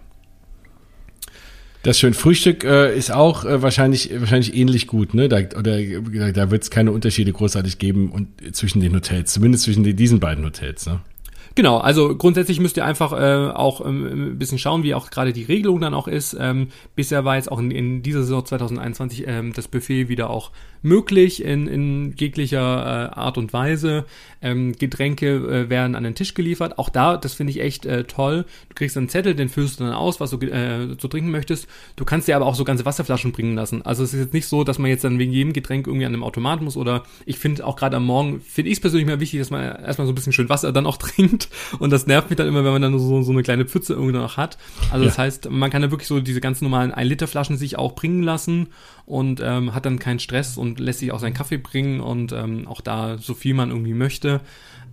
Das 1.83 1.97
schön. 1.97 2.13
Frühstück 2.13 2.63
äh, 2.63 2.95
ist 2.95 3.11
auch 3.11 3.43
äh, 3.43 3.61
wahrscheinlich 3.63 4.11
wahrscheinlich 4.19 4.55
ähnlich 4.55 4.85
gut, 4.85 5.15
ne? 5.15 5.27
Da, 5.29 5.37
oder 5.57 6.31
da 6.31 6.51
wird 6.51 6.63
es 6.63 6.69
keine 6.69 6.91
Unterschiede 6.91 7.33
großartig 7.33 7.79
geben 7.79 8.11
und 8.11 8.55
zwischen 8.55 8.81
den 8.81 8.93
Hotels, 8.95 9.33
zumindest 9.33 9.63
zwischen 9.63 9.83
die, 9.83 9.95
diesen 9.95 10.19
beiden 10.19 10.45
Hotels, 10.45 10.85
ne? 10.85 11.01
Genau, 11.55 11.79
also 11.79 12.15
grundsätzlich 12.15 12.61
müsst 12.61 12.77
ihr 12.77 12.85
einfach 12.85 13.11
äh, 13.11 13.51
auch 13.51 13.85
ähm, 13.85 14.31
ein 14.33 14.37
bisschen 14.37 14.57
schauen, 14.57 14.83
wie 14.83 14.93
auch 14.93 15.09
gerade 15.09 15.33
die 15.33 15.43
Regelung 15.43 15.81
dann 15.81 15.93
auch 15.93 16.07
ist. 16.07 16.37
Ähm, 16.39 16.69
bisher 16.95 17.25
war 17.25 17.35
jetzt 17.35 17.51
auch 17.51 17.59
in, 17.59 17.71
in 17.71 18.03
dieser 18.03 18.21
Saison 18.21 18.45
2021 18.45 19.27
ähm, 19.27 19.51
das 19.53 19.67
Buffet 19.67 20.07
wieder 20.07 20.29
auch 20.29 20.51
möglich 20.81 21.43
in, 21.43 21.67
in 21.67 22.15
jeglicher 22.17 22.59
äh, 22.59 23.19
Art 23.19 23.37
und 23.37 23.53
Weise. 23.53 24.05
Ähm, 24.41 24.73
Getränke 24.73 25.35
äh, 25.35 25.69
werden 25.69 25.95
an 25.95 26.03
den 26.03 26.15
Tisch 26.15 26.33
geliefert. 26.33 26.79
Auch 26.79 26.89
da, 26.89 27.17
das 27.17 27.33
finde 27.33 27.51
ich 27.51 27.61
echt 27.61 27.85
äh, 27.85 28.05
toll. 28.05 28.45
Du 28.69 28.75
kriegst 28.75 28.97
einen 28.97 29.09
Zettel, 29.09 29.35
den 29.35 29.49
füllst 29.49 29.79
du 29.79 29.83
dann 29.83 29.93
aus, 29.93 30.19
was 30.19 30.31
du 30.31 30.37
äh, 30.37 30.97
zu 30.97 31.07
trinken 31.07 31.29
möchtest. 31.29 31.67
Du 31.95 32.05
kannst 32.05 32.27
dir 32.27 32.35
aber 32.35 32.47
auch 32.47 32.55
so 32.55 32.63
ganze 32.63 32.85
Wasserflaschen 32.85 33.31
bringen 33.31 33.55
lassen. 33.55 33.83
Also 33.83 34.03
es 34.03 34.13
ist 34.13 34.19
jetzt 34.19 34.33
nicht 34.33 34.47
so, 34.47 34.63
dass 34.63 34.79
man 34.79 34.89
jetzt 34.89 35.03
dann 35.03 35.19
wegen 35.19 35.31
jedem 35.31 35.53
Getränk 35.53 35.85
irgendwie 35.85 36.05
an 36.05 36.13
einem 36.13 36.23
Automat 36.23 36.61
muss 36.61 36.75
oder 36.75 37.03
ich 37.25 37.37
finde 37.37 37.65
auch 37.65 37.75
gerade 37.75 37.97
am 37.97 38.05
Morgen, 38.05 38.41
finde 38.41 38.69
ich 38.71 38.77
es 38.77 38.81
persönlich 38.81 39.07
mal 39.07 39.19
wichtig, 39.19 39.39
dass 39.39 39.51
man 39.51 39.63
erstmal 39.63 40.07
so 40.07 40.11
ein 40.11 40.15
bisschen 40.15 40.33
schön 40.33 40.49
Wasser 40.49 40.71
dann 40.71 40.87
auch 40.87 40.97
trinkt 40.97 41.49
und 41.77 41.91
das 41.91 42.07
nervt 42.07 42.29
mich 42.29 42.37
dann 42.37 42.47
immer, 42.47 42.63
wenn 42.63 42.71
man 42.71 42.81
dann 42.81 42.97
so, 42.97 43.21
so 43.21 43.31
eine 43.31 43.43
kleine 43.43 43.65
Pfütze 43.65 43.93
irgendwie 43.93 44.13
noch 44.13 44.37
hat. 44.37 44.57
Also 44.91 45.03
ja. 45.03 45.09
das 45.09 45.17
heißt, 45.19 45.49
man 45.51 45.69
kann 45.69 45.83
da 45.83 45.91
wirklich 45.91 46.07
so 46.07 46.19
diese 46.19 46.41
ganz 46.41 46.61
normalen 46.61 46.91
1 46.91 47.07
Liter 47.07 47.27
Flaschen 47.27 47.57
sich 47.57 47.77
auch 47.77 47.93
bringen 47.93 48.23
lassen 48.23 48.67
und 49.11 49.41
ähm, 49.43 49.75
hat 49.75 49.85
dann 49.85 49.99
keinen 49.99 50.19
Stress 50.19 50.57
und 50.57 50.79
lässt 50.79 50.99
sich 50.99 51.11
auch 51.11 51.19
seinen 51.19 51.33
Kaffee 51.33 51.57
bringen 51.57 51.99
und 51.99 52.31
ähm, 52.31 52.65
auch 52.65 52.79
da 52.79 53.17
so 53.17 53.33
viel 53.33 53.53
man 53.53 53.69
irgendwie 53.69 53.93
möchte. 53.93 54.39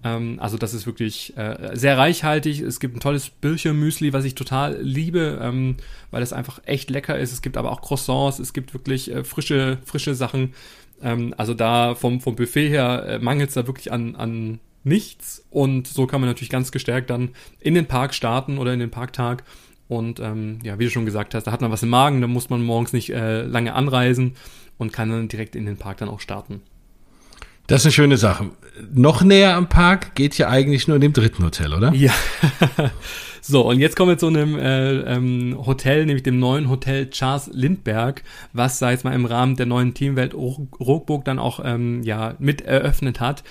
Ähm, 0.03 0.39
also 0.41 0.59
das 0.59 0.75
ist 0.75 0.87
wirklich 0.87 1.37
äh, 1.37 1.71
sehr 1.75 1.97
reichhaltig. 1.97 2.61
Es 2.61 2.81
gibt 2.81 2.97
ein 2.97 3.01
tolles 3.01 3.31
Birchermüsli, 3.31 4.13
was 4.13 4.25
ich 4.25 4.35
total 4.35 4.77
liebe, 4.83 5.39
ähm, 5.41 5.77
weil 6.11 6.25
es 6.25 6.33
einfach 6.33 6.61
echt 6.67 6.91
lecker 6.91 7.17
ist. 7.17 7.33
Es 7.33 7.43
gibt 7.43 7.57
aber 7.57 7.71
auch 7.71 7.81
Croissants, 7.81 8.41
es 8.41 8.53
gibt 8.53 8.75
wirklich 8.75 9.09
äh, 9.13 9.23
frische, 9.23 9.79
frische 9.85 10.17
Sachen. 10.17 10.53
Ähm, 11.01 11.33
also 11.37 11.55
da 11.55 11.95
vom, 11.95 12.21
vom 12.21 12.35
Buffet 12.35 12.71
her 12.71 13.05
äh, 13.07 13.19
mangelt 13.21 13.51
es 13.51 13.55
da 13.55 13.69
wirklich 13.69 13.93
an, 13.93 14.17
an 14.17 14.59
nichts. 14.83 15.45
Und 15.49 15.87
so 15.87 16.09
kann 16.09 16.21
man 16.21 16.29
natürlich 16.29 16.51
ganz 16.51 16.73
gestärkt 16.73 17.11
dann 17.11 17.31
in 17.61 17.75
den 17.75 17.87
Park 17.87 18.15
starten 18.15 18.59
oder 18.59 18.73
in 18.73 18.81
den 18.81 18.91
Parktag 18.91 19.45
und 19.89 20.21
ähm, 20.21 20.59
ja, 20.63 20.79
wie 20.79 20.85
du 20.85 20.91
schon 20.91 21.07
gesagt 21.07 21.35
hast, 21.35 21.45
da 21.45 21.53
hat 21.53 21.63
man 21.63 21.71
was 21.71 21.83
im 21.83 21.89
Magen, 21.89 22.21
da 22.21 22.27
muss 22.27 22.51
man 22.51 22.63
morgens 22.63 22.93
nicht 22.93 23.11
äh, 23.11 23.43
lange 23.43 23.75
anreisen 23.75 24.35
und 24.77 24.93
kann 24.93 25.11
dann 25.11 25.29
direkt 25.29 25.57
in 25.57 25.67
den 25.67 25.79
Park 25.79 25.99
dann 25.99 26.09
auch 26.09 26.21
starten. 26.21 26.61
Das 27.67 27.83
ist 27.83 27.87
eine 27.87 27.93
schöne 27.93 28.17
Sache. 28.17 28.51
Noch 28.95 29.23
näher 29.23 29.55
am 29.55 29.69
Park 29.69 30.15
geht 30.15 30.39
ja 30.39 30.49
eigentlich 30.49 30.89
nur 30.89 30.97
in 30.97 31.03
dem 31.03 31.13
dritten 31.13 31.45
Hotel, 31.45 31.75
oder? 31.75 31.93
Ja. 31.93 32.13
so, 33.43 33.69
und 33.69 33.79
jetzt 33.79 33.95
kommen 33.95 34.13
wir 34.13 34.19
zu 34.19 34.29
einem 34.29 34.59
äh, 34.59 35.01
ähm, 35.01 35.55
Hotel, 35.67 36.07
nämlich 36.07 36.23
dem 36.23 36.39
neuen 36.39 36.71
Hotel 36.71 37.11
Charles 37.11 37.51
Lindbergh, 37.53 38.23
was, 38.55 38.79
sag 38.79 38.95
ich 38.95 39.05
mal, 39.05 39.15
im 39.15 39.27
Rahmen 39.27 39.57
der 39.57 39.67
neuen 39.67 39.93
Teamwelt 39.93 40.33
Rockburg 40.35 41.27
dann 41.27 41.39
auch 41.39 41.61
ähm, 41.63 42.03
ja, 42.05 42.37
mit 42.39 42.63
eröffnet 42.63 43.21
hat 43.21 43.45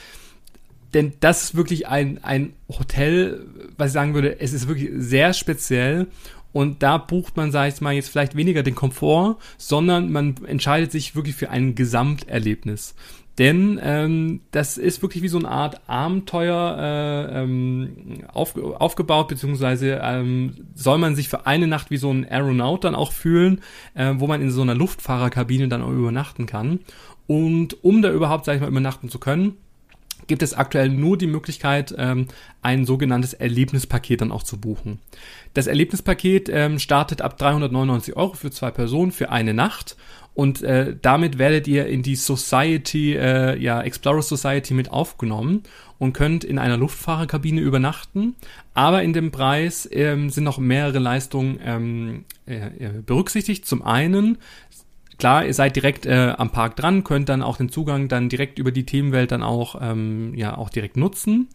denn 0.94 1.14
das 1.20 1.44
ist 1.44 1.56
wirklich 1.56 1.88
ein, 1.88 2.24
ein 2.24 2.54
Hotel, 2.70 3.46
was 3.78 3.88
ich 3.88 3.94
sagen 3.94 4.14
würde, 4.14 4.40
es 4.40 4.54
ist 4.54 4.68
wirklich 4.68 4.90
sehr 4.96 5.34
speziell 5.34 6.08
und 6.54 6.82
da 6.82 6.98
bucht 6.98 7.38
man, 7.38 7.52
sag 7.52 7.68
ich 7.68 7.82
mal, 7.82 7.94
jetzt 7.94 8.10
vielleicht 8.10 8.36
weniger 8.36 8.64
den 8.64 8.76
Komfort, 8.76 9.38
sondern 9.58 10.12
man 10.12 10.36
entscheidet 10.46 10.92
sich 10.92 11.16
wirklich 11.16 11.36
für 11.36 11.50
ein 11.50 11.76
Gesamterlebnis. 11.76 12.96
Denn 13.38 13.80
ähm, 13.84 14.42
das 14.50 14.80
ist 14.80 15.04
wirklich 15.04 15.22
wie 15.22 15.28
so 15.28 15.38
eine 15.38 15.50
Art 15.50 15.88
Abenteuer 15.88 16.78
äh, 16.80 17.44
ähm, 17.44 18.24
auf, 18.34 18.58
aufgebaut, 18.58 19.28
beziehungsweise 19.28 20.00
ähm, 20.02 20.56
soll 20.74 20.98
man 20.98 21.16
sich 21.16 21.30
für 21.30 21.46
eine 21.46 21.68
Nacht 21.68 21.92
wie 21.92 21.98
so 21.98 22.10
ein 22.12 22.28
Aeronaut 22.28 22.84
dann 22.84 22.96
auch 22.96 23.12
fühlen, 23.12 23.62
äh, 23.94 24.16
wo 24.18 24.26
man 24.26 24.42
in 24.42 24.50
so 24.50 24.64
einer 24.64 24.74
Luftfahrerkabine 24.74 25.68
dann 25.68 25.84
auch 25.84 25.92
übernachten 25.92 26.48
kann. 26.48 26.80
Und 27.28 27.84
um 27.84 28.02
da 28.02 28.12
überhaupt, 28.12 28.46
sag 28.46 28.56
ich 28.56 28.62
mal, 28.62 28.70
übernachten 28.70 29.10
zu 29.10 29.20
können, 29.20 29.58
gibt 30.26 30.42
es 30.42 30.54
aktuell 30.54 30.90
nur 30.90 31.18
die 31.18 31.28
Möglichkeit, 31.28 31.94
ähm, 31.98 32.28
ein 32.62 32.86
sogenanntes 32.86 33.34
Erlebnispaket 33.34 34.22
dann 34.22 34.32
auch 34.32 34.44
zu 34.44 34.60
buchen. 34.60 35.00
Das 35.54 35.68
Erlebnispaket 35.68 36.50
ähm, 36.52 36.80
startet 36.80 37.22
ab 37.22 37.38
399 37.38 38.16
Euro 38.16 38.34
für 38.34 38.52
zwei 38.52 38.72
Personen 38.72 39.12
für 39.12 39.30
eine 39.30 39.54
Nacht 39.54 39.96
und 40.38 40.62
äh, 40.62 40.96
damit 41.02 41.40
werdet 41.40 41.68
ihr 41.68 41.88
in 41.88 42.04
die 42.04 42.16
Society, 42.16 43.16
äh, 43.16 43.58
ja, 43.58 43.82
Explorer 43.82 44.22
Society 44.22 44.76
mit 44.76 44.92
aufgenommen 44.92 45.64
und 45.98 46.14
könnt 46.14 46.44
in 46.44 46.60
einer 46.60 46.78
Luftfahrerkabine 46.78 47.60
übernachten. 47.60 48.36
Aber 48.76 49.02
in 49.02 49.14
dem 49.14 49.32
Preis 49.32 49.90
ähm, 49.92 50.30
sind 50.30 50.44
noch 50.44 50.60
mehrere 50.60 51.00
Leistungen 51.00 51.60
ähm, 51.64 52.26
äh, 52.46 53.02
berücksichtigt. 53.04 53.66
Zum 53.66 53.82
einen 53.82 54.38
klar, 55.18 55.46
ihr 55.46 55.54
seid 55.54 55.76
direkt 55.76 56.06
äh, 56.06 56.34
am 56.38 56.52
Park 56.52 56.76
dran, 56.76 57.04
könnt 57.04 57.30
dann 57.30 57.42
auch 57.42 57.58
den 57.58 57.70
Zugang 57.70 58.08
dann 58.08 58.30
direkt 58.30 58.60
über 58.60 58.72
die 58.72 58.86
Themenwelt 58.86 59.32
dann 59.32 59.44
auch, 59.44 59.76
ähm, 59.82 60.34
ja, 60.36 60.58
auch 60.58 60.70
direkt 60.70 60.98
nutzen. 60.98 61.50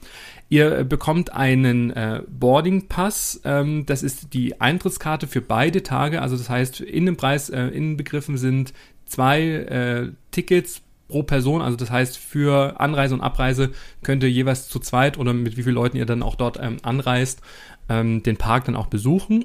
Ihr 0.49 0.79
äh, 0.79 0.85
bekommt 0.85 1.33
einen 1.33 1.91
äh, 1.91 2.23
Boarding 2.29 2.89
Pass, 2.89 3.41
ähm, 3.45 3.87
das 3.87 4.03
ist 4.03 4.35
die 4.35 4.61
Eintrittskarte 4.61 5.27
für 5.27 5.41
beide 5.41 5.83
Tage, 5.83 6.23
also 6.23 6.37
das 6.37 6.49
heißt, 6.49 6.81
in 6.81 7.07
dem 7.07 7.17
Preis 7.17 7.51
äh, 7.51 7.67
inbegriffen 7.67 8.37
sind 8.37 8.73
zwei 9.05 9.43
äh, 9.43 10.09
Tickets 10.31 10.83
pro 11.09 11.23
Person, 11.23 11.61
also 11.63 11.77
das 11.77 11.91
heißt 11.91 12.17
für 12.17 12.81
Anreise 12.81 13.15
und 13.15 13.21
Abreise 13.21 13.71
könnt 14.03 14.23
ihr 14.23 14.31
jeweils 14.31 14.69
zu 14.69 14.79
zweit 14.79 15.19
oder 15.19 15.35
mit 15.35 15.57
wie 15.57 15.63
vielen 15.63 15.75
Leuten 15.75 15.99
ihr 15.99 16.07
dann 16.07 16.23
auch 16.23 16.37
dort 16.37 16.59
ähm, 16.61 16.79
anreist, 16.83 17.43
ähm, 17.89 18.23
den 18.23 18.39
Park 18.39 18.65
dann 18.65 18.77
auch 18.77 18.87
besuchen. 18.87 19.45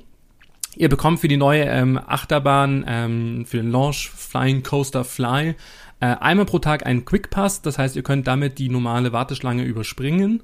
Ihr 0.78 0.90
bekommt 0.90 1.20
für 1.20 1.28
die 1.28 1.38
neue 1.38 1.64
ähm, 1.64 1.98
Achterbahn, 1.98 2.86
ähm, 2.88 3.46
für 3.48 3.58
den 3.58 3.72
Launch 3.72 4.12
Flying 4.16 4.62
Coaster 4.62 5.04
Fly, 5.04 5.56
äh, 6.00 6.06
einmal 6.06 6.46
pro 6.46 6.60
Tag 6.60 6.86
einen 6.86 7.04
Quick 7.04 7.32
Pass. 7.32 7.64
Das 7.64 7.80
heißt, 7.80 7.96
ihr 7.96 8.04
könnt 8.04 8.28
damit 8.28 8.60
die 8.60 8.70
normale 8.70 9.12
Warteschlange 9.12 9.64
überspringen 9.64 10.44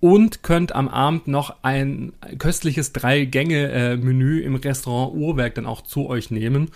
und 0.00 0.42
könnt 0.42 0.74
am 0.74 0.88
Abend 0.88 1.28
noch 1.28 1.56
ein 1.62 2.14
köstliches 2.38 2.94
Drei-Gänge-Menü 2.94 4.40
im 4.40 4.54
Restaurant 4.54 5.14
Uhrwerk 5.14 5.54
dann 5.54 5.66
auch 5.66 5.82
zu 5.82 6.08
euch 6.08 6.30
nehmen. 6.30 6.70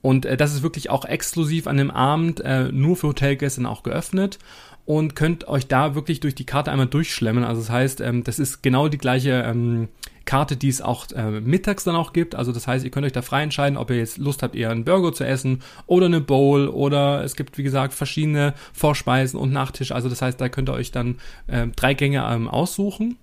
Und 0.00 0.24
äh, 0.24 0.38
das 0.38 0.54
ist 0.54 0.62
wirklich 0.62 0.88
auch 0.88 1.04
exklusiv 1.04 1.66
an 1.66 1.76
dem 1.76 1.90
Abend 1.90 2.40
äh, 2.40 2.72
nur 2.72 2.96
für 2.96 3.08
Hotelgäste 3.08 3.68
auch 3.68 3.82
geöffnet 3.82 4.38
und 4.86 5.16
könnt 5.16 5.48
euch 5.48 5.66
da 5.66 5.94
wirklich 5.94 6.20
durch 6.20 6.34
die 6.34 6.46
Karte 6.46 6.72
einmal 6.72 6.86
durchschlemmen. 6.86 7.44
Also 7.44 7.60
das 7.60 7.70
heißt, 7.70 8.00
ähm, 8.00 8.24
das 8.24 8.38
ist 8.38 8.62
genau 8.62 8.88
die 8.88 8.98
gleiche 8.98 9.42
ähm, 9.46 9.88
Karte, 10.24 10.56
die 10.56 10.68
es 10.68 10.80
auch 10.80 11.10
äh, 11.12 11.40
mittags 11.40 11.84
dann 11.84 11.96
auch 11.96 12.12
gibt. 12.12 12.34
Also 12.34 12.52
das 12.52 12.66
heißt, 12.66 12.84
ihr 12.84 12.90
könnt 12.90 13.06
euch 13.06 13.12
da 13.12 13.22
frei 13.22 13.42
entscheiden, 13.42 13.76
ob 13.76 13.90
ihr 13.90 13.96
jetzt 13.96 14.18
Lust 14.18 14.42
habt, 14.42 14.54
eher 14.54 14.70
einen 14.70 14.84
Burger 14.84 15.12
zu 15.12 15.24
essen 15.24 15.62
oder 15.86 16.06
eine 16.06 16.20
Bowl 16.20 16.68
oder 16.68 17.22
es 17.24 17.36
gibt, 17.36 17.58
wie 17.58 17.62
gesagt, 17.62 17.94
verschiedene 17.94 18.54
Vorspeisen 18.72 19.38
und 19.38 19.52
Nachtisch. 19.52 19.92
Also 19.92 20.08
das 20.08 20.22
heißt, 20.22 20.40
da 20.40 20.48
könnt 20.48 20.68
ihr 20.68 20.74
euch 20.74 20.92
dann 20.92 21.16
äh, 21.46 21.66
drei 21.76 21.94
Gänge 21.94 22.26
ähm, 22.28 22.48
aussuchen. 22.48 23.16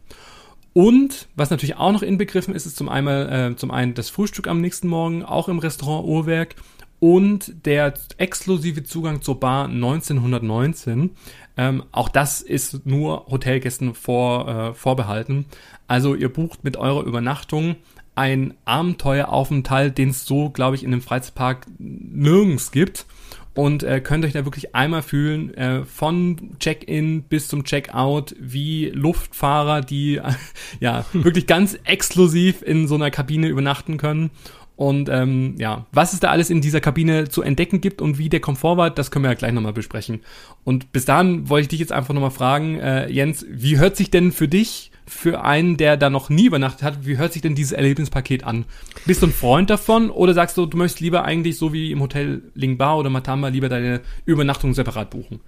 Und 0.74 1.28
was 1.36 1.50
natürlich 1.50 1.76
auch 1.76 1.92
noch 1.92 2.02
inbegriffen 2.02 2.56
ist, 2.56 2.66
ist 2.66 2.78
zum, 2.78 2.88
einmal, 2.88 3.52
äh, 3.52 3.56
zum 3.58 3.72
einen 3.72 3.94
das 3.94 4.10
Frühstück 4.10 4.48
am 4.48 4.62
nächsten 4.62 4.88
Morgen, 4.88 5.24
auch 5.24 5.50
im 5.50 5.60
Restaurant 5.60 6.08
Uhrwerk 6.08 6.56
und 7.02 7.66
der 7.66 7.96
exklusive 8.18 8.84
Zugang 8.84 9.24
zur 9.24 9.40
Bar 9.40 9.66
1919. 9.66 11.10
Ähm, 11.58 11.84
auch 11.92 12.10
das 12.10 12.42
ist 12.42 12.86
nur 12.86 13.26
Hotelgästen 13.26 13.96
vor, 13.96 14.48
äh, 14.48 14.74
vorbehalten. 14.76 15.46
Also 15.88 16.14
ihr 16.14 16.32
bucht 16.32 16.64
mit 16.64 16.78
eurer 16.78 17.04
Übernachtung 17.04 17.76
ein 18.14 18.54
Abenteueraufenthalt, 18.66 19.98
den 19.98 20.10
es 20.10 20.26
so, 20.26 20.52
glaube 20.52 20.76
ich, 20.76 20.84
in 20.84 20.92
dem 20.92 21.02
Freizeitpark 21.02 21.66
nirgends 21.80 22.72
gibt. 22.72 23.08
Und 23.54 23.84
äh, 23.84 24.00
könnt 24.00 24.24
euch 24.24 24.32
da 24.32 24.46
wirklich 24.46 24.76
einmal 24.76 25.02
fühlen, 25.02 25.54
äh, 25.56 25.84
von 25.84 26.56
Check-in 26.60 27.24
bis 27.24 27.48
zum 27.50 27.66
Check-out, 27.66 28.36
wie 28.40 28.92
Luftfahrer, 28.94 29.82
die 29.82 30.22
ja 30.80 31.04
wirklich 31.14 31.48
ganz 31.48 31.78
exklusiv 31.84 32.62
in 32.62 32.88
so 32.88 32.96
einer 32.96 33.12
Kabine 33.12 33.48
übernachten 33.48 33.98
können. 33.98 34.30
Und 34.82 35.10
ähm, 35.10 35.54
ja, 35.60 35.86
was 35.92 36.14
es 36.14 36.22
da 36.22 36.32
alles 36.32 36.50
in 36.50 36.60
dieser 36.60 36.82
Kabine 36.82 37.30
zu 37.30 37.44
entdecken 37.44 37.82
gibt 37.82 38.02
und 38.02 38.18
wie 38.18 38.30
der 38.30 38.40
Komfort 38.40 38.78
war, 38.78 38.90
das 38.90 39.12
können 39.12 39.24
wir 39.24 39.30
ja 39.30 39.36
gleich 39.36 39.52
nochmal 39.52 39.74
besprechen. 39.74 40.22
Und 40.64 40.92
bis 40.92 41.06
dahin 41.06 41.50
wollte 41.50 41.66
ich 41.66 41.68
dich 41.68 41.80
jetzt 41.82 41.92
einfach 41.92 42.16
nochmal 42.16 42.32
fragen, 42.32 42.80
äh, 42.80 43.08
Jens, 43.08 43.46
wie 43.48 43.78
hört 43.78 43.96
sich 43.96 44.10
denn 44.10 44.32
für 44.32 44.48
dich 44.48 44.92
für 45.06 45.44
einen, 45.44 45.78
der 45.78 45.98
da 45.98 46.10
noch 46.10 46.32
nie 46.32 46.48
übernachtet 46.48 46.82
hat, 46.82 47.06
wie 47.06 47.20
hört 47.20 47.32
sich 47.32 47.44
denn 47.44 47.54
dieses 47.54 47.74
Erlebnispaket 47.74 48.44
an? 48.44 48.66
Bist 49.06 49.22
du 49.22 49.28
ein 49.28 49.32
Freund 49.32 49.70
davon 49.70 50.10
oder 50.10 50.34
sagst 50.34 50.58
du, 50.58 50.66
du 50.66 50.78
möchtest 50.78 51.00
lieber 51.00 51.26
eigentlich 51.26 51.58
so 51.58 51.74
wie 51.74 51.92
im 51.92 52.02
Hotel 52.02 52.42
Lingba 52.56 52.96
oder 52.96 53.12
Matamba 53.12 53.50
lieber 53.50 53.70
deine 53.70 54.02
Übernachtung 54.26 54.74
separat 54.74 55.12
buchen? 55.12 55.42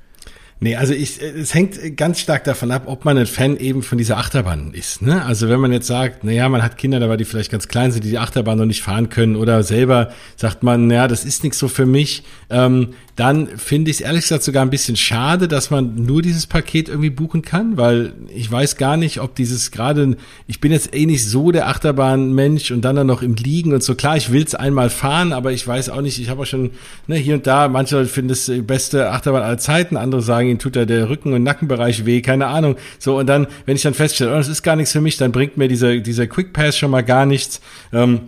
Nee, 0.59 0.77
also 0.77 0.93
ich, 0.93 1.21
es 1.21 1.53
hängt 1.53 1.97
ganz 1.97 2.19
stark 2.19 2.45
davon 2.45 2.71
ab, 2.71 2.83
ob 2.85 3.03
man 3.03 3.17
ein 3.17 3.25
Fan 3.25 3.57
eben 3.57 3.83
von 3.83 3.97
dieser 3.97 4.17
Achterbahn 4.17 4.73
ist. 4.73 5.01
Ne? 5.01 5.23
Also 5.25 5.49
wenn 5.49 5.59
man 5.59 5.73
jetzt 5.73 5.87
sagt, 5.87 6.23
naja, 6.23 6.47
man 6.47 6.63
hat 6.63 6.77
Kinder 6.77 7.01
dabei, 7.01 7.17
die 7.17 7.25
vielleicht 7.25 7.51
ganz 7.51 7.67
klein 7.67 7.91
sind, 7.91 8.05
die 8.05 8.09
die 8.11 8.17
Achterbahn 8.17 8.57
noch 8.57 8.65
nicht 8.65 8.81
fahren 8.81 9.09
können 9.09 9.35
oder 9.35 9.63
selber 9.63 10.13
sagt 10.37 10.63
man, 10.63 10.87
naja, 10.87 11.09
das 11.09 11.25
ist 11.25 11.43
nichts 11.43 11.59
so 11.59 11.67
für 11.67 11.85
mich, 11.85 12.23
ähm, 12.49 12.93
dann 13.15 13.47
finde 13.57 13.91
ich 13.91 13.97
es 13.97 14.01
ehrlich 14.01 14.23
gesagt 14.23 14.43
sogar 14.43 14.63
ein 14.63 14.71
bisschen 14.71 14.95
schade, 14.95 15.47
dass 15.47 15.69
man 15.69 16.03
nur 16.03 16.23
dieses 16.23 16.47
Paket 16.47 16.89
irgendwie 16.89 17.11
buchen 17.11 17.43
kann, 17.43 17.77
weil 17.77 18.13
ich 18.33 18.51
weiß 18.51 18.77
gar 18.77 18.97
nicht, 18.97 19.21
ob 19.21 19.35
dieses 19.35 19.69
gerade, 19.69 20.17
ich 20.47 20.59
bin 20.59 20.71
jetzt 20.71 20.95
eh 20.95 21.05
nicht 21.05 21.23
so 21.23 21.51
der 21.51 21.67
Achterbahnmensch 21.67 22.71
und 22.71 22.81
dann 22.81 22.95
dann 22.95 23.05
noch 23.05 23.21
im 23.21 23.35
Liegen 23.35 23.71
und 23.71 23.83
so. 23.83 23.93
Klar, 23.93 24.17
ich 24.17 24.31
will 24.31 24.43
es 24.43 24.55
einmal 24.55 24.89
fahren, 24.89 25.31
aber 25.31 25.51
ich 25.51 25.67
weiß 25.67 25.89
auch 25.89 26.01
nicht, 26.01 26.19
ich 26.19 26.29
habe 26.29 26.41
auch 26.41 26.47
schon 26.47 26.71
ne, 27.05 27.15
hier 27.15 27.35
und 27.35 27.45
da, 27.45 27.67
manche 27.67 27.97
Leute 27.97 28.09
finden 28.09 28.31
es 28.31 28.47
die 28.47 28.61
beste 28.61 29.11
Achterbahn 29.11 29.43
aller 29.43 29.59
Zeiten, 29.59 29.95
andere 29.95 30.23
sagen, 30.23 30.42
ihnen 30.47 30.59
tut 30.59 30.75
da 30.75 30.85
der 30.85 31.09
Rücken- 31.09 31.33
und 31.33 31.43
Nackenbereich 31.43 32.05
weh, 32.05 32.21
keine 32.21 32.47
Ahnung. 32.47 32.75
So, 32.99 33.17
und 33.17 33.27
dann, 33.27 33.47
wenn 33.65 33.75
ich 33.75 33.81
dann 33.81 33.93
feststelle, 33.93 34.31
oh, 34.31 34.37
das 34.37 34.47
ist 34.47 34.63
gar 34.63 34.75
nichts 34.75 34.91
für 34.91 35.01
mich, 35.01 35.17
dann 35.17 35.31
bringt 35.31 35.57
mir 35.57 35.67
dieser, 35.67 35.97
dieser 35.97 36.27
Quick 36.27 36.53
Pass 36.53 36.77
schon 36.77 36.91
mal 36.91 37.03
gar 37.03 37.25
nichts. 37.25 37.61
Ähm, 37.91 38.21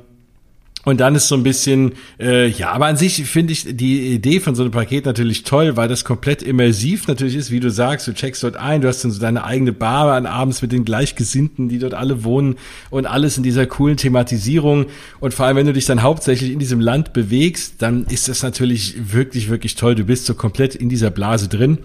und 0.86 0.99
dann 0.99 1.15
ist 1.15 1.28
so 1.28 1.36
ein 1.36 1.43
bisschen, 1.43 1.93
äh, 2.19 2.47
ja, 2.47 2.71
aber 2.71 2.86
an 2.86 2.95
sich 2.95 3.25
finde 3.25 3.54
ich 3.54 3.75
die 3.75 4.13
Idee 4.13 4.39
von 4.39 4.54
so 4.54 4.62
einem 4.62 4.71
Paket 4.71 5.06
natürlich 5.06 5.43
toll, 5.43 5.75
weil 5.75 5.88
das 5.88 6.06
komplett 6.06 6.43
immersiv 6.43 7.08
natürlich 7.08 7.36
ist, 7.36 7.49
wie 7.49 7.60
du 7.60 7.71
sagst, 7.71 8.08
du 8.08 8.13
checkst 8.13 8.43
dort 8.43 8.56
ein, 8.56 8.82
du 8.82 8.88
hast 8.88 9.04
dann 9.04 9.12
so 9.12 9.19
deine 9.19 9.43
eigene 9.43 9.73
Bar 9.73 10.13
an 10.13 10.28
abends 10.28 10.62
mit 10.62 10.71
den 10.71 10.86
Gleichgesinnten, 10.86 11.69
die 11.69 11.80
dort 11.80 11.95
alle 11.95 12.23
wohnen 12.23 12.58
und 12.91 13.08
alles 13.08 13.36
in 13.36 13.41
dieser 13.41 13.65
coolen 13.65 13.97
Thematisierung. 13.97 14.86
Und 15.19 15.34
vor 15.34 15.47
allem, 15.47 15.58
wenn 15.58 15.65
du 15.65 15.73
dich 15.73 15.86
dann 15.86 16.04
hauptsächlich 16.04 16.51
in 16.51 16.60
diesem 16.60 16.80
Land 16.80 17.13
bewegst, 17.13 17.82
dann 17.82 18.06
ist 18.06 18.28
das 18.28 18.43
natürlich 18.43 19.12
wirklich, 19.12 19.49
wirklich 19.49 19.73
toll. 19.73 19.95
Du 19.95 20.06
bist 20.06 20.28
so 20.28 20.36
komplett 20.36 20.75
in 20.75 20.88
dieser 20.88 21.10
Blase 21.10 21.47
drin 21.47 21.80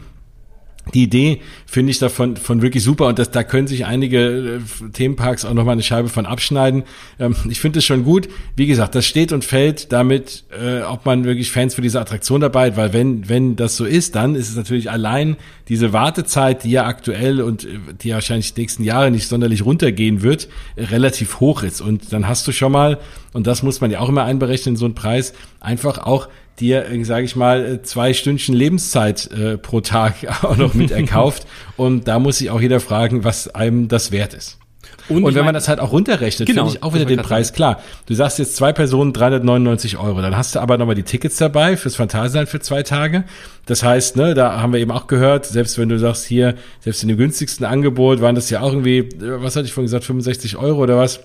die 0.94 1.04
Idee 1.04 1.40
finde 1.66 1.90
ich 1.90 1.98
davon 1.98 2.36
von 2.36 2.62
wirklich 2.62 2.82
super 2.82 3.06
und 3.06 3.18
das, 3.18 3.30
da 3.30 3.44
können 3.44 3.66
sich 3.66 3.86
einige 3.86 4.60
äh, 4.88 4.90
Themenparks 4.92 5.44
auch 5.44 5.54
nochmal 5.54 5.72
eine 5.72 5.82
Scheibe 5.82 6.08
von 6.08 6.26
abschneiden. 6.26 6.84
Ähm, 7.18 7.36
ich 7.48 7.60
finde 7.60 7.78
es 7.78 7.84
schon 7.84 8.04
gut. 8.04 8.28
Wie 8.56 8.66
gesagt, 8.66 8.94
das 8.94 9.06
steht 9.06 9.32
und 9.32 9.44
fällt 9.44 9.92
damit, 9.92 10.44
äh, 10.50 10.82
ob 10.82 11.06
man 11.06 11.24
wirklich 11.24 11.50
Fans 11.50 11.74
für 11.74 11.82
diese 11.82 12.00
Attraktion 12.00 12.40
dabei 12.40 12.68
hat, 12.68 12.76
weil 12.76 12.92
wenn, 12.92 13.28
wenn 13.28 13.56
das 13.56 13.76
so 13.76 13.84
ist, 13.84 14.14
dann 14.16 14.34
ist 14.34 14.48
es 14.48 14.56
natürlich 14.56 14.90
allein 14.90 15.36
diese 15.68 15.92
Wartezeit, 15.92 16.64
die 16.64 16.72
ja 16.72 16.86
aktuell 16.86 17.40
und 17.40 17.64
äh, 17.64 17.68
die 18.02 18.12
wahrscheinlich 18.12 18.54
die 18.54 18.60
nächsten 18.60 18.82
Jahre 18.82 19.10
nicht 19.10 19.28
sonderlich 19.28 19.64
runtergehen 19.64 20.22
wird, 20.22 20.48
relativ 20.76 21.40
hoch 21.40 21.62
ist. 21.62 21.80
Und 21.80 22.12
dann 22.12 22.26
hast 22.26 22.46
du 22.48 22.52
schon 22.52 22.72
mal, 22.72 22.98
und 23.32 23.46
das 23.46 23.62
muss 23.62 23.80
man 23.80 23.90
ja 23.90 24.00
auch 24.00 24.08
immer 24.08 24.24
einberechnen, 24.24 24.76
so 24.76 24.84
einen 24.84 24.94
Preis, 24.94 25.32
einfach 25.60 25.98
auch 25.98 26.28
dir, 26.60 26.86
sage 27.02 27.24
ich 27.24 27.36
mal, 27.36 27.82
zwei 27.82 28.12
Stündchen 28.12 28.54
Lebenszeit 28.54 29.30
äh, 29.32 29.58
pro 29.58 29.80
Tag 29.80 30.14
auch 30.44 30.56
noch 30.56 30.74
mit 30.74 30.90
erkauft. 30.90 31.46
und 31.76 32.08
da 32.08 32.18
muss 32.18 32.38
sich 32.38 32.50
auch 32.50 32.60
jeder 32.60 32.80
fragen, 32.80 33.24
was 33.24 33.54
einem 33.54 33.88
das 33.88 34.12
wert 34.12 34.34
ist. 34.34 34.60
Und, 35.08 35.24
und 35.24 35.34
wenn 35.34 35.44
man 35.44 35.54
das 35.54 35.68
halt 35.68 35.80
auch 35.80 35.92
runterrechnet, 35.92 36.46
genau, 36.46 36.62
finde 36.62 36.78
ich 36.78 36.82
auch 36.84 36.94
wieder 36.94 37.04
den 37.04 37.18
Preis 37.20 37.48
sagen. 37.48 37.56
klar. 37.56 37.82
Du 38.06 38.14
sagst 38.14 38.38
jetzt 38.38 38.54
zwei 38.54 38.72
Personen 38.72 39.12
399 39.12 39.98
Euro, 39.98 40.22
dann 40.22 40.36
hast 40.36 40.54
du 40.54 40.60
aber 40.60 40.78
nochmal 40.78 40.94
die 40.94 41.02
Tickets 41.02 41.36
dabei 41.36 41.76
fürs 41.76 41.96
Phantasialand 41.96 42.48
für 42.48 42.60
zwei 42.60 42.84
Tage. 42.84 43.24
Das 43.66 43.82
heißt, 43.82 44.16
ne, 44.16 44.34
da 44.34 44.60
haben 44.60 44.72
wir 44.72 44.80
eben 44.80 44.92
auch 44.92 45.08
gehört, 45.08 45.46
selbst 45.46 45.78
wenn 45.78 45.88
du 45.88 45.98
sagst 45.98 46.26
hier, 46.26 46.54
selbst 46.80 47.02
in 47.02 47.08
dem 47.08 47.18
günstigsten 47.18 47.66
Angebot 47.66 48.20
waren 48.20 48.36
das 48.36 48.50
ja 48.50 48.60
auch 48.60 48.72
irgendwie, 48.72 49.08
was 49.18 49.56
hatte 49.56 49.66
ich 49.66 49.72
vorhin 49.72 49.86
gesagt, 49.86 50.04
65 50.04 50.56
Euro 50.56 50.80
oder 50.80 50.96
was? 50.96 51.20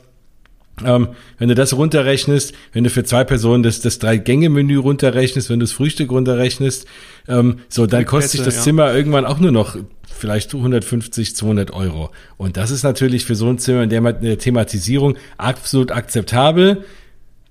Ähm, 0.84 1.10
wenn 1.38 1.48
du 1.48 1.56
das 1.56 1.74
runterrechnest, 1.74 2.54
wenn 2.74 2.84
du 2.84 2.90
für 2.90 3.04
zwei 3.04 3.24
Personen 3.24 3.64
das, 3.64 3.80
das 3.80 4.00
Drei-Gänge-Menü 4.00 4.78
runterrechnest, 4.78 5.50
wenn 5.50 5.60
du 5.60 5.64
das 5.64 5.72
Frühstück 5.72 6.12
runterrechnest, 6.12 6.86
ähm, 7.28 7.60
so, 7.70 7.86
dann 7.86 8.06
kostet 8.06 8.32
sich 8.32 8.42
das 8.44 8.58
ja. 8.58 8.62
Zimmer 8.62 8.94
irgendwann 8.94 9.26
auch 9.26 9.40
nur 9.40 9.52
noch 9.52 9.78
vielleicht 10.04 10.54
150, 10.54 11.36
200 11.36 11.72
Euro. 11.72 12.10
Und 12.38 12.58
das 12.58 12.72
ist 12.72 12.84
natürlich 12.84 13.26
für 13.26 13.36
so 13.36 13.48
ein 13.50 13.58
Zimmer 13.58 13.84
in 13.84 13.90
der 13.90 14.38
Thematisierung 14.38 15.18
absolut 15.38 15.92
akzeptabel. 15.92 16.84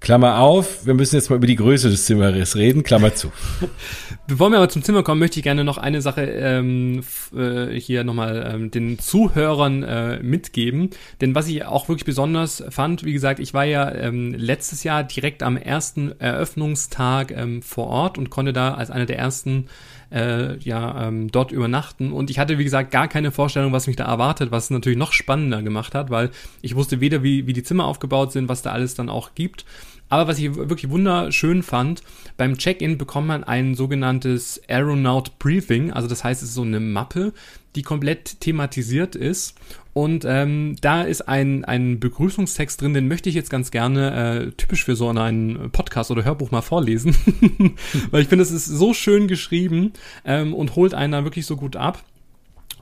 Klammer 0.04 0.38
auf, 0.38 0.84
wir 0.84 0.92
müssen 0.92 1.16
jetzt 1.16 1.30
mal 1.30 1.36
über 1.36 1.46
die 1.46 1.56
Größe 1.56 1.88
des 1.88 2.04
Zimmers 2.04 2.56
reden, 2.56 2.82
Klammer 2.82 3.14
zu. 3.14 3.32
Bevor 4.26 4.50
wir 4.50 4.58
aber 4.58 4.68
zum 4.68 4.82
Zimmer 4.82 5.02
kommen, 5.02 5.18
möchte 5.18 5.38
ich 5.38 5.42
gerne 5.42 5.64
noch 5.64 5.78
eine 5.78 6.02
Sache 6.02 6.20
ähm, 6.24 7.00
äh, 7.34 7.68
hier 7.80 8.04
nochmal 8.04 8.52
ähm, 8.54 8.70
den 8.70 8.98
Zuhörern 8.98 9.82
äh, 9.82 10.22
mitgeben. 10.22 10.90
Denn 11.22 11.34
was 11.34 11.48
ich 11.48 11.64
auch 11.64 11.88
wirklich 11.88 12.04
besonders 12.04 12.62
fand, 12.68 13.04
wie 13.04 13.14
gesagt, 13.14 13.40
ich 13.40 13.54
war 13.54 13.64
ja 13.64 13.90
ähm, 13.94 14.34
letztes 14.34 14.84
Jahr 14.84 15.04
direkt 15.04 15.42
am 15.42 15.56
ersten 15.56 16.12
Eröffnungstag 16.20 17.30
ähm, 17.30 17.62
vor 17.62 17.86
Ort 17.86 18.18
und 18.18 18.28
konnte 18.28 18.52
da 18.52 18.74
als 18.74 18.90
einer 18.90 19.06
der 19.06 19.18
ersten 19.18 19.68
äh, 20.12 20.58
ja 20.58 21.08
ähm, 21.08 21.30
dort 21.30 21.50
übernachten. 21.50 22.12
Und 22.12 22.30
ich 22.30 22.38
hatte, 22.38 22.58
wie 22.58 22.64
gesagt, 22.64 22.90
gar 22.90 23.08
keine 23.08 23.32
Vorstellung, 23.32 23.72
was 23.72 23.86
mich 23.86 23.96
da 23.96 24.04
erwartet, 24.04 24.50
was 24.50 24.64
es 24.64 24.70
natürlich 24.70 24.98
noch 24.98 25.12
spannender 25.12 25.62
gemacht 25.62 25.94
hat, 25.94 26.10
weil 26.10 26.30
ich 26.62 26.76
wusste 26.76 27.00
weder, 27.00 27.22
wie, 27.22 27.46
wie 27.46 27.54
die 27.54 27.62
Zimmer 27.62 27.86
aufgebaut 27.86 28.32
sind, 28.32 28.50
was 28.50 28.60
da 28.60 28.72
alles 28.72 28.94
dann 28.94 29.08
auch 29.08 29.34
gibt. 29.34 29.64
Aber 30.08 30.28
was 30.28 30.38
ich 30.38 30.54
wirklich 30.54 30.90
wunderschön 30.90 31.62
fand, 31.62 32.02
beim 32.36 32.58
Check-in 32.58 32.98
bekommt 32.98 33.26
man 33.26 33.44
ein 33.44 33.74
sogenanntes 33.74 34.60
Aeronaut 34.68 35.38
Briefing. 35.38 35.92
Also 35.92 36.08
das 36.08 36.24
heißt, 36.24 36.42
es 36.42 36.50
ist 36.50 36.54
so 36.54 36.62
eine 36.62 36.80
Mappe, 36.80 37.32
die 37.74 37.82
komplett 37.82 38.40
thematisiert 38.40 39.16
ist. 39.16 39.54
Und 39.92 40.24
ähm, 40.26 40.76
da 40.80 41.02
ist 41.02 41.22
ein, 41.22 41.64
ein 41.64 42.00
Begrüßungstext 42.00 42.80
drin, 42.80 42.94
den 42.94 43.06
möchte 43.06 43.28
ich 43.28 43.34
jetzt 43.36 43.50
ganz 43.50 43.70
gerne 43.70 44.46
äh, 44.46 44.50
typisch 44.52 44.84
für 44.84 44.96
so 44.96 45.08
einen 45.08 45.70
Podcast 45.70 46.10
oder 46.10 46.24
Hörbuch 46.24 46.50
mal 46.50 46.62
vorlesen. 46.62 47.16
Weil 48.10 48.22
ich 48.22 48.28
finde, 48.28 48.42
es 48.42 48.50
ist 48.50 48.66
so 48.66 48.92
schön 48.92 49.28
geschrieben 49.28 49.92
ähm, 50.24 50.52
und 50.52 50.74
holt 50.74 50.94
einen 50.94 51.12
da 51.12 51.24
wirklich 51.24 51.46
so 51.46 51.56
gut 51.56 51.76
ab. 51.76 52.02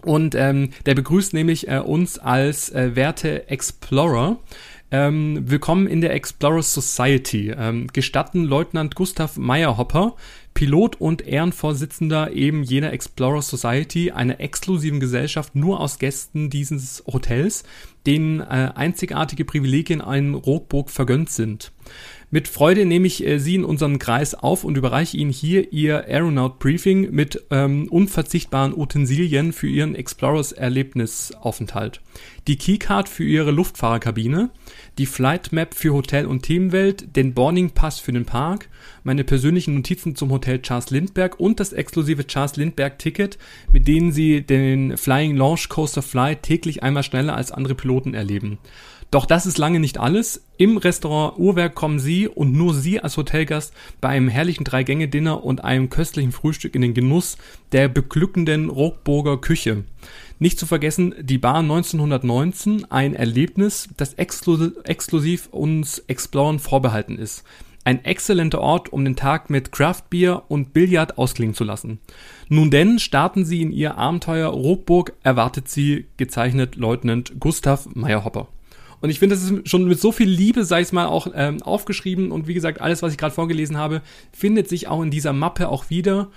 Und 0.04 0.34
ähm, 0.34 0.70
der 0.86 0.94
begrüßt 0.94 1.32
nämlich 1.32 1.68
äh, 1.68 1.78
uns 1.78 2.18
als 2.18 2.70
äh, 2.70 2.96
Werte 2.96 3.48
Explorer. 3.48 4.38
Ähm, 4.94 5.44
willkommen 5.48 5.86
in 5.86 6.02
der 6.02 6.12
Explorer 6.12 6.62
Society. 6.62 7.50
Ähm, 7.50 7.86
gestatten 7.94 8.44
Leutnant 8.44 8.94
Gustav 8.94 9.38
Meyerhopper, 9.38 10.16
Pilot 10.52 11.00
und 11.00 11.26
Ehrenvorsitzender 11.26 12.32
eben 12.34 12.62
jener 12.62 12.92
Explorer 12.92 13.40
Society, 13.40 14.10
einer 14.10 14.38
exklusiven 14.38 15.00
Gesellschaft 15.00 15.54
nur 15.54 15.80
aus 15.80 15.98
Gästen 15.98 16.50
dieses 16.50 17.02
Hotels, 17.06 17.64
denen 18.04 18.40
äh, 18.40 18.72
einzigartige 18.74 19.46
Privilegien 19.46 20.02
in 20.02 20.34
Rockburg 20.34 20.90
vergönnt 20.90 21.30
sind. 21.30 21.72
Mit 22.34 22.48
Freude 22.48 22.86
nehme 22.86 23.06
ich 23.06 23.26
äh, 23.26 23.38
Sie 23.38 23.56
in 23.56 23.64
unseren 23.64 23.98
Kreis 23.98 24.32
auf 24.32 24.64
und 24.64 24.78
überreiche 24.78 25.18
Ihnen 25.18 25.30
hier 25.30 25.70
Ihr 25.70 26.08
Aeronaut 26.08 26.60
Briefing 26.60 27.10
mit 27.10 27.44
ähm, 27.50 27.88
unverzichtbaren 27.90 28.72
Utensilien 28.74 29.52
für 29.52 29.68
Ihren 29.68 29.94
Explorers 29.94 30.52
Erlebnisaufenthalt. 30.52 32.00
Die 32.48 32.56
Keycard 32.56 33.10
für 33.10 33.24
Ihre 33.24 33.50
Luftfahrerkabine, 33.50 34.48
die 34.96 35.04
Flight 35.04 35.52
Map 35.52 35.74
für 35.74 35.92
Hotel 35.92 36.24
und 36.24 36.44
Themenwelt, 36.44 37.14
den 37.16 37.34
Boarding 37.34 37.72
Pass 37.72 38.00
für 38.00 38.12
den 38.12 38.24
Park, 38.24 38.70
meine 39.04 39.24
persönlichen 39.24 39.74
Notizen 39.74 40.16
zum 40.16 40.30
Hotel 40.30 40.62
Charles 40.62 40.88
Lindbergh 40.88 41.36
und 41.36 41.60
das 41.60 41.74
exklusive 41.74 42.26
Charles 42.26 42.56
Lindbergh 42.56 42.96
Ticket, 42.96 43.36
mit 43.74 43.86
denen 43.86 44.10
Sie 44.10 44.40
den 44.40 44.96
Flying 44.96 45.36
Launch 45.36 45.68
Coaster 45.68 46.00
Fly 46.00 46.36
täglich 46.36 46.82
einmal 46.82 47.02
schneller 47.02 47.36
als 47.36 47.52
andere 47.52 47.74
Piloten 47.74 48.14
erleben. 48.14 48.56
Doch 49.12 49.26
das 49.26 49.44
ist 49.44 49.58
lange 49.58 49.78
nicht 49.78 49.98
alles. 49.98 50.42
Im 50.56 50.78
Restaurant 50.78 51.38
Uhrwerk 51.38 51.74
kommen 51.74 51.98
Sie 51.98 52.28
und 52.28 52.54
nur 52.54 52.72
Sie 52.72 52.98
als 52.98 53.18
Hotelgast 53.18 53.74
bei 54.00 54.08
einem 54.08 54.28
herrlichen 54.28 54.64
Drei-Gänge-Dinner 54.64 55.44
und 55.44 55.62
einem 55.62 55.90
köstlichen 55.90 56.32
Frühstück 56.32 56.74
in 56.74 56.80
den 56.80 56.94
Genuss 56.94 57.36
der 57.72 57.88
beglückenden 57.88 58.70
Rockburger 58.70 59.36
Küche. 59.36 59.84
Nicht 60.38 60.58
zu 60.58 60.64
vergessen, 60.64 61.14
die 61.20 61.36
Bar 61.36 61.58
1919, 61.58 62.90
ein 62.90 63.14
Erlebnis, 63.14 63.90
das 63.98 64.14
exklusiv 64.14 65.48
uns 65.50 65.98
Exploren 66.06 66.58
vorbehalten 66.58 67.18
ist. 67.18 67.44
Ein 67.84 68.06
exzellenter 68.06 68.62
Ort, 68.62 68.94
um 68.94 69.04
den 69.04 69.16
Tag 69.16 69.50
mit 69.50 69.72
Craftbier 69.72 70.44
und 70.48 70.72
Billard 70.72 71.18
ausklingen 71.18 71.54
zu 71.54 71.64
lassen. 71.64 71.98
Nun 72.48 72.70
denn, 72.70 72.98
starten 72.98 73.44
Sie 73.44 73.60
in 73.60 73.72
Ihr 73.72 73.98
Abenteuer 73.98 74.48
Rockburg, 74.48 75.12
erwartet 75.22 75.68
Sie, 75.68 76.06
gezeichnet 76.16 76.76
Leutnant 76.76 77.34
Gustav 77.38 77.86
Meyerhopper. 77.92 78.48
Und 79.02 79.10
ich 79.10 79.18
finde, 79.18 79.34
das 79.34 79.50
ist 79.50 79.68
schon 79.68 79.84
mit 79.84 80.00
so 80.00 80.12
viel 80.12 80.28
Liebe, 80.28 80.64
sei 80.64 80.80
es 80.80 80.92
mal, 80.92 81.06
auch 81.06 81.26
ähm, 81.34 81.60
aufgeschrieben. 81.60 82.30
Und 82.30 82.46
wie 82.46 82.54
gesagt, 82.54 82.80
alles, 82.80 83.02
was 83.02 83.12
ich 83.12 83.18
gerade 83.18 83.34
vorgelesen 83.34 83.76
habe, 83.76 84.00
findet 84.32 84.68
sich 84.68 84.86
auch 84.86 85.02
in 85.02 85.10
dieser 85.10 85.32
Mappe 85.32 85.68
auch 85.68 85.90
wieder. 85.90 86.30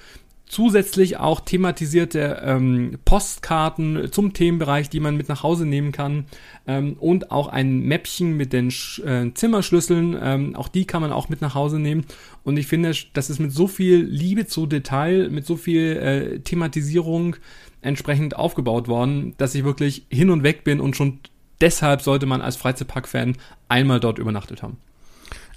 Zusätzlich 0.47 1.18
auch 1.18 1.41
thematisierte 1.41 2.41
ähm, 2.43 2.97
Postkarten 3.05 4.11
zum 4.11 4.34
Themenbereich, 4.34 4.89
die 4.89 4.99
man 4.99 5.16
mit 5.16 5.30
nach 5.30 5.43
Hause 5.43 5.68
nehmen 5.68 5.91
kann. 5.91 6.26
Ähm, 6.66 6.97
und 6.99 7.32
auch 7.32 7.49
ein 7.49 7.82
Mäppchen 7.82 8.36
mit 8.36 8.51
den 8.51 8.72
Sch 8.72 8.99
äh, 8.99 9.32
Zimmerschlüsseln. 9.32 10.18
Ähm, 10.20 10.55
auch 10.55 10.68
die 10.68 10.86
kann 10.86 11.01
man 11.01 11.11
auch 11.11 11.30
mit 11.30 11.41
nach 11.41 11.53
Hause 11.53 11.78
nehmen. 11.78 12.05
Und 12.43 12.57
ich 12.57 12.66
finde, 12.66 12.93
das 13.13 13.30
ist 13.30 13.39
mit 13.39 13.51
so 13.51 13.68
viel 13.68 14.03
Liebe 14.03 14.47
zu 14.47 14.66
Detail, 14.66 15.30
mit 15.30 15.45
so 15.45 15.55
viel 15.55 15.97
äh, 15.97 16.39
Thematisierung 16.39 17.36
entsprechend 17.82 18.36
aufgebaut 18.36 18.88
worden, 18.88 19.36
dass 19.38 19.53
ich 19.53 19.63
wirklich 19.63 20.07
hin 20.09 20.32
und 20.32 20.41
weg 20.41 20.63
bin 20.63 20.80
und 20.80 20.95
schon 20.95 21.20
deshalb 21.62 22.01
sollte 22.01 22.26
man 22.26 22.41
als 22.41 22.56
Freizeitpark-Fan 22.56 23.38
einmal 23.70 23.99
dort 23.99 24.20
übernachtet 24.20 24.64
haben. 24.64 24.78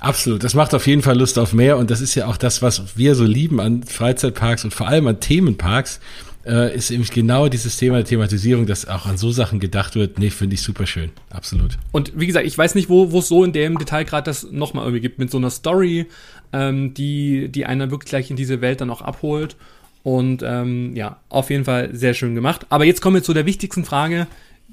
Absolut, 0.01 0.45
das 0.45 0.55
macht 0.55 0.75
auf 0.75 0.87
jeden 0.87 1.03
Fall 1.03 1.19
Lust 1.19 1.39
auf 1.39 1.53
mehr 1.53 1.77
und 1.77 1.91
das 1.91 2.01
ist 2.01 2.15
ja 2.15 2.27
auch 2.27 2.37
das, 2.37 2.63
was 2.63 2.97
wir 2.97 3.17
so 3.17 3.25
lieben 3.25 3.61
an 3.61 3.83
Freizeitparks 3.83 4.65
und 4.65 4.73
vor 4.73 4.87
allem 4.87 5.09
an 5.09 5.19
Themenparks, 5.19 5.99
äh, 6.47 6.75
ist 6.75 6.91
eben 6.91 7.05
genau 7.05 7.49
dieses 7.49 7.77
Thema 7.77 7.97
der 7.97 8.05
Thematisierung, 8.05 8.67
dass 8.67 8.89
auch 8.89 9.07
an 9.07 9.19
so 9.19 9.31
Sachen 9.33 9.61
gedacht 9.61 9.97
wird. 9.97 10.19
Nee, 10.19 10.31
finde 10.31 10.55
ich 10.55 10.63
super 10.63 10.87
schön, 10.87 11.11
absolut. 11.31 11.79
Und 11.93 12.13
wie 12.19 12.27
gesagt, 12.27 12.47
ich 12.47 12.57
weiß 12.57 12.75
nicht, 12.75 12.89
wo 12.89 13.05
es 13.19 13.29
so 13.29 13.45
in 13.45 13.53
dem 13.53 13.77
Detail 13.77 14.05
gerade 14.05 14.25
das 14.25 14.51
nochmal 14.51 14.85
irgendwie 14.85 15.03
gibt, 15.03 15.19
mit 15.19 15.31
so 15.31 15.39
einer 15.39 15.51
Story, 15.51 16.07
ähm, 16.53 16.95
die, 16.95 17.49
die 17.49 17.67
einer 17.67 17.91
wirklich 17.91 18.09
gleich 18.09 18.31
in 18.31 18.37
diese 18.37 18.61
Welt 18.61 18.81
dann 18.81 18.91
auch 18.91 19.03
abholt. 19.03 19.57
Und 20.05 20.43
ähm, 20.43 20.97
ja, 20.97 21.19
auf 21.29 21.51
jeden 21.51 21.65
Fall 21.65 21.91
sehr 21.93 22.15
schön 22.15 22.35
gemacht. 22.35 22.67
Aber 22.71 22.85
jetzt 22.85 23.03
kommen 23.03 23.17
wir 23.17 23.23
zu 23.23 23.35
der 23.35 23.45
wichtigsten 23.45 23.85
Frage 23.85 24.27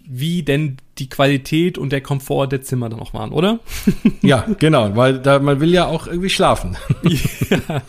wie 0.07 0.43
denn 0.43 0.77
die 0.97 1.09
Qualität 1.09 1.77
und 1.77 1.91
der 1.91 2.01
Komfort 2.01 2.47
der 2.47 2.61
Zimmer 2.61 2.89
dann 2.89 2.99
auch 2.99 3.13
waren, 3.13 3.31
oder? 3.31 3.59
ja, 4.21 4.45
genau, 4.59 4.95
weil 4.95 5.19
da 5.19 5.39
man 5.39 5.59
will 5.59 5.73
ja 5.73 5.85
auch 5.85 6.07
irgendwie 6.07 6.29
schlafen. 6.29 6.77
ja. 7.49 7.81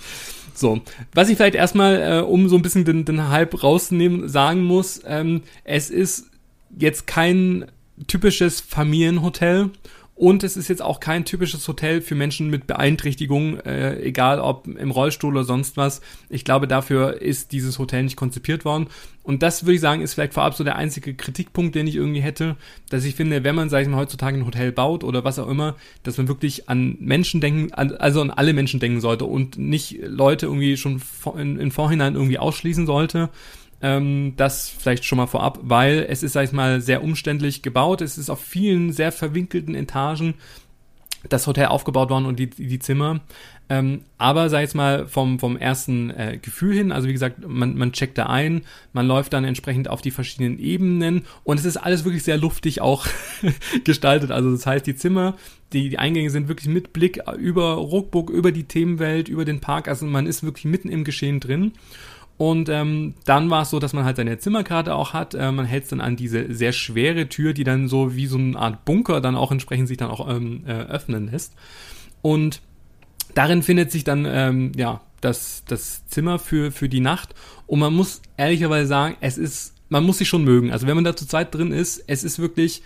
So, 0.54 0.80
was 1.12 1.28
ich 1.28 1.36
vielleicht 1.36 1.54
erstmal, 1.54 2.00
äh, 2.00 2.22
um 2.22 2.48
so 2.48 2.56
ein 2.56 2.62
bisschen 2.62 2.84
den, 2.84 3.04
den 3.04 3.28
Hype 3.28 3.62
rauszunehmen, 3.62 4.28
sagen 4.28 4.64
muss, 4.64 5.02
ähm, 5.06 5.42
es 5.64 5.90
ist 5.90 6.30
jetzt 6.78 7.06
kein 7.06 7.66
typisches 8.06 8.60
Familienhotel 8.60 9.70
und 10.16 10.42
es 10.44 10.56
ist 10.56 10.68
jetzt 10.68 10.80
auch 10.80 10.98
kein 10.98 11.26
typisches 11.26 11.68
Hotel 11.68 12.00
für 12.00 12.14
Menschen 12.14 12.48
mit 12.48 12.66
Beeinträchtigungen, 12.66 13.60
äh, 13.60 14.00
egal 14.00 14.40
ob 14.40 14.66
im 14.66 14.90
Rollstuhl 14.90 15.34
oder 15.36 15.44
sonst 15.44 15.76
was. 15.76 16.00
Ich 16.30 16.42
glaube, 16.42 16.66
dafür 16.66 17.20
ist 17.20 17.52
dieses 17.52 17.78
Hotel 17.78 18.02
nicht 18.02 18.16
konzipiert 18.16 18.64
worden. 18.64 18.86
Und 19.22 19.42
das 19.42 19.64
würde 19.64 19.74
ich 19.74 19.82
sagen, 19.82 20.00
ist 20.00 20.14
vielleicht 20.14 20.32
vorab 20.32 20.54
so 20.54 20.64
der 20.64 20.76
einzige 20.76 21.14
Kritikpunkt, 21.14 21.74
den 21.74 21.86
ich 21.86 21.96
irgendwie 21.96 22.22
hätte, 22.22 22.56
dass 22.88 23.04
ich 23.04 23.14
finde, 23.14 23.44
wenn 23.44 23.54
man, 23.54 23.68
sag 23.68 23.82
ich 23.82 23.88
mal, 23.88 23.98
heutzutage 23.98 24.38
ein 24.38 24.46
Hotel 24.46 24.72
baut 24.72 25.04
oder 25.04 25.22
was 25.22 25.38
auch 25.38 25.48
immer, 25.48 25.76
dass 26.02 26.16
man 26.16 26.28
wirklich 26.28 26.66
an 26.70 26.96
Menschen 26.98 27.42
denken, 27.42 27.74
also 27.74 28.22
an 28.22 28.30
alle 28.30 28.54
Menschen 28.54 28.80
denken 28.80 29.02
sollte 29.02 29.26
und 29.26 29.58
nicht 29.58 29.98
Leute 30.00 30.46
irgendwie 30.46 30.78
schon 30.78 31.02
in, 31.36 31.58
in 31.58 31.70
Vorhinein 31.70 32.14
irgendwie 32.14 32.38
ausschließen 32.38 32.86
sollte. 32.86 33.28
Ähm, 33.82 34.34
das 34.36 34.68
vielleicht 34.70 35.04
schon 35.04 35.18
mal 35.18 35.26
vorab, 35.26 35.58
weil 35.62 36.06
es 36.08 36.22
ist, 36.22 36.32
sag 36.32 36.44
ich 36.44 36.52
mal, 36.52 36.80
sehr 36.80 37.02
umständlich 37.02 37.62
gebaut. 37.62 38.00
Es 38.00 38.16
ist 38.16 38.30
auf 38.30 38.40
vielen 38.40 38.92
sehr 38.92 39.12
verwinkelten 39.12 39.74
Etagen 39.74 40.34
das 41.28 41.46
Hotel 41.46 41.66
aufgebaut 41.66 42.10
worden 42.10 42.26
und 42.26 42.38
die, 42.38 42.48
die 42.48 42.78
Zimmer. 42.78 43.20
Ähm, 43.68 44.02
aber 44.16 44.48
sag 44.48 44.62
ich 44.62 44.74
mal 44.74 45.08
vom, 45.08 45.40
vom 45.40 45.56
ersten 45.56 46.10
äh, 46.10 46.38
Gefühl 46.40 46.74
hin, 46.74 46.92
also 46.92 47.08
wie 47.08 47.12
gesagt, 47.12 47.46
man, 47.46 47.76
man 47.76 47.92
checkt 47.92 48.16
da 48.16 48.26
ein, 48.26 48.62
man 48.92 49.08
läuft 49.08 49.32
dann 49.32 49.44
entsprechend 49.44 49.88
auf 49.88 50.02
die 50.02 50.12
verschiedenen 50.12 50.60
Ebenen 50.60 51.24
und 51.42 51.58
es 51.58 51.64
ist 51.64 51.76
alles 51.76 52.04
wirklich 52.04 52.22
sehr 52.22 52.36
luftig 52.36 52.80
auch 52.80 53.06
gestaltet. 53.84 54.30
Also 54.30 54.52
das 54.52 54.66
heißt, 54.66 54.86
die 54.86 54.94
Zimmer, 54.94 55.34
die, 55.72 55.88
die 55.88 55.98
Eingänge 55.98 56.30
sind 56.30 56.46
wirklich 56.46 56.72
mit 56.72 56.92
Blick 56.92 57.20
über 57.38 57.74
Ruckburg, 57.74 58.30
über 58.30 58.52
die 58.52 58.64
Themenwelt, 58.64 59.28
über 59.28 59.44
den 59.44 59.60
Park. 59.60 59.88
Also 59.88 60.06
man 60.06 60.26
ist 60.26 60.44
wirklich 60.44 60.66
mitten 60.66 60.88
im 60.88 61.02
Geschehen 61.02 61.40
drin. 61.40 61.72
Und 62.38 62.68
ähm, 62.68 63.14
dann 63.24 63.48
war 63.48 63.62
es 63.62 63.70
so, 63.70 63.78
dass 63.78 63.94
man 63.94 64.04
halt 64.04 64.16
seine 64.16 64.38
Zimmerkarte 64.38 64.94
auch 64.94 65.14
hat. 65.14 65.34
Äh, 65.34 65.52
man 65.52 65.64
hält 65.64 65.84
es 65.84 65.90
dann 65.90 66.02
an 66.02 66.16
diese 66.16 66.52
sehr 66.52 66.72
schwere 66.72 67.28
Tür, 67.28 67.54
die 67.54 67.64
dann 67.64 67.88
so 67.88 68.14
wie 68.14 68.26
so 68.26 68.36
eine 68.36 68.58
Art 68.58 68.84
Bunker 68.84 69.20
dann 69.20 69.36
auch 69.36 69.52
entsprechend 69.52 69.88
sich 69.88 69.96
dann 69.96 70.10
auch 70.10 70.28
ähm, 70.28 70.64
äh, 70.66 70.72
öffnen 70.72 71.30
lässt. 71.30 71.54
Und 72.20 72.60
darin 73.34 73.62
findet 73.62 73.90
sich 73.90 74.04
dann 74.04 74.26
ähm, 74.28 74.72
ja 74.76 75.00
das, 75.22 75.64
das 75.66 76.06
Zimmer 76.06 76.38
für, 76.38 76.72
für 76.72 76.88
die 76.88 77.00
Nacht. 77.00 77.34
Und 77.66 77.78
man 77.78 77.94
muss 77.94 78.20
ehrlicherweise 78.36 78.86
sagen, 78.86 79.16
es 79.20 79.38
ist, 79.38 79.74
man 79.88 80.04
muss 80.04 80.18
sich 80.18 80.28
schon 80.28 80.44
mögen. 80.44 80.70
Also 80.72 80.86
wenn 80.86 80.94
man 80.94 81.04
da 81.04 81.16
zu 81.16 81.26
zweit 81.26 81.54
drin 81.54 81.72
ist, 81.72 82.04
es 82.06 82.22
ist 82.22 82.38
wirklich 82.38 82.82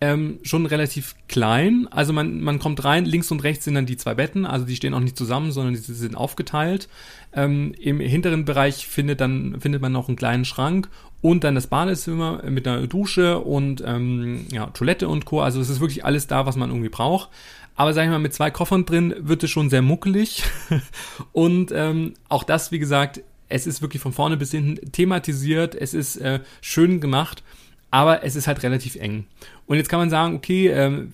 ähm, 0.00 0.38
schon 0.42 0.66
relativ 0.66 1.14
klein. 1.28 1.88
Also 1.90 2.12
man, 2.12 2.40
man 2.40 2.58
kommt 2.58 2.84
rein, 2.84 3.04
links 3.04 3.30
und 3.30 3.42
rechts 3.42 3.64
sind 3.64 3.74
dann 3.74 3.86
die 3.86 3.96
zwei 3.96 4.14
Betten, 4.14 4.44
also 4.44 4.66
die 4.66 4.76
stehen 4.76 4.94
auch 4.94 5.00
nicht 5.00 5.16
zusammen, 5.16 5.52
sondern 5.52 5.74
die 5.74 5.80
sind 5.80 6.16
aufgeteilt. 6.16 6.88
Ähm, 7.32 7.74
Im 7.80 8.00
hinteren 8.00 8.44
Bereich 8.44 8.86
findet, 8.86 9.20
dann, 9.20 9.60
findet 9.60 9.80
man 9.80 9.92
noch 9.92 10.08
einen 10.08 10.16
kleinen 10.16 10.44
Schrank 10.44 10.88
und 11.22 11.44
dann 11.44 11.54
das 11.54 11.68
Badezimmer 11.68 12.42
mit 12.48 12.68
einer 12.68 12.86
Dusche 12.86 13.38
und 13.38 13.82
ähm, 13.86 14.46
ja, 14.52 14.66
Toilette 14.66 15.08
und 15.08 15.24
Co. 15.24 15.40
Also 15.40 15.60
es 15.60 15.70
ist 15.70 15.80
wirklich 15.80 16.04
alles 16.04 16.26
da, 16.26 16.46
was 16.46 16.56
man 16.56 16.70
irgendwie 16.70 16.90
braucht. 16.90 17.30
Aber 17.74 17.92
sag 17.92 18.04
ich 18.04 18.10
mal, 18.10 18.18
mit 18.18 18.34
zwei 18.34 18.50
Koffern 18.50 18.86
drin 18.86 19.14
wird 19.18 19.44
es 19.44 19.50
schon 19.50 19.70
sehr 19.70 19.82
muckelig. 19.82 20.42
und 21.32 21.72
ähm, 21.74 22.14
auch 22.28 22.44
das, 22.44 22.70
wie 22.70 22.78
gesagt, 22.78 23.22
es 23.48 23.66
ist 23.66 23.80
wirklich 23.80 24.02
von 24.02 24.12
vorne 24.12 24.36
bis 24.36 24.50
hinten 24.50 24.92
thematisiert, 24.92 25.74
es 25.74 25.94
ist 25.94 26.16
äh, 26.16 26.40
schön 26.60 27.00
gemacht 27.00 27.42
aber 27.90 28.24
es 28.24 28.36
ist 28.36 28.46
halt 28.46 28.62
relativ 28.62 28.96
eng. 28.96 29.26
Und 29.66 29.76
jetzt 29.76 29.88
kann 29.88 29.98
man 29.98 30.10
sagen, 30.10 30.34
okay, 30.34 30.68
ähm, 30.68 31.12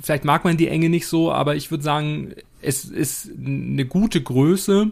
vielleicht 0.00 0.24
mag 0.24 0.44
man 0.44 0.56
die 0.56 0.68
Enge 0.68 0.88
nicht 0.88 1.06
so, 1.06 1.32
aber 1.32 1.56
ich 1.56 1.70
würde 1.70 1.84
sagen, 1.84 2.34
es 2.60 2.84
ist 2.84 3.30
eine 3.44 3.84
gute 3.84 4.22
Größe 4.22 4.90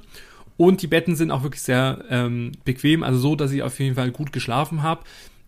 und 0.57 0.83
die 0.83 0.87
Betten 0.87 1.16
sind 1.16 1.31
auch 1.31 1.43
wirklich 1.43 1.62
sehr 1.62 2.05
ähm, 2.11 2.53
bequem, 2.64 3.03
also 3.03 3.18
so, 3.18 3.37
dass 3.37 3.53
ich 3.53 3.62
auf 3.62 3.78
jeden 3.81 3.95
Fall 3.95 4.11
gut 4.11 4.33
geschlafen 4.33 4.83
habe. 4.83 5.05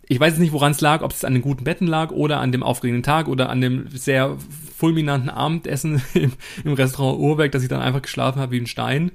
Ich 0.09 0.19
weiß 0.19 0.33
jetzt 0.33 0.41
nicht, 0.41 0.53
woran 0.53 0.73
es 0.73 0.81
lag, 0.81 1.03
ob 1.03 1.13
es 1.13 1.25
an 1.25 1.35
den 1.35 1.43
guten 1.43 1.65
Betten 1.65 1.87
lag 1.87 2.11
oder 2.11 2.41
an 2.41 2.53
dem 2.53 2.63
aufregenden 2.63 3.03
Tag 3.03 3.29
oder 3.29 3.49
an 3.51 3.61
dem 3.61 3.89
sehr 3.89 4.37
fulminanten 4.77 5.31
Abendessen 5.31 6.03
im, 6.15 6.33
im 6.65 6.73
Restaurant 6.73 7.21
Urwerk, 7.21 7.53
dass 7.53 7.63
ich 7.63 7.69
dann 7.69 7.83
einfach 7.83 8.03
geschlafen 8.03 8.41
habe 8.41 8.53
wie 8.53 8.61
ein 8.61 8.67
Stein. 8.67 9.13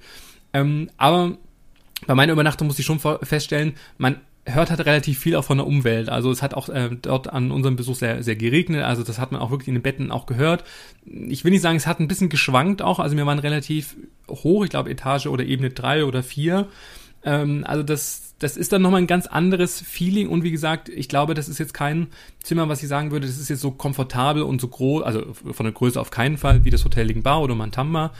Ähm, 0.53 0.89
aber 0.97 1.37
bei 2.05 2.15
meiner 2.15 2.33
Übernachtung 2.33 2.67
muss 2.67 2.79
ich 2.79 2.85
schon 2.85 2.99
feststellen, 2.99 3.73
man 3.97 4.17
hört 4.47 4.69
halt 4.69 4.85
relativ 4.85 5.19
viel 5.19 5.35
auch 5.35 5.43
von 5.43 5.57
der 5.57 5.67
Umwelt. 5.67 6.09
Also 6.09 6.31
es 6.31 6.41
hat 6.41 6.53
auch 6.53 6.69
äh, 6.69 6.89
dort 7.01 7.31
an 7.31 7.51
unserem 7.51 7.75
Besuch 7.75 7.95
sehr, 7.95 8.23
sehr 8.23 8.35
geregnet. 8.35 8.83
Also 8.83 9.03
das 9.03 9.19
hat 9.19 9.31
man 9.31 9.41
auch 9.41 9.51
wirklich 9.51 9.67
in 9.67 9.75
den 9.75 9.83
Betten 9.83 10.11
auch 10.11 10.25
gehört. 10.25 10.63
Ich 11.05 11.43
will 11.43 11.51
nicht 11.51 11.61
sagen, 11.61 11.77
es 11.77 11.87
hat 11.87 11.99
ein 11.99 12.07
bisschen 12.07 12.29
geschwankt 12.29 12.81
auch. 12.81 12.99
Also 12.99 13.17
wir 13.17 13.25
waren 13.25 13.39
relativ 13.39 13.95
hoch, 14.29 14.63
ich 14.63 14.69
glaube 14.69 14.89
Etage 14.89 15.27
oder 15.27 15.43
Ebene 15.43 15.69
drei 15.69 16.05
oder 16.05 16.23
vier. 16.23 16.67
Ähm, 17.23 17.63
also 17.67 17.83
das, 17.83 18.35
das 18.39 18.57
ist 18.57 18.71
dann 18.71 18.81
nochmal 18.81 19.01
ein 19.01 19.07
ganz 19.07 19.27
anderes 19.27 19.81
Feeling. 19.81 20.29
Und 20.29 20.43
wie 20.43 20.51
gesagt, 20.51 20.89
ich 20.89 21.09
glaube, 21.09 21.33
das 21.33 21.49
ist 21.49 21.57
jetzt 21.57 21.73
kein 21.73 22.07
Zimmer, 22.41 22.69
was 22.69 22.81
ich 22.81 22.89
sagen 22.89 23.11
würde, 23.11 23.27
das 23.27 23.37
ist 23.37 23.49
jetzt 23.49 23.61
so 23.61 23.71
komfortabel 23.71 24.43
und 24.43 24.61
so 24.61 24.69
groß, 24.69 25.03
also 25.03 25.33
von 25.33 25.65
der 25.65 25.73
Größe 25.73 25.99
auf 25.99 26.11
keinen 26.11 26.37
Fall, 26.37 26.63
wie 26.63 26.69
das 26.69 26.85
Hotel 26.85 27.13
Bar 27.21 27.41
oder 27.41 27.55
Mantamba. 27.55 28.13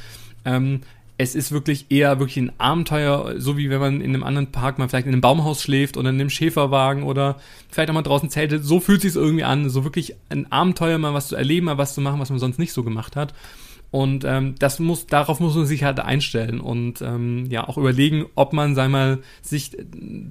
Ähm, 0.46 0.82
es 1.18 1.34
ist 1.34 1.52
wirklich 1.52 1.88
eher 1.90 2.20
wirklich 2.20 2.38
ein 2.38 2.52
Abenteuer, 2.60 3.36
so 3.38 3.58
wie 3.58 3.70
wenn 3.70 3.80
man 3.80 4.02
in 4.02 4.14
einem 4.14 4.24
anderen 4.24 4.52
Park 4.52 4.78
mal 4.78 4.88
vielleicht 4.88 5.08
in 5.08 5.14
einem 5.14 5.22
Baumhaus 5.22 5.64
schläft 5.64 5.98
oder 5.98 6.10
in 6.10 6.16
einem 6.16 6.30
Schäferwagen 6.30 7.04
oder 7.04 7.38
vielleicht 7.70 7.90
auch 7.90 7.96
mal 7.96 8.04
draußen 8.04 8.30
zeltet. 8.30 8.64
So 8.64 8.80
fühlt 8.80 9.02
sich 9.02 9.16
irgendwie 9.16 9.44
an, 9.44 9.70
so 9.70 9.84
wirklich 9.84 10.16
ein 10.30 10.52
Abenteuer, 10.52 11.00
mal 11.00 11.16
was 11.16 11.30
zu 11.30 11.36
erleben, 11.36 11.66
mal 11.66 11.80
was 11.80 11.96
zu 11.96 12.02
machen, 12.02 12.20
was 12.20 12.30
man 12.30 12.40
sonst 12.40 12.60
nicht 12.60 12.72
so 12.72 12.84
gemacht 12.84 13.16
hat. 13.16 13.34
Und 13.90 14.26
ähm, 14.26 14.56
das 14.60 14.80
muss, 14.80 15.08
darauf 15.08 15.40
muss 15.40 15.56
man 15.56 15.66
sich 15.66 15.84
halt 15.84 16.00
einstellen 16.02 16.60
und 16.60 17.02
ähm, 17.02 17.46
ja 17.50 17.68
auch 17.68 17.78
überlegen, 17.78 18.26
ob 18.36 18.52
man, 18.52 18.76
sag 18.76 18.90
mal, 18.90 19.20
sich 19.42 19.78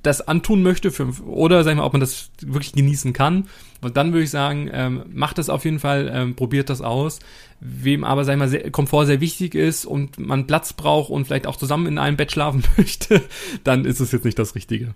das 0.02 0.20
antun 0.20 0.62
möchte 0.62 0.90
für, 0.90 1.08
oder 1.24 1.64
sag 1.64 1.76
mal, 1.76 1.84
ob 1.84 1.94
man 1.94 2.00
das 2.00 2.30
wirklich 2.42 2.72
genießen 2.72 3.14
kann. 3.14 3.48
Und 3.80 3.96
dann 3.96 4.12
würde 4.12 4.24
ich 4.24 4.30
sagen, 4.30 4.68
ähm, 4.72 5.04
macht 5.12 5.38
das 5.38 5.48
auf 5.48 5.64
jeden 5.64 5.78
Fall, 5.78 6.10
ähm, 6.12 6.36
probiert 6.36 6.68
das 6.68 6.82
aus. 6.82 7.18
Wem 7.60 8.04
aber, 8.04 8.24
sag 8.24 8.36
mal, 8.36 8.48
sehr, 8.48 8.70
Komfort 8.70 9.06
sehr 9.06 9.20
wichtig 9.22 9.54
ist 9.54 9.86
und 9.86 10.18
man 10.18 10.46
Platz 10.46 10.74
braucht 10.74 11.08
und 11.08 11.24
vielleicht 11.24 11.46
auch 11.46 11.56
zusammen 11.56 11.86
in 11.86 11.98
einem 11.98 12.18
Bett 12.18 12.32
schlafen 12.32 12.62
möchte, 12.76 13.22
dann 13.64 13.86
ist 13.86 14.00
es 14.00 14.12
jetzt 14.12 14.24
nicht 14.26 14.38
das 14.38 14.54
Richtige. 14.54 14.94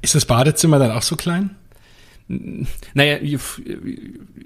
Ist 0.00 0.16
das 0.16 0.26
Badezimmer 0.26 0.80
dann 0.80 0.90
auch 0.90 1.02
so 1.02 1.14
klein? 1.14 1.50
Naja, 2.94 3.18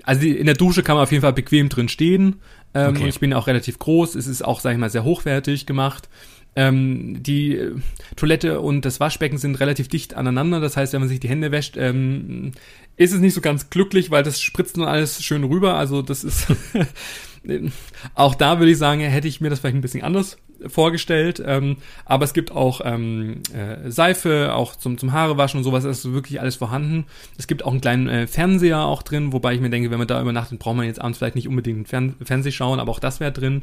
also 0.02 0.26
in 0.26 0.46
der 0.46 0.54
Dusche 0.54 0.82
kann 0.82 0.96
man 0.96 1.04
auf 1.04 1.12
jeden 1.12 1.22
Fall 1.22 1.32
bequem 1.32 1.68
drin 1.68 1.88
stehen. 1.88 2.36
Ähm, 2.76 2.96
okay. 2.96 3.08
Ich 3.08 3.20
bin 3.20 3.32
auch 3.32 3.46
relativ 3.46 3.78
groß. 3.78 4.14
Es 4.14 4.26
ist 4.26 4.44
auch, 4.44 4.60
sag 4.60 4.72
ich 4.72 4.78
mal, 4.78 4.90
sehr 4.90 5.04
hochwertig 5.04 5.66
gemacht. 5.66 6.08
Ähm, 6.54 7.22
die 7.22 7.54
äh, 7.56 7.74
Toilette 8.16 8.60
und 8.60 8.84
das 8.84 9.00
Waschbecken 9.00 9.38
sind 9.38 9.60
relativ 9.60 9.88
dicht 9.88 10.14
aneinander. 10.14 10.60
Das 10.60 10.76
heißt, 10.76 10.92
wenn 10.92 11.00
man 11.00 11.08
sich 11.08 11.20
die 11.20 11.28
Hände 11.28 11.52
wäscht, 11.52 11.76
ähm, 11.76 12.52
ist 12.96 13.12
es 13.12 13.20
nicht 13.20 13.34
so 13.34 13.40
ganz 13.40 13.70
glücklich, 13.70 14.10
weil 14.10 14.22
das 14.22 14.40
spritzt 14.40 14.76
nun 14.76 14.86
alles 14.86 15.22
schön 15.22 15.44
rüber. 15.44 15.74
Also 15.74 16.02
das 16.02 16.24
ist 16.24 16.46
auch 18.14 18.34
da 18.34 18.58
würde 18.58 18.72
ich 18.72 18.78
sagen, 18.78 19.00
hätte 19.00 19.28
ich 19.28 19.40
mir 19.40 19.50
das 19.50 19.60
vielleicht 19.60 19.76
ein 19.76 19.82
bisschen 19.82 20.02
anders 20.02 20.38
vorgestellt. 20.66 21.42
Ähm, 21.44 21.76
aber 22.04 22.24
es 22.24 22.32
gibt 22.32 22.50
auch 22.50 22.80
ähm, 22.84 23.42
äh, 23.52 23.90
Seife, 23.90 24.54
auch 24.54 24.76
zum, 24.76 24.98
zum 24.98 25.12
Haare 25.12 25.36
waschen 25.36 25.58
und 25.58 25.64
sowas, 25.64 25.84
das 25.84 26.04
ist 26.04 26.12
wirklich 26.12 26.40
alles 26.40 26.56
vorhanden. 26.56 27.04
Es 27.36 27.46
gibt 27.46 27.64
auch 27.64 27.72
einen 27.72 27.80
kleinen 27.80 28.08
äh, 28.08 28.26
Fernseher 28.26 28.80
auch 28.80 29.02
drin, 29.02 29.32
wobei 29.32 29.54
ich 29.54 29.60
mir 29.60 29.70
denke, 29.70 29.90
wenn 29.90 29.98
man 29.98 30.08
da 30.08 30.20
übernachtet, 30.20 30.58
braucht 30.58 30.76
man 30.76 30.86
jetzt 30.86 31.00
abends 31.00 31.18
vielleicht 31.18 31.36
nicht 31.36 31.48
unbedingt 31.48 31.76
einen 31.76 31.86
Fern 31.86 32.14
Fernseh 32.24 32.52
schauen, 32.52 32.80
aber 32.80 32.90
auch 32.90 33.00
das 33.00 33.20
wäre 33.20 33.32
drin. 33.32 33.62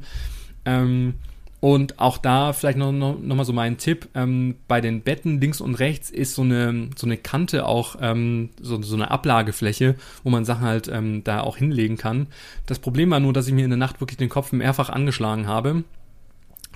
Ähm, 0.66 1.16
und 1.64 1.98
auch 1.98 2.18
da 2.18 2.52
vielleicht 2.52 2.78
noch, 2.78 2.92
noch, 2.92 3.18
noch 3.18 3.38
mal 3.38 3.46
so 3.46 3.54
mein 3.54 3.78
Tipp, 3.78 4.10
ähm, 4.16 4.56
bei 4.68 4.82
den 4.82 5.00
Betten 5.00 5.40
links 5.40 5.62
und 5.62 5.76
rechts 5.76 6.10
ist 6.10 6.36
so 6.36 6.42
eine, 6.42 6.90
so 6.98 7.08
eine 7.08 7.16
Kante 7.16 7.66
auch, 7.66 7.96
ähm, 8.02 8.50
so, 8.60 8.82
so 8.82 8.98
eine 8.98 9.12
Ablagefläche, 9.12 9.96
wo 10.26 10.30
man 10.30 10.44
Sachen 10.44 10.64
halt 10.64 10.90
ähm, 10.90 11.24
da 11.24 11.40
auch 11.40 11.56
hinlegen 11.56 11.96
kann. 11.96 12.28
Das 12.66 12.80
Problem 12.80 13.12
war 13.12 13.22
nur, 13.22 13.32
dass 13.32 13.48
ich 13.48 13.54
mir 13.54 13.64
in 13.64 13.70
der 13.70 13.78
Nacht 13.78 14.02
wirklich 14.02 14.18
den 14.18 14.28
Kopf 14.28 14.52
mehrfach 14.52 14.90
angeschlagen 14.90 15.48
habe 15.48 15.86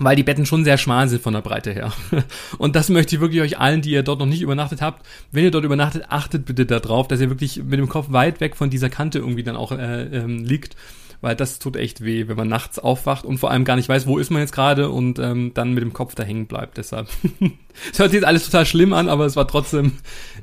weil 0.00 0.14
die 0.14 0.22
Betten 0.22 0.46
schon 0.46 0.62
sehr 0.62 0.78
schmal 0.78 1.08
sind 1.08 1.20
von 1.20 1.34
der 1.34 1.40
Breite 1.40 1.72
her. 1.72 1.92
Und 2.58 2.76
das 2.76 2.88
möchte 2.88 3.16
ich 3.16 3.20
wirklich 3.20 3.40
euch 3.42 3.58
allen, 3.58 3.82
die 3.82 3.90
ihr 3.90 4.04
dort 4.04 4.20
noch 4.20 4.26
nicht 4.26 4.42
übernachtet 4.42 4.80
habt, 4.80 5.04
wenn 5.32 5.42
ihr 5.42 5.50
dort 5.50 5.64
übernachtet, 5.64 6.04
achtet 6.08 6.46
bitte 6.46 6.66
darauf, 6.66 7.08
dass 7.08 7.20
ihr 7.20 7.30
wirklich 7.30 7.64
mit 7.64 7.80
dem 7.80 7.88
Kopf 7.88 8.12
weit 8.12 8.40
weg 8.40 8.54
von 8.54 8.70
dieser 8.70 8.90
Kante 8.90 9.18
irgendwie 9.18 9.42
dann 9.42 9.56
auch 9.56 9.72
äh, 9.72 10.04
ähm, 10.04 10.44
liegt, 10.44 10.76
weil 11.20 11.34
das 11.34 11.58
tut 11.58 11.76
echt 11.76 12.04
weh, 12.04 12.28
wenn 12.28 12.36
man 12.36 12.48
nachts 12.48 12.78
aufwacht 12.78 13.24
und 13.24 13.38
vor 13.38 13.50
allem 13.50 13.64
gar 13.64 13.76
nicht 13.76 13.88
weiß, 13.88 14.06
wo 14.06 14.18
ist 14.18 14.30
man 14.30 14.40
jetzt 14.40 14.52
gerade 14.52 14.90
und 14.90 15.18
ähm, 15.18 15.52
dann 15.54 15.74
mit 15.74 15.82
dem 15.82 15.92
Kopf 15.92 16.14
da 16.14 16.22
hängen 16.22 16.46
bleibt. 16.46 16.78
Deshalb, 16.78 17.08
es 17.92 17.98
hört 17.98 18.10
sich 18.10 18.20
jetzt 18.20 18.26
alles 18.26 18.44
total 18.44 18.66
schlimm 18.66 18.92
an, 18.92 19.08
aber 19.08 19.26
es 19.26 19.36
war 19.36 19.48
trotzdem 19.48 19.92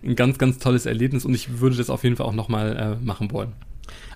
ein 0.04 0.16
ganz, 0.16 0.38
ganz 0.38 0.60
tolles 0.60 0.86
Erlebnis 0.86 1.26
und 1.26 1.34
ich 1.34 1.60
würde 1.60 1.78
das 1.78 1.90
auf 1.90 2.04
jeden 2.04 2.16
Fall 2.16 2.26
auch 2.26 2.34
nochmal 2.34 3.00
äh, 3.02 3.06
machen 3.06 3.32
wollen. 3.32 3.54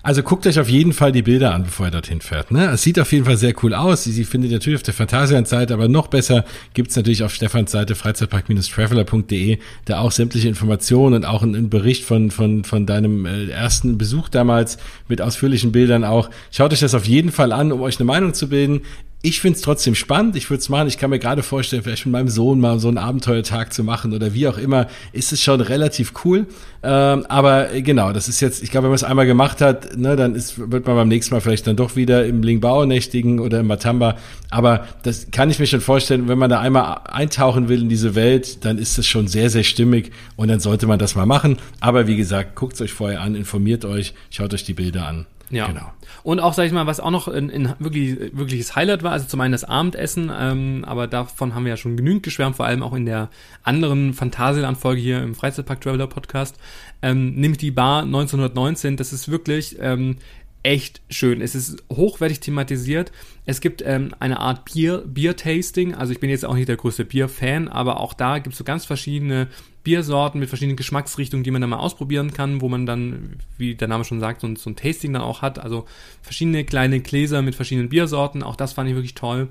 Also 0.02 0.22
guckt 0.22 0.46
euch 0.46 0.58
auf 0.58 0.68
jeden 0.68 0.92
Fall 0.92 1.12
die 1.12 1.22
Bilder 1.22 1.52
an, 1.52 1.64
bevor 1.64 1.86
ihr 1.86 1.90
dorthin 1.90 2.20
fährt. 2.20 2.50
Ne? 2.50 2.70
Es 2.70 2.82
sieht 2.82 2.98
auf 2.98 3.12
jeden 3.12 3.26
Fall 3.26 3.36
sehr 3.36 3.54
cool 3.62 3.74
aus. 3.74 4.04
Sie, 4.04 4.12
sie 4.12 4.24
findet 4.24 4.50
natürlich 4.50 4.78
auf 4.78 4.82
der 4.82 4.94
Phantasian-Seite, 4.94 5.74
aber 5.74 5.88
noch 5.88 6.06
besser 6.06 6.44
gibt's 6.72 6.96
natürlich 6.96 7.22
auf 7.22 7.34
Stefans 7.34 7.70
Seite 7.70 7.94
freizeitpark-traveler.de, 7.94 9.58
da 9.84 10.00
auch 10.00 10.12
sämtliche 10.12 10.48
Informationen 10.48 11.16
und 11.16 11.24
auch 11.24 11.42
einen 11.42 11.68
Bericht 11.68 12.04
von, 12.04 12.30
von, 12.30 12.64
von 12.64 12.86
deinem 12.86 13.26
äh, 13.26 13.50
ersten 13.50 13.98
Besuch 13.98 14.28
damals 14.28 14.78
mit 15.08 15.20
ausführlichen 15.20 15.72
Bildern 15.72 16.04
auch. 16.04 16.30
Schaut 16.50 16.72
euch 16.72 16.80
das 16.80 16.94
auf 16.94 17.04
jeden 17.04 17.30
Fall 17.30 17.52
an, 17.52 17.70
um 17.70 17.82
euch 17.82 17.98
eine 17.98 18.06
Meinung 18.06 18.32
zu 18.32 18.48
bilden 18.48 18.82
ich 19.22 19.40
finde 19.40 19.56
es 19.56 19.62
trotzdem 19.62 19.94
spannend. 19.94 20.34
Ich 20.36 20.48
würde 20.48 20.60
es 20.60 20.70
machen. 20.70 20.88
Ich 20.88 20.96
kann 20.96 21.10
mir 21.10 21.18
gerade 21.18 21.42
vorstellen, 21.42 21.82
vielleicht 21.82 22.06
mit 22.06 22.12
meinem 22.12 22.28
Sohn 22.28 22.58
mal 22.58 22.78
so 22.78 22.88
einen 22.88 22.96
Abenteuertag 22.96 23.72
zu 23.72 23.84
machen 23.84 24.14
oder 24.14 24.32
wie 24.32 24.48
auch 24.48 24.56
immer. 24.56 24.86
Ist 25.12 25.32
es 25.32 25.42
schon 25.42 25.60
relativ 25.60 26.14
cool. 26.24 26.46
Ähm, 26.82 27.26
aber 27.28 27.74
äh, 27.74 27.82
genau, 27.82 28.12
das 28.12 28.28
ist 28.28 28.40
jetzt, 28.40 28.62
ich 28.62 28.70
glaube, 28.70 28.84
wenn 28.84 28.92
man 28.92 28.96
es 28.96 29.04
einmal 29.04 29.26
gemacht 29.26 29.60
hat, 29.60 29.98
ne, 29.98 30.16
dann 30.16 30.34
ist, 30.34 30.70
wird 30.70 30.86
man 30.86 30.96
beim 30.96 31.08
nächsten 31.08 31.34
Mal 31.34 31.40
vielleicht 31.40 31.66
dann 31.66 31.76
doch 31.76 31.96
wieder 31.96 32.24
im 32.24 32.42
Lingbao 32.42 32.86
nächtigen 32.86 33.40
oder 33.40 33.60
im 33.60 33.66
Matamba. 33.66 34.16
Aber 34.48 34.86
das 35.02 35.30
kann 35.30 35.50
ich 35.50 35.58
mir 35.58 35.66
schon 35.66 35.82
vorstellen, 35.82 36.26
wenn 36.28 36.38
man 36.38 36.48
da 36.48 36.60
einmal 36.60 37.00
eintauchen 37.04 37.68
will 37.68 37.82
in 37.82 37.90
diese 37.90 38.14
Welt, 38.14 38.64
dann 38.64 38.78
ist 38.78 38.96
es 38.96 39.06
schon 39.06 39.28
sehr, 39.28 39.50
sehr 39.50 39.64
stimmig 39.64 40.12
und 40.36 40.48
dann 40.48 40.60
sollte 40.60 40.86
man 40.86 40.98
das 40.98 41.14
mal 41.14 41.26
machen. 41.26 41.58
Aber 41.80 42.06
wie 42.06 42.16
gesagt, 42.16 42.54
guckt 42.56 42.74
es 42.74 42.80
euch 42.80 42.92
vorher 42.92 43.20
an, 43.20 43.34
informiert 43.34 43.84
euch, 43.84 44.14
schaut 44.30 44.54
euch 44.54 44.64
die 44.64 44.74
Bilder 44.74 45.06
an. 45.06 45.26
Ja. 45.50 45.66
Genau. 45.66 45.92
Und 46.22 46.40
auch, 46.40 46.54
sag 46.54 46.66
ich 46.66 46.72
mal, 46.72 46.86
was 46.86 47.00
auch 47.00 47.10
noch 47.10 47.28
ein, 47.28 47.50
ein 47.50 47.74
wirklich, 47.78 48.18
wirkliches 48.32 48.76
Highlight 48.76 49.02
war, 49.02 49.12
also 49.12 49.26
zum 49.26 49.40
einen 49.40 49.52
das 49.52 49.64
Abendessen, 49.64 50.30
ähm, 50.34 50.84
aber 50.86 51.06
davon 51.06 51.54
haben 51.54 51.64
wir 51.64 51.70
ja 51.70 51.76
schon 51.76 51.96
genügend 51.96 52.22
geschwärmt, 52.22 52.56
vor 52.56 52.66
allem 52.66 52.82
auch 52.82 52.94
in 52.94 53.04
der 53.04 53.30
anderen 53.62 54.14
Phantasialand-Folge 54.14 55.00
hier 55.00 55.22
im 55.22 55.34
Freizeitpark 55.34 55.80
Traveler 55.80 56.06
Podcast, 56.06 56.56
ähm, 57.02 57.34
nämlich 57.34 57.58
die 57.58 57.72
Bar 57.72 58.02
1919. 58.02 58.96
Das 58.96 59.12
ist 59.12 59.30
wirklich 59.30 59.76
ähm, 59.80 60.16
echt 60.62 61.00
schön. 61.08 61.40
Es 61.40 61.54
ist 61.54 61.82
hochwertig 61.90 62.40
thematisiert. 62.40 63.12
Es 63.46 63.60
gibt 63.60 63.82
ähm, 63.84 64.14
eine 64.20 64.40
Art 64.40 64.66
Bier, 64.66 65.02
Bier-Tasting. 65.06 65.94
Also 65.94 66.12
ich 66.12 66.20
bin 66.20 66.30
jetzt 66.30 66.44
auch 66.44 66.54
nicht 66.54 66.68
der 66.68 66.76
größte 66.76 67.04
Bier-Fan, 67.04 67.68
aber 67.68 67.98
auch 68.00 68.14
da 68.14 68.38
gibt 68.38 68.52
es 68.52 68.58
so 68.58 68.64
ganz 68.64 68.84
verschiedene 68.84 69.48
Biersorten 69.82 70.40
mit 70.40 70.48
verschiedenen 70.48 70.76
Geschmacksrichtungen, 70.76 71.44
die 71.44 71.50
man 71.50 71.60
dann 71.60 71.70
mal 71.70 71.78
ausprobieren 71.78 72.32
kann, 72.32 72.60
wo 72.60 72.68
man 72.68 72.86
dann, 72.86 73.36
wie 73.56 73.74
der 73.74 73.88
Name 73.88 74.04
schon 74.04 74.20
sagt, 74.20 74.40
so, 74.42 74.54
so 74.56 74.70
ein 74.70 74.76
Tasting 74.76 75.12
dann 75.12 75.22
auch 75.22 75.42
hat. 75.42 75.58
Also 75.58 75.86
verschiedene 76.22 76.64
kleine 76.64 77.00
Gläser 77.00 77.42
mit 77.42 77.54
verschiedenen 77.54 77.88
Biersorten. 77.88 78.42
Auch 78.42 78.56
das 78.56 78.74
fand 78.74 78.88
ich 78.88 78.94
wirklich 78.94 79.14
toll. 79.14 79.48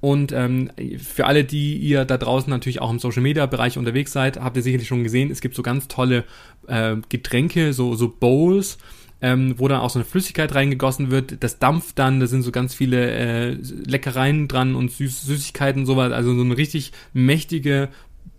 Und 0.00 0.30
ähm, 0.32 0.70
für 0.98 1.26
alle, 1.26 1.44
die 1.44 1.76
ihr 1.76 2.04
da 2.04 2.18
draußen 2.18 2.50
natürlich 2.50 2.80
auch 2.80 2.90
im 2.90 3.00
Social 3.00 3.22
Media 3.22 3.46
Bereich 3.46 3.78
unterwegs 3.78 4.12
seid, 4.12 4.38
habt 4.40 4.56
ihr 4.56 4.62
sicherlich 4.62 4.86
schon 4.86 5.02
gesehen, 5.02 5.30
es 5.30 5.40
gibt 5.40 5.56
so 5.56 5.62
ganz 5.62 5.88
tolle 5.88 6.24
äh, 6.68 6.96
Getränke, 7.08 7.72
so, 7.72 7.96
so 7.96 8.08
Bowls, 8.08 8.78
ähm, 9.20 9.54
wo 9.58 9.66
dann 9.66 9.80
auch 9.80 9.90
so 9.90 9.98
eine 9.98 10.06
Flüssigkeit 10.06 10.54
reingegossen 10.54 11.10
wird. 11.10 11.42
Das 11.42 11.58
dampft 11.58 11.98
dann, 11.98 12.20
da 12.20 12.28
sind 12.28 12.42
so 12.42 12.52
ganz 12.52 12.74
viele 12.74 13.10
äh, 13.10 13.52
Leckereien 13.86 14.46
dran 14.46 14.76
und 14.76 14.92
Süß 14.92 15.22
Süßigkeiten 15.22 15.82
und 15.82 15.86
sowas. 15.86 16.12
Also 16.12 16.34
so 16.34 16.42
eine 16.42 16.56
richtig 16.56 16.92
mächtige 17.12 17.88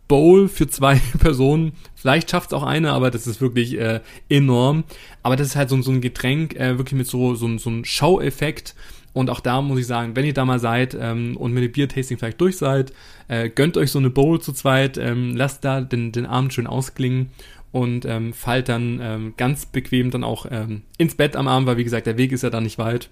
Bowl 0.09 0.49
für 0.49 0.67
zwei 0.67 0.95
Personen. 1.19 1.71
Vielleicht 1.95 2.29
schafft 2.29 2.47
es 2.47 2.53
auch 2.53 2.63
eine, 2.63 2.91
aber 2.91 3.11
das 3.11 3.25
ist 3.25 3.39
wirklich 3.39 3.79
äh, 3.79 4.01
enorm. 4.27 4.83
Aber 5.23 5.37
das 5.37 5.47
ist 5.47 5.55
halt 5.55 5.69
so, 5.69 5.81
so 5.81 5.91
ein 5.91 6.01
Getränk, 6.01 6.57
äh, 6.57 6.77
wirklich 6.77 6.97
mit 6.97 7.07
so, 7.07 7.35
so, 7.35 7.57
so 7.57 7.69
einem 7.69 7.85
Show-Effekt. 7.85 8.75
Und 9.13 9.29
auch 9.29 9.39
da 9.39 9.61
muss 9.61 9.79
ich 9.79 9.87
sagen, 9.87 10.15
wenn 10.15 10.25
ihr 10.25 10.33
da 10.33 10.45
mal 10.45 10.59
seid 10.59 10.97
ähm, 10.99 11.37
und 11.37 11.53
mit 11.53 11.63
dem 11.63 11.71
Biertasting 11.71 12.17
vielleicht 12.17 12.41
durch 12.41 12.57
seid, 12.57 12.93
äh, 13.27 13.49
gönnt 13.49 13.77
euch 13.77 13.91
so 13.91 13.99
eine 13.99 14.09
Bowl 14.09 14.41
zu 14.41 14.51
zweit, 14.51 14.97
ähm, 14.97 15.35
lasst 15.35 15.63
da 15.63 15.81
den, 15.81 16.11
den 16.11 16.25
Abend 16.25 16.53
schön 16.53 16.67
ausklingen 16.67 17.31
und 17.71 18.05
ähm, 18.05 18.33
fallt 18.33 18.69
dann 18.69 18.99
ähm, 19.01 19.33
ganz 19.37 19.65
bequem 19.65 20.11
dann 20.11 20.23
auch 20.23 20.45
ähm, 20.49 20.83
ins 20.97 21.15
Bett 21.15 21.35
am 21.35 21.47
Abend, 21.47 21.67
weil 21.67 21.77
wie 21.77 21.83
gesagt, 21.83 22.07
der 22.07 22.17
Weg 22.17 22.31
ist 22.31 22.43
ja 22.43 22.49
da 22.49 22.61
nicht 22.61 22.77
weit. 22.77 23.09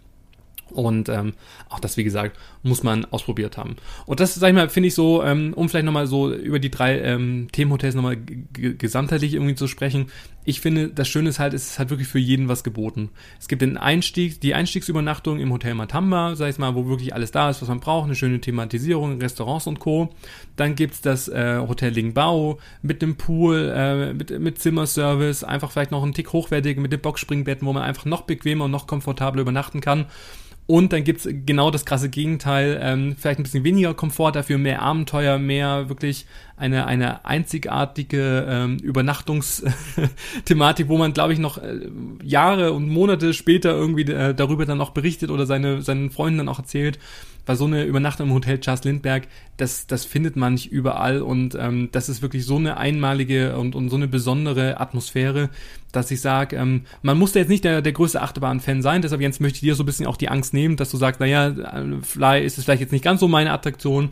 Und 0.72 1.10
ähm, 1.10 1.34
auch 1.70 1.80
das, 1.80 1.98
wie 1.98 2.04
gesagt, 2.04 2.38
muss 2.64 2.84
man 2.84 3.06
ausprobiert 3.06 3.58
haben. 3.58 3.78
Und 4.06 4.20
das, 4.20 4.36
sag 4.36 4.50
ich 4.50 4.56
mal, 4.56 4.70
finde 4.70 4.88
ich 4.88 4.96
so, 4.96 5.24
ähm, 5.24 5.54
um 5.54 5.70
vielleicht 5.70 5.86
nochmal 5.86 6.08
so 6.08 6.34
über 6.34 6.60
die 6.60 6.72
drei 6.72 7.00
ähm, 7.00 7.48
Themenhotels 7.52 7.96
nochmal 7.96 8.18
gesamtheitlich 8.18 9.34
irgendwie 9.34 9.56
zu 9.56 9.68
sprechen. 9.68 10.08
Ich 10.44 10.62
finde, 10.62 10.90
das 10.90 11.10
Schöne 11.10 11.30
ist 11.30 11.40
halt, 11.40 11.54
es 11.54 11.72
ist 11.72 11.80
halt 11.80 11.90
wirklich 11.90 12.08
für 12.08 12.20
jeden 12.20 12.48
was 12.48 12.64
geboten. 12.64 13.10
Es 13.40 13.48
gibt 13.48 13.62
den 13.62 13.78
Einstieg, 13.78 14.40
die 14.40 14.54
Einstiegsübernachtung 14.54 15.40
im 15.40 15.52
Hotel 15.52 15.74
Matamba, 15.74 16.36
sag 16.36 16.50
ich 16.50 16.58
mal, 16.58 16.74
wo 16.76 16.88
wirklich 16.88 17.14
alles 17.14 17.32
da 17.32 17.50
ist, 17.50 17.62
was 17.62 17.68
man 17.68 17.82
braucht, 17.82 18.06
eine 18.06 18.16
schöne 18.16 18.40
Thematisierung, 18.40 19.20
Restaurants 19.20 19.68
und 19.68 19.80
Co. 19.80 20.10
Dann 20.56 20.76
gibt's 20.76 21.02
das 21.02 21.28
äh, 21.28 21.60
Hotel 21.60 21.92
Lingbao 21.92 22.60
mit 22.82 23.02
dem 23.02 23.18
Pool, 23.18 23.74
äh, 23.76 24.14
mit, 24.14 24.40
mit 24.40 24.60
Zimmerservice, 24.60 25.44
einfach 25.44 25.72
vielleicht 25.72 25.92
noch 25.92 26.04
einen 26.04 26.14
Tick 26.14 26.32
hochwertig 26.32 26.78
mit 26.78 26.94
den 26.94 27.02
Boxspringbetten, 27.02 27.68
wo 27.68 27.74
man 27.74 27.84
einfach 27.84 28.06
noch 28.06 28.22
bequemer 28.22 28.66
und 28.66 28.72
noch 28.72 28.88
komfortabler 28.88 29.42
übernachten 29.42 29.82
kann. 29.82 30.06
Und 30.68 30.92
dann 30.92 31.06
gibt's 31.06 31.28
genau 31.46 31.72
das 31.72 31.86
krasse 31.86 32.10
Gegenteil, 32.10 32.78
ähm, 32.84 33.16
vielleicht 33.18 33.40
ein 33.40 33.44
bisschen 33.44 33.64
weniger 33.64 33.94
Komfort, 33.94 34.34
dafür 34.34 34.58
mehr 34.58 34.82
Abenteuer, 34.82 35.40
mehr 35.40 35.88
wirklich 35.88 36.26
eine, 36.58 36.86
eine 36.86 37.26
einzigartige 37.26 38.46
ähm, 38.50 38.78
Übernachtungsthematik, 38.80 40.90
wo 40.90 40.98
man, 40.98 41.14
glaube 41.14 41.32
ich, 41.32 41.40
noch 41.40 41.58
äh, 41.58 41.88
Jahre 42.22 42.74
und 42.74 42.90
Monate 42.90 43.34
später 43.34 43.72
irgendwie 43.72 44.12
äh, 44.12 44.36
darüber 44.36 44.66
dann 44.66 44.82
auch 44.82 44.90
berichtet 44.90 45.32
oder 45.32 45.46
seine, 45.46 45.82
seinen 45.84 46.10
Freunden 46.10 46.40
dann 46.40 46.50
auch 46.50 46.60
erzählt, 46.60 47.00
weil 47.48 47.56
so 47.56 47.66
eine 47.66 47.84
Übernachtung 47.86 48.28
im 48.28 48.34
Hotel 48.34 48.60
Charles 48.60 48.84
Lindbergh, 48.84 49.28
das, 49.58 49.88
das 49.88 50.06
findet 50.06 50.36
man 50.36 50.54
nicht 50.54 50.72
überall 50.72 51.22
und 51.22 51.56
ähm, 51.56 51.90
das 51.92 52.10
ist 52.10 52.22
wirklich 52.22 52.46
so 52.46 52.58
eine 52.58 52.78
einmalige 52.78 53.58
und, 53.58 53.74
und 53.74 53.90
so 53.90 53.96
eine 53.96 54.08
besondere 54.08 54.80
Atmosphäre, 54.80 55.50
dass 55.92 56.12
ich 56.12 56.22
sage, 56.22 56.58
ähm, 56.58 56.84
man 57.02 57.18
muss 57.18 57.32
da 57.32 57.40
jetzt 57.40 57.50
nicht 57.50 57.64
der, 57.64 57.82
der 57.82 57.94
größte 57.94 58.22
Achterbahn-Fan 58.22 58.84
sein, 58.84 59.02
deshalb 59.02 59.22
Jens 59.22 59.40
möchte 59.40 59.56
ich 59.56 59.62
dir 59.62 59.76
so 59.76 59.84
ein 59.84 59.88
bisschen 59.88 60.06
auch 60.06 60.18
die 60.18 60.30
Angst 60.30 60.54
nehmen, 60.54 60.76
dass 60.76 60.92
du 60.92 60.98
sagst, 60.98 61.20
naja, 61.20 61.48
äh, 61.48 62.02
Fly 62.04 62.46
ist 62.46 62.58
es 62.58 62.66
vielleicht 62.66 62.82
jetzt 62.82 62.92
nicht 62.92 63.04
ganz 63.04 63.20
so 63.20 63.28
meine 63.28 63.52
Attraktion, 63.52 64.12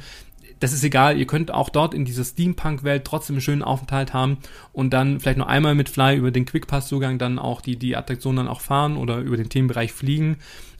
das 0.60 0.74
ist 0.74 0.84
egal, 0.84 1.18
ihr 1.18 1.28
könnt 1.28 1.52
auch 1.52 1.70
dort 1.70 1.94
in 1.94 2.06
dieser 2.06 2.24
Steampunk-Welt 2.24 3.04
trotzdem 3.06 3.36
einen 3.36 3.42
schönen 3.42 3.62
Aufenthalt 3.62 4.14
haben 4.14 4.38
und 4.72 4.94
dann 4.94 5.20
vielleicht 5.20 5.38
noch 5.38 5.48
einmal 5.48 5.76
mit 5.76 5.90
Fly 5.90 6.16
über 6.16 6.32
den 6.32 6.46
Quickpass-Zugang 6.46 7.18
dann 7.18 7.40
auch 7.40 7.62
die, 7.62 7.76
die 7.76 7.96
Attraktion 7.96 8.38
dann 8.38 8.48
auch 8.48 8.62
fahren 8.62 8.96
oder 8.96 9.20
über 9.20 9.38
den 9.38 9.50
Themenbereich 9.50 9.92
fliegen. 9.92 10.38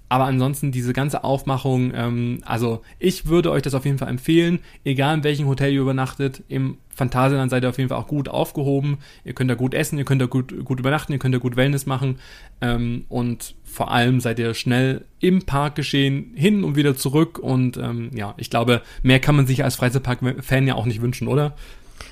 Aber 0.08 0.26
ansonsten 0.26 0.72
diese 0.72 0.94
ganze 0.94 1.24
Aufmachung, 1.24 1.92
ähm, 1.96 2.40
also 2.46 2.82
ich 3.00 3.26
würde 3.28 3.52
euch 3.52 3.64
das 3.64 3.74
auf 3.74 3.86
jeden 3.86 3.98
Fall 3.98 4.10
empfehlen, 4.10 4.60
egal 4.84 5.18
in 5.18 5.24
welchem 5.24 5.48
Hotel 5.48 5.74
ihr 5.74 5.82
übernachtet, 5.82 6.44
im 6.48 6.78
Phantasialand 6.96 7.50
seid 7.52 7.64
ihr 7.64 7.70
auf 7.70 7.78
jeden 7.78 7.90
Fall 7.90 7.98
auch 7.98 8.08
gut 8.08 8.30
aufgehoben. 8.30 9.00
Ihr 9.26 9.34
könnt 9.34 9.50
da 9.50 9.56
gut 9.56 9.74
essen, 9.74 9.98
ihr 9.98 10.06
könnt 10.06 10.22
da 10.22 10.28
gut, 10.28 10.64
gut 10.64 10.80
übernachten, 10.80 11.12
ihr 11.12 11.20
könnt 11.20 11.36
da 11.36 11.40
gut 11.40 11.56
Wellness 11.58 11.86
machen 11.86 12.20
ähm, 12.62 13.06
und 13.10 13.56
vor 13.64 13.92
allem 13.92 14.20
seid 14.22 14.40
ihr 14.40 14.54
schnell 14.54 15.06
im 15.20 15.44
Parkgeschehen 15.44 16.32
hin 16.36 16.64
und 16.64 16.76
wieder 16.76 16.96
zurück 16.96 17.40
und 17.40 17.78
ähm, 17.78 18.12
ja, 18.14 18.34
ich 18.38 18.50
glaube, 18.50 18.82
mehr 19.02 19.20
kann 19.20 19.36
man 19.36 19.48
sich 19.48 19.64
als 19.64 19.76
Freizeitpark-Fan 19.76 20.68
ja 20.68 20.76
auch 20.76 20.86
nicht 20.86 21.02
wünschen, 21.02 21.28
oder? 21.28 21.56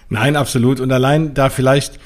Nein, 0.09 0.35
absolut. 0.35 0.79
Und 0.79 0.91
allein 0.91 1.33
da 1.33 1.49
vielleicht 1.49 1.99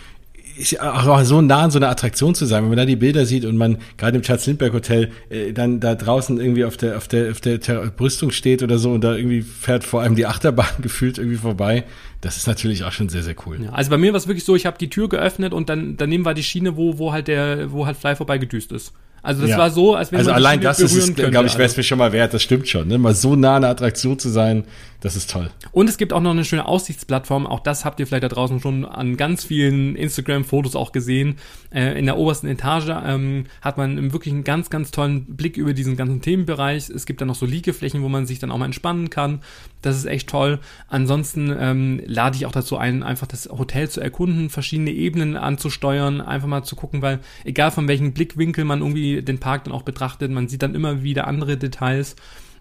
ist 0.58 0.80
auch 0.80 1.24
so 1.24 1.41
nah 1.41 1.64
an 1.64 1.72
so 1.72 1.80
einer 1.80 1.89
Attraktion 1.89 2.36
zu 2.36 2.45
sein, 2.45 2.64
wenn 2.64 2.70
man 2.70 2.78
da 2.78 2.86
die 2.86 2.95
Bilder 2.95 3.26
sieht 3.26 3.45
und 3.45 3.58
man 3.58 3.78
gerade 3.97 4.18
im 4.18 4.24
Charles 4.24 4.45
Lindbergh 4.45 4.74
Hotel 4.74 5.12
äh, 5.30 5.53
dann 5.53 5.80
da 5.80 5.95
draußen 5.95 6.39
irgendwie 6.39 6.66
auf 6.66 6.78
der 6.78 6.97
auf 6.97 7.08
der 7.08 7.32
auf 7.32 7.39
der 7.39 7.58
Brüstung 7.95 8.32
steht 8.32 8.64
oder 8.64 8.78
so 8.78 8.91
und 8.91 9.03
da 9.03 9.16
irgendwie 9.16 9.41
fährt 9.41 9.84
vor 9.84 10.01
allem 10.01 10.16
die 10.16 10.26
Achterbahn 10.26 10.68
gefühlt 10.82 11.18
irgendwie 11.18 11.38
vorbei. 11.38 11.84
Das 12.22 12.38
ist 12.38 12.47
natürlich 12.47 12.84
auch 12.84 12.91
schon 12.91 13.10
sehr 13.10 13.24
sehr 13.24 13.36
cool. 13.45 13.64
Ja, 13.64 13.72
also 13.72 13.89
bei 13.89 13.97
mir 13.97 14.14
war 14.14 14.18
es 14.18 14.28
wirklich 14.28 14.45
so, 14.45 14.55
ich 14.55 14.66
habe 14.66 14.78
die 14.78 14.89
Tür 14.89 15.10
geöffnet 15.10 15.53
und 15.53 15.70
dann 15.70 15.97
daneben 15.97 16.26
war 16.26 16.34
die 16.34 16.43
Schiene, 16.43 16.76
wo 16.76 16.97
wo 16.97 17.12
halt 17.12 17.28
der 17.28 17.72
wo 17.72 17.86
halt 17.86 17.97
Fly 17.97 18.16
vorbei 18.16 18.38
gedüst 18.38 18.72
ist. 18.72 18.93
Also 19.28 19.41
das 19.41 19.51
ja. 19.51 19.57
war 19.57 19.69
so, 19.71 19.93
als 19.93 20.13
wenn 20.13 20.19
also 20.19 20.30
man 20.30 20.38
allein 20.38 20.61
das 20.61 20.80
ist, 20.80 21.15
glaube 21.17 21.47
ich, 21.47 21.57
wäre 21.57 21.65
es 21.65 21.75
mir 21.75 21.84
schon 21.84 21.97
mal 21.97 22.13
wert. 22.13 22.34
Das 22.34 22.41
stimmt 22.41 22.69
schon. 22.69 22.88
Ne? 22.88 22.97
Mal 22.97 23.13
so 23.13 23.36
nah 23.36 23.57
an 23.57 23.63
der 23.63 23.71
Attraktion 23.71 24.17
zu 24.17 24.30
sein, 24.30 24.63
das 25.01 25.15
ist 25.15 25.30
toll. 25.30 25.51
Und 25.73 25.89
es 25.89 25.97
gibt 25.97 26.11
auch 26.11 26.21
noch 26.21 26.32
eine 26.32 26.43
schöne 26.43 26.65
Aussichtsplattform. 26.65 27.45
Auch 27.45 27.59
das 27.59 27.86
habt 27.86 27.99
ihr 27.99 28.07
vielleicht 28.07 28.23
da 28.23 28.30
draußen 28.30 28.61
schon 28.61 28.84
an 28.84 29.15
ganz 29.15 29.43
vielen 29.43 29.95
Instagram-Fotos 29.95 30.75
auch 30.75 30.91
gesehen. 30.91 31.36
Äh, 31.71 31.99
in 31.99 32.05
der 32.05 32.17
obersten 32.17 32.47
Etage 32.47 32.89
ähm, 33.05 33.45
hat 33.61 33.78
man 33.78 34.11
wirklich 34.11 34.34
einen 34.34 34.43
ganz, 34.43 34.71
ganz 34.71 34.89
tollen 34.89 35.25
Blick 35.25 35.57
über 35.57 35.73
diesen 35.73 35.97
ganzen 35.97 36.21
Themenbereich. 36.21 36.89
Es 36.89 37.05
gibt 37.05 37.21
da 37.21 37.25
noch 37.25 37.36
so 37.36 37.45
Liegeflächen, 37.45 38.01
wo 38.01 38.09
man 38.09 38.25
sich 38.25 38.39
dann 38.39 38.49
auch 38.49 38.57
mal 38.57 38.65
entspannen 38.65 39.11
kann. 39.11 39.41
Das 39.84 39.97
ist 39.97 40.05
echt 40.05 40.30
toll. 40.30 40.59
Ansonsten 40.88 41.55
ähm, 41.59 42.01
lade 42.05 42.36
ich 42.38 42.47
auch 42.47 42.51
dazu 42.51 42.78
ein, 42.78 43.03
einfach 43.03 43.28
das 43.28 43.49
Hotel 43.49 43.89
zu 43.89 44.01
erkunden, 44.01 44.49
verschiedene 44.49 44.91
Ebenen 44.91 45.38
anzusteuern, 45.38 46.21
einfach 46.21 46.47
mal 46.47 46.63
zu 46.63 46.75
gucken, 46.75 47.03
weil 47.03 47.19
egal 47.43 47.69
von 47.69 47.88
welchem 47.88 48.13
Blickwinkel 48.13 48.65
man 48.65 48.80
irgendwie 48.80 49.16
den 49.22 49.39
Park 49.39 49.65
dann 49.65 49.74
auch 49.74 49.84
betrachtet, 49.84 50.32
man 50.32 50.47
sieht 50.47 50.61
dann 50.61 50.76
immer 50.76 51.03
wieder 51.03 51.28
andere 51.28 51.57
Details. 51.57 52.15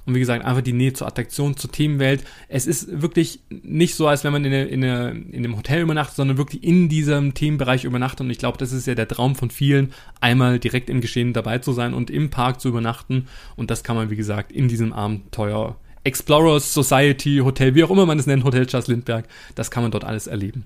Und 0.07 0.15
wie 0.15 0.21
gesagt, 0.21 0.45
einfach 0.45 0.63
die 0.63 0.73
Nähe 0.73 0.93
zur 0.93 1.09
Attraktion, 1.09 1.57
zur 1.57 1.73
Themenwelt. 1.73 2.23
Es 2.49 2.69
ist 2.69 3.03
wirklich 3.03 3.41
nicht 3.51 3.97
so, 3.97 4.07
als 4.07 4.23
wenn 4.23 4.33
man 4.33 4.45
in, 4.45 4.53
eine, 4.53 4.65
in, 4.67 4.85
eine, 4.85 5.11
in 5.11 5.45
einem 5.45 5.57
Hotel 5.57 5.83
übernachtet, 5.83 6.15
sondern 6.15 6.39
wirklich 6.39 6.63
in 6.63 6.89
diesem 6.89 7.35
Themenbereich 7.35 7.83
übernachtet. 7.83 8.21
Und 8.21 8.31
ich 8.31 8.39
glaube, 8.39 8.57
das 8.57 8.71
ist 8.71 8.87
ja 8.87 8.95
der 8.95 9.09
Traum 9.09 9.35
von 9.35 9.51
vielen, 9.51 9.93
einmal 10.21 10.61
direkt 10.61 10.91
im 10.91 11.01
Geschehen 11.01 11.33
dabei 11.33 11.59
zu 11.59 11.73
sein 11.73 11.93
und 11.93 12.09
im 12.09 12.31
Park 12.31 12.61
zu 12.61 12.69
übernachten. 12.69 13.27
Und 13.57 13.73
das 13.73 13.83
kann 13.83 13.97
man, 13.97 14.09
wie 14.09 14.17
gesagt, 14.17 14.53
in 14.53 14.69
diesem 14.69 14.93
Abenteuer 14.93 15.77
Explorers 16.05 16.73
Society 16.73 17.39
Hotel, 17.43 17.75
wie 17.75 17.83
auch 17.83 17.91
immer 17.91 18.07
man 18.07 18.21
es 18.21 18.29
nennt, 18.29 18.45
Hotel 18.45 18.67
Charles 18.67 18.87
Lindbergh, 18.87 19.27
das 19.57 19.73
kann 19.73 19.83
man 19.83 19.91
dort 19.91 20.05
alles 20.05 20.29
erleben. 20.29 20.65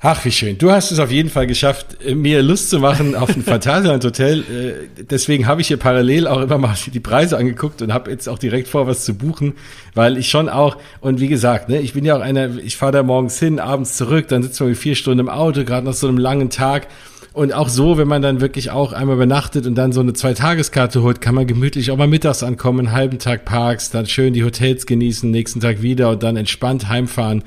Ach, 0.00 0.22
wie 0.26 0.32
schön. 0.32 0.58
Du 0.58 0.70
hast 0.70 0.90
es 0.90 0.98
auf 0.98 1.10
jeden 1.10 1.30
Fall 1.30 1.46
geschafft, 1.46 1.96
äh, 2.04 2.14
mir 2.14 2.42
Lust 2.42 2.68
zu 2.68 2.78
machen 2.78 3.14
auf 3.14 3.34
ein 3.34 3.42
Phantasialand 3.44 4.04
Hotel. 4.04 4.40
Äh, 4.40 5.04
deswegen 5.04 5.46
habe 5.46 5.62
ich 5.62 5.68
hier 5.68 5.78
parallel 5.78 6.26
auch 6.26 6.42
immer 6.42 6.58
mal 6.58 6.74
die 6.92 7.00
Preise 7.00 7.38
angeguckt 7.38 7.80
und 7.80 7.94
habe 7.94 8.10
jetzt 8.10 8.28
auch 8.28 8.38
direkt 8.38 8.68
vor, 8.68 8.86
was 8.86 9.04
zu 9.04 9.14
buchen, 9.14 9.54
weil 9.94 10.18
ich 10.18 10.28
schon 10.28 10.50
auch, 10.50 10.76
und 11.00 11.20
wie 11.20 11.28
gesagt, 11.28 11.70
ne, 11.70 11.80
ich 11.80 11.94
bin 11.94 12.04
ja 12.04 12.16
auch 12.16 12.20
einer, 12.20 12.58
ich 12.58 12.76
fahre 12.76 12.92
da 12.92 13.02
morgens 13.02 13.38
hin, 13.38 13.58
abends 13.58 13.96
zurück, 13.96 14.28
dann 14.28 14.42
sitzt 14.42 14.60
man 14.60 14.74
vier 14.74 14.94
Stunden 14.94 15.20
im 15.20 15.28
Auto, 15.30 15.64
gerade 15.64 15.86
nach 15.86 15.94
so 15.94 16.08
einem 16.08 16.18
langen 16.18 16.50
Tag. 16.50 16.88
Und 17.32 17.52
auch 17.52 17.68
so, 17.68 17.98
wenn 17.98 18.06
man 18.06 18.22
dann 18.22 18.40
wirklich 18.40 18.70
auch 18.70 18.92
einmal 18.92 19.16
übernachtet 19.16 19.66
und 19.66 19.74
dann 19.74 19.90
so 19.90 20.00
eine 20.00 20.12
Zwei-Tageskarte 20.12 21.02
holt, 21.02 21.20
kann 21.20 21.34
man 21.34 21.48
gemütlich 21.48 21.90
auch 21.90 21.96
mal 21.96 22.06
mittags 22.06 22.44
ankommen, 22.44 22.80
einen 22.86 22.92
halben 22.92 23.18
Tag 23.18 23.44
Parks, 23.44 23.90
dann 23.90 24.06
schön 24.06 24.34
die 24.34 24.44
Hotels 24.44 24.86
genießen, 24.86 25.28
nächsten 25.30 25.60
Tag 25.60 25.82
wieder 25.82 26.10
und 26.10 26.22
dann 26.22 26.36
entspannt 26.36 26.88
heimfahren. 26.88 27.42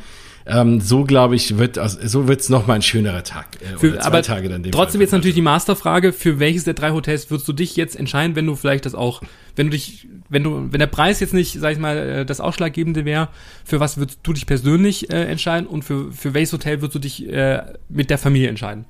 Ähm, 0.48 0.80
so 0.82 1.04
glaube 1.04 1.36
ich, 1.36 1.58
wird 1.58 1.78
so 2.04 2.28
wird's 2.28 2.50
noch 2.50 2.68
mal 2.68 2.76
ein 2.76 2.82
schönerer 2.82 3.24
Tag. 3.24 3.58
Äh, 3.62 3.78
für, 3.78 4.04
aber 4.04 4.22
Tage 4.22 4.50
dann 4.50 4.64
trotzdem 4.72 5.02
jetzt 5.02 5.12
natürlich 5.12 5.36
die 5.36 5.42
Masterfrage: 5.42 6.14
Für 6.14 6.40
welches 6.40 6.64
der 6.64 6.74
drei 6.74 6.92
Hotels 6.92 7.30
würdest 7.30 7.48
du 7.48 7.54
dich 7.54 7.76
jetzt 7.76 7.96
entscheiden, 7.96 8.36
wenn 8.36 8.46
du 8.46 8.56
vielleicht 8.56 8.86
das 8.86 8.96
auch, 8.96 9.22
wenn 9.56 9.68
du 9.68 9.72
dich, 9.72 10.08
wenn 10.30 10.44
du, 10.44 10.70
wenn 10.72 10.80
der 10.80 10.88
Preis 10.88 11.20
jetzt 11.20 11.34
nicht, 11.34 11.60
sag 11.60 11.74
ich 11.74 11.80
mal, 11.80 11.98
äh, 11.98 12.26
das 12.26 12.40
ausschlaggebende 12.40 13.04
wäre, 13.04 13.30
für 13.66 13.80
was 13.80 13.98
würdest 13.98 14.20
du 14.24 14.34
dich 14.34 14.46
persönlich 14.46 15.12
äh, 15.12 15.26
entscheiden 15.26 15.68
und 15.68 15.84
für 15.84 16.12
für 16.12 16.34
welches 16.34 16.54
Hotel 16.54 16.82
würdest 16.82 16.96
du 16.96 17.00
dich 17.00 17.28
äh, 17.28 17.62
mit 17.90 18.10
der 18.10 18.18
Familie 18.18 18.50
entscheiden? 18.50 18.86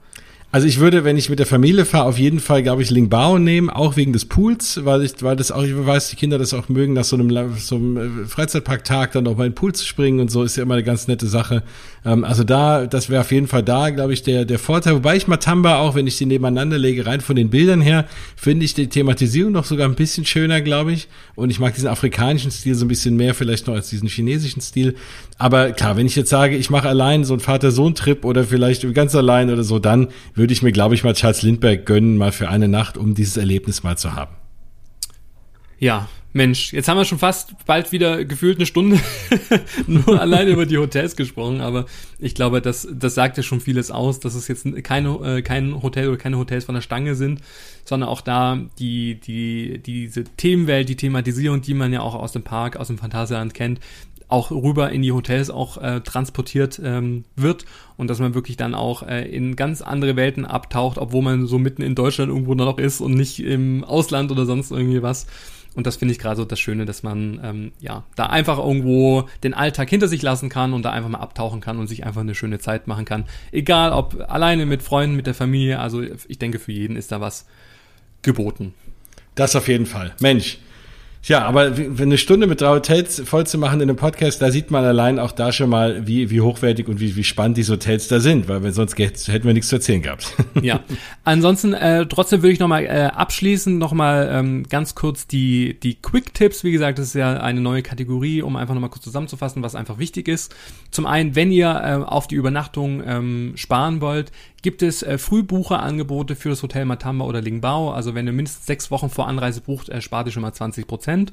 Also 0.50 0.66
ich 0.66 0.80
würde, 0.80 1.04
wenn 1.04 1.18
ich 1.18 1.30
mit 1.30 1.40
der 1.40 1.46
Familie 1.46 1.84
fahre, 1.84 2.06
auf 2.06 2.18
jeden 2.18 2.40
Fall, 2.40 2.64
glaube 2.64 2.82
ich, 2.82 2.90
Lingbao 2.90 3.38
nehmen, 3.38 3.70
auch 3.70 3.98
wegen 3.98 4.14
des 4.14 4.24
Pools, 4.24 4.86
weil 4.86 5.04
ich, 5.04 5.22
weil 5.22 5.36
das 5.36 5.52
auch, 5.52 5.64
ich 5.64 5.76
weiß, 5.76 6.10
die 6.10 6.16
Kinder 6.16 6.38
das 6.38 6.54
auch 6.54 6.70
mögen, 6.70 6.94
nach 6.94 7.04
so 7.04 7.18
einem, 7.18 7.54
so 7.58 7.76
einem 7.76 8.24
äh, 8.24 8.26
Freizeitparktag 8.26 9.12
dann 9.12 9.28
auch 9.28 9.36
mal 9.36 9.46
in 9.46 9.52
den 9.52 9.56
Pool 9.56 9.74
zu 9.74 9.86
springen 9.86 10.22
und 10.22 10.32
so, 10.32 10.44
ist 10.44 10.56
ja 10.56 10.64
immer 10.64 10.76
eine 10.76 10.86
ganz 10.86 11.10
nette 11.10 11.28
Sache. 11.28 11.64
Ähm, 12.06 12.24
also 12.24 12.46
da, 12.46 12.88
das 12.88 13.10
wäre 13.10 13.22
auf 13.22 13.32
jeden 13.34 13.48
Fall 13.48 13.62
da, 13.62 13.90
glaube 13.90 14.14
ich, 14.14 14.24
der, 14.24 14.46
der 14.46 14.58
Vorteil. 14.58 14.96
Wobei 14.96 15.18
ich 15.18 15.28
Matamba, 15.28 15.80
auch 15.80 15.96
wenn 15.96 16.08
ich 16.08 16.18
die 16.18 16.26
nebeneinander 16.26 16.78
lege, 16.78 17.06
rein 17.06 17.20
von 17.20 17.36
den 17.36 17.50
Bildern 17.50 17.82
her, 17.82 18.06
finde 18.38 18.64
ich 18.64 18.74
die 18.74 18.88
Thematisierung 18.88 19.52
noch 19.52 19.66
sogar 19.66 19.88
ein 19.88 19.96
bisschen 19.96 20.26
schöner, 20.26 20.62
glaube 20.62 20.94
ich. 20.94 21.10
Und 21.36 21.50
ich 21.50 21.60
mag 21.60 21.76
diesen 21.76 21.90
afrikanischen 21.90 22.52
Stil 22.52 22.76
so 22.76 22.86
ein 22.86 22.88
bisschen 22.88 23.18
mehr 23.18 23.34
vielleicht 23.34 23.68
noch 23.68 23.74
als 23.74 23.90
diesen 23.90 24.08
chinesischen 24.08 24.62
Stil. 24.62 24.96
Aber 25.38 25.72
klar, 25.72 25.98
wenn 25.98 26.06
ich 26.06 26.16
jetzt 26.16 26.30
sage, 26.30 26.56
ich 26.56 26.70
mache 26.70 26.88
allein 26.88 27.26
so 27.26 27.34
einen 27.34 27.42
Vater-Sohn-Trip 27.42 28.24
oder 28.24 28.46
vielleicht 28.46 28.92
ganz 28.94 29.14
allein 29.14 29.52
oder 29.52 29.64
so, 29.64 29.78
dann 29.78 30.08
würde 30.38 30.54
ich 30.54 30.62
mir, 30.62 30.72
glaube 30.72 30.96
ich, 30.96 31.04
mal 31.04 31.14
Charles 31.14 31.42
Lindbergh 31.42 31.84
gönnen, 31.84 32.18
mal 32.18 32.32
für 32.32 32.50
eine 32.50 32.68
Nacht, 32.68 32.98
um 32.98 33.16
dieses 33.16 33.38
Erlebnis 33.38 33.84
mal 33.84 33.98
zu 33.98 34.14
haben. 34.14 34.36
Ja, 35.80 36.08
Mensch, 36.34 36.72
jetzt 36.74 36.88
haben 36.88 36.98
wir 36.98 37.06
schon 37.06 37.18
fast 37.18 37.66
bald 37.66 37.92
wieder 37.92 38.24
gefühlt 38.24 38.58
eine 38.58 38.66
Stunde 38.66 39.00
nur 39.88 40.20
alleine 40.22 40.52
über 40.52 40.66
die 40.66 40.78
Hotels 40.78 41.16
gesprochen, 41.16 41.62
aber 41.62 41.86
ich 42.20 42.36
glaube, 42.36 42.62
das, 42.62 42.88
das 42.92 43.16
sagt 43.16 43.38
ja 43.38 43.44
schon 43.44 43.60
vieles 43.60 43.90
aus, 43.90 44.20
dass 44.20 44.36
es 44.36 44.48
jetzt 44.48 44.66
keine, 44.84 45.38
äh, 45.38 45.42
kein 45.42 45.82
Hotel 45.82 46.10
oder 46.10 46.18
keine 46.18 46.38
Hotels 46.38 46.66
von 46.66 46.76
der 46.76 46.82
Stange 46.82 47.16
sind, 47.16 47.42
sondern 47.86 48.10
auch 48.10 48.22
da 48.22 48.60
die, 48.78 49.20
die, 49.20 49.80
diese 49.80 50.26
Themenwelt, 50.26 50.90
die 50.90 50.96
Thematisierung, 50.96 51.62
die 51.62 51.74
man 51.74 51.92
ja 51.92 52.02
auch 52.02 52.14
aus 52.14 52.34
dem 52.34 52.44
Park, 52.44 52.78
aus 52.78 52.88
dem 52.88 52.98
Phantasialand 52.98 53.54
kennt, 53.54 53.80
auch 54.30 54.52
rüber 54.52 54.92
in 54.92 55.02
die 55.02 55.12
Hotels 55.12 55.50
auch 55.50 55.78
äh, 55.78 56.02
transportiert 56.02 56.82
ähm, 56.84 57.24
wird 57.36 57.66
und 57.96 58.10
dass 58.10 58.20
man 58.20 58.34
wirklich 58.34 58.58
dann 58.58 58.76
auch 58.76 59.04
äh, 59.04 59.24
in 59.24 59.56
ganz 59.56 59.82
andere 59.82 60.16
Welten 60.16 60.46
abtaucht, 60.46 60.98
obwohl 60.98 61.22
man 61.22 61.48
so 61.48 61.58
mitten 61.58 61.82
in 61.82 61.96
Deutschland 61.96 62.30
irgendwo 62.30 62.54
noch 62.54 62.78
ist 62.78 63.00
und 63.00 63.14
nicht 63.14 63.40
im 63.40 63.84
Ausland 63.84 64.32
oder 64.32 64.46
sonst 64.46 64.72
irgendwie 64.72 65.02
was. 65.02 65.28
Und 65.76 65.86
das 65.86 65.96
finde 65.96 66.12
ich 66.12 66.20
gerade 66.20 66.38
so 66.38 66.44
das 66.44 66.60
Schöne, 66.60 66.86
dass 66.86 67.04
man 67.04 67.40
ähm, 67.44 67.72
ja 67.80 68.04
da 68.16 68.26
einfach 68.26 68.58
irgendwo 68.58 69.30
den 69.44 69.54
Alltag 69.54 69.90
hinter 69.90 70.08
sich 70.08 70.24
lassen 70.24 70.50
kann 70.50 70.74
und 70.74 70.84
da 70.84 70.90
einfach 70.90 71.10
mal 71.10 71.20
abtauchen 71.20 71.62
kann 71.62 71.78
und 71.78 71.86
sich 71.86 72.04
einfach 72.04 72.22
eine 72.22 72.34
schöne 72.34 72.58
Zeit 72.58 72.88
machen 72.88 73.06
kann. 73.06 73.26
Egal 73.52 73.92
ob 73.92 74.26
alleine 74.28 74.66
mit 74.66 74.82
Freunden, 74.82 75.16
mit 75.16 75.28
der 75.28 75.36
Familie. 75.36 75.80
Also 75.80 76.02
ich 76.02 76.40
denke, 76.40 76.58
für 76.58 76.72
jeden 76.72 76.96
ist 76.96 77.12
da 77.12 77.22
was 77.22 77.46
geboten. 78.24 78.74
Das 79.36 79.56
auf 79.56 79.68
jeden 79.68 79.86
Fall. 79.86 80.16
Mensch, 80.20 80.58
Tja, 81.28 81.42
aber 81.42 81.74
eine 82.00 82.18
Stunde 82.18 82.48
mit 82.48 82.62
drei 82.62 82.70
Hotels 82.70 83.22
voll 83.26 83.46
zu 83.46 83.58
machen 83.58 83.82
in 83.82 83.90
einem 83.90 83.98
Podcast, 83.98 84.42
da 84.42 84.50
sieht 84.50 84.72
man 84.72 84.86
allein 84.86 85.20
auch 85.20 85.34
da 85.34 85.52
schon 85.52 85.70
mal, 85.70 86.08
wie, 86.08 86.30
wie 86.30 86.40
hochwertig 86.40 86.88
und 86.88 87.02
wie, 87.02 87.18
wie 87.18 87.26
spannend 87.26 87.58
diese 87.58 87.74
Hotels 87.74 88.08
da 88.08 88.22
sind, 88.22 88.48
weil 88.48 88.72
sonst 88.72 88.98
hätten 88.98 89.44
wir 89.44 89.54
nichts 89.54 89.68
zu 89.68 89.76
erzählen 89.76 90.02
gehabt. 90.02 90.34
Ja, 90.62 90.80
ansonsten 91.24 91.74
äh, 91.74 92.06
trotzdem 92.08 92.42
würde 92.42 92.54
ich 92.54 92.60
nochmal 92.60 92.86
äh, 92.86 93.10
abschließend 93.14 93.78
nochmal 93.78 94.30
ähm, 94.32 94.64
ganz 94.70 94.96
kurz 94.96 95.28
die, 95.28 95.78
die 95.80 95.96
Quick-Tipps, 95.96 96.64
wie 96.64 96.72
gesagt, 96.72 96.98
das 96.98 97.08
ist 97.08 97.16
ja 97.16 97.42
eine 97.42 97.60
neue 97.60 97.84
Kategorie, 97.84 98.42
um 98.42 98.56
einfach 98.56 98.74
nochmal 98.74 98.90
kurz 98.90 99.04
zusammenzufassen, 99.04 99.62
was 99.62 99.76
einfach 99.76 100.00
wichtig 100.00 100.30
ist. 100.30 100.56
Zum 100.92 101.06
einen, 101.06 101.36
wenn 101.36 101.52
ihr 101.52 101.70
äh, 101.70 102.04
auf 102.04 102.28
die 102.28 102.36
Übernachtung 102.36 103.04
ähm, 103.06 103.52
sparen 103.56 104.00
wollt, 104.02 104.32
gibt 104.68 104.82
es 104.82 105.02
äh, 105.02 105.18
Frühbucherangebote 105.18 106.36
für 106.36 106.50
das 106.50 106.62
Hotel 106.62 106.84
Matamba 106.84 107.24
oder 107.24 107.40
Lingbao. 107.40 107.94
Also 107.94 108.16
wenn 108.16 108.28
ihr 108.28 108.34
mindestens 108.34 108.66
sechs 108.66 108.92
Wochen 108.92 109.10
vor 109.10 109.26
Anreise 109.26 109.62
bucht, 109.62 109.88
äh, 109.88 110.02
spart 110.02 110.28
ihr 110.28 110.34
schon 110.34 110.42
mal 110.42 110.52
20 110.52 110.86
Prozent. 110.86 111.32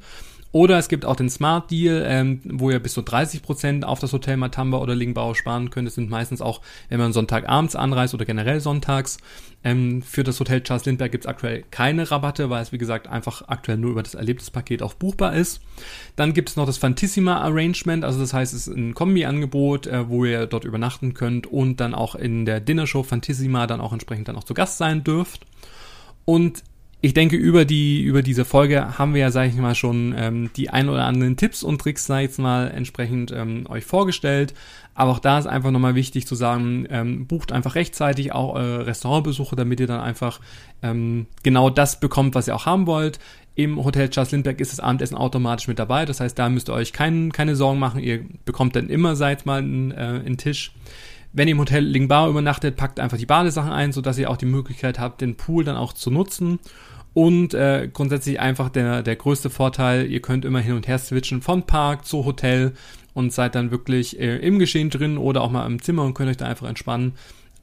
Oder 0.55 0.79
es 0.79 0.87
gibt 0.87 1.05
auch 1.05 1.17
den 1.17 1.31
Smart 1.31 1.69
Deal, 1.73 2.05
ähm, 2.07 2.41
wo 2.45 2.71
ihr 2.71 2.79
bis 2.79 2.93
zu 2.93 3.03
30 3.03 3.43
Prozent 3.43 3.85
auf 3.85 3.99
das 3.99 4.13
Hotel 4.13 4.37
Matamba 4.37 4.79
oder 4.79 4.95
Lingbao 4.95 5.35
sparen 5.35 5.71
könnt. 5.71 5.89
Das 5.89 5.97
sind 5.97 6.09
meistens 6.09 6.41
auch, 6.41 6.61
wenn 6.89 7.01
man 7.01 7.13
Sonntagabends 7.13 7.75
anreist 7.75 8.15
oder 8.15 8.25
generell 8.25 8.61
sonntags. 8.61 9.19
Ähm, 9.65 10.01
für 10.01 10.23
das 10.23 10.39
Hotel 10.39 10.63
Charles 10.63 10.85
Lindbergh 10.85 11.11
gibt 11.11 11.25
es 11.25 11.29
aktuell 11.29 11.65
keine 11.73 12.09
Rabatte, 12.09 12.51
weil 12.51 12.63
es 12.63 12.71
wie 12.71 12.79
gesagt 12.79 13.09
einfach 13.09 13.49
aktuell 13.49 13.79
nur 13.79 13.91
über 13.91 14.05
das 14.05 14.15
Erlebnispaket 14.15 14.81
auch 14.81 14.95
buchbar 14.95 15.35
ist. 15.35 15.61
Dann 16.15 16.35
gibt 16.35 16.51
es 16.51 16.55
noch 16.55 16.67
das 16.67 16.79
Fantissima 16.79 17.41
Arrangement, 17.41 18.05
also 18.05 18.21
das 18.21 18.33
heißt, 18.33 18.55
es 18.55 18.69
ist 18.69 18.77
ein 18.77 18.95
Kombi-Angebot, 18.95 19.89
äh, 19.89 20.09
wo 20.09 20.25
ihr 20.25 20.47
dort 20.47 20.65
übernachten 20.65 21.15
könnt 21.15 21.49
und 21.49 21.81
dann 21.81 21.97
auch 21.97 22.15
in 22.15 22.47
der 22.47 22.61
Dinnershow 22.61 23.03
Fantissima 23.03 23.67
dann 23.67 23.81
auch 23.81 23.93
entsprechend 23.93 24.29
dann 24.29 24.37
auch 24.37 24.45
zu 24.45 24.55
Gast 24.55 24.79
sein 24.79 25.03
dürft. 25.03 25.47
Und 26.25 26.63
ich 27.05 27.13
denke, 27.13 27.37
über 27.37 27.67
die, 27.67 28.03
über 28.03 28.23
diese 28.23 28.47
Folge 28.47 28.97
haben 28.99 29.13
wir 29.13 29.21
ja, 29.21 29.31
sage 29.31 29.51
ich 29.51 29.57
mal, 29.57 29.75
schon 29.75 30.15
ähm, 30.17 30.49
die 30.57 30.71
ein 30.71 30.89
oder 30.89 31.05
anderen 31.05 31.37
Tipps 31.37 31.63
und 31.63 31.79
Tricks, 31.79 32.07
sag 32.07 32.21
ich 32.21 32.29
jetzt 32.29 32.39
mal, 32.39 32.71
entsprechend 32.71 33.31
ähm, 33.31 33.67
euch 33.69 33.85
vorgestellt. 33.85 34.55
Aber 34.95 35.11
auch 35.11 35.19
da 35.19 35.39
ist 35.39 35.47
einfach 35.47 35.71
nochmal 35.71 35.97
wichtig 35.97 36.27
zu 36.27 36.35
sagen, 36.35 36.87
ähm, 36.89 37.27
bucht 37.27 37.53
einfach 37.53 37.75
rechtzeitig 37.75 38.33
auch 38.33 38.55
eure 38.55 38.87
Restaurantbesuche, 38.87 39.55
damit 39.55 39.81
ihr 39.81 39.87
dann 39.87 40.01
einfach 40.01 40.41
ähm, 40.83 41.27
genau 41.43 41.69
das 41.69 42.01
bekommt, 42.01 42.35
was 42.35 42.49
ihr 42.49 42.57
auch 42.57 42.65
haben 42.65 42.87
wollt. 42.87 43.19
Im 43.55 43.85
Hotel 43.85 44.09
Charles 44.09 44.33
Lindbergh 44.33 44.63
ist 44.63 44.73
das 44.73 44.81
Abendessen 44.81 45.19
automatisch 45.19 45.69
mit 45.69 45.79
dabei. 45.79 46.07
Das 46.07 46.21
heißt, 46.21 46.39
da 46.39 46.49
müsst 46.49 46.71
ihr 46.71 46.73
euch 46.73 46.95
kein, 46.95 47.33
keine 47.33 47.55
Sorgen 47.55 47.79
machen. 47.79 48.01
Ihr 48.01 48.25
bekommt 48.47 48.77
dann 48.77 48.89
immer, 48.89 49.15
seit 49.15 49.45
mal, 49.45 49.59
einen, 49.59 49.91
äh, 49.91 50.23
einen 50.25 50.39
Tisch. 50.39 50.73
Wenn 51.35 51.49
ihr 51.49 51.53
im 51.53 51.61
Hotel 51.61 51.85
Lingbao 51.85 52.31
übernachtet, 52.31 52.77
packt 52.77 52.99
einfach 52.99 53.19
die 53.19 53.27
Badesachen 53.27 53.73
ein, 53.73 53.93
sodass 53.93 54.17
ihr 54.17 54.31
auch 54.31 54.39
die 54.39 54.47
Möglichkeit 54.47 54.99
habt, 54.99 55.21
den 55.21 55.35
Pool 55.35 55.65
dann 55.65 55.77
auch 55.77 55.93
zu 55.93 56.11
nutzen. 56.11 56.61
Und 57.15 57.55
äh, 57.55 57.89
grundsätzlich 57.93 58.41
einfach 58.41 58.69
der, 58.69 59.03
der 59.03 59.17
größte 59.17 59.49
Vorteil, 59.49 60.11
ihr 60.11 60.21
könnt 60.21 60.45
immer 60.45 60.59
hin 60.59 60.75
und 60.75 60.89
her 60.89 60.99
switchen 60.99 61.43
von 61.43 61.63
Park 61.63 62.05
zu 62.05 62.25
Hotel 62.25 62.73
und 63.15 63.33
seid 63.33 63.55
dann 63.55 63.71
wirklich 63.71 64.19
äh, 64.19 64.39
im 64.39 64.59
Geschehen 64.59 64.91
drin 64.91 65.17
oder 65.17 65.43
auch 65.43 65.51
mal 65.51 65.65
im 65.67 65.81
Zimmer 65.81 66.03
und 66.03 66.15
könnt 66.15 66.29
euch 66.29 66.37
da 66.37 66.47
einfach 66.47 66.69
entspannen. 66.69 67.13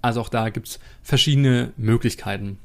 Also 0.01 0.21
auch 0.21 0.29
da 0.29 0.49
gibt's 0.49 0.79
verschiedene 1.03 1.73
Möglichkeiten. 1.77 2.57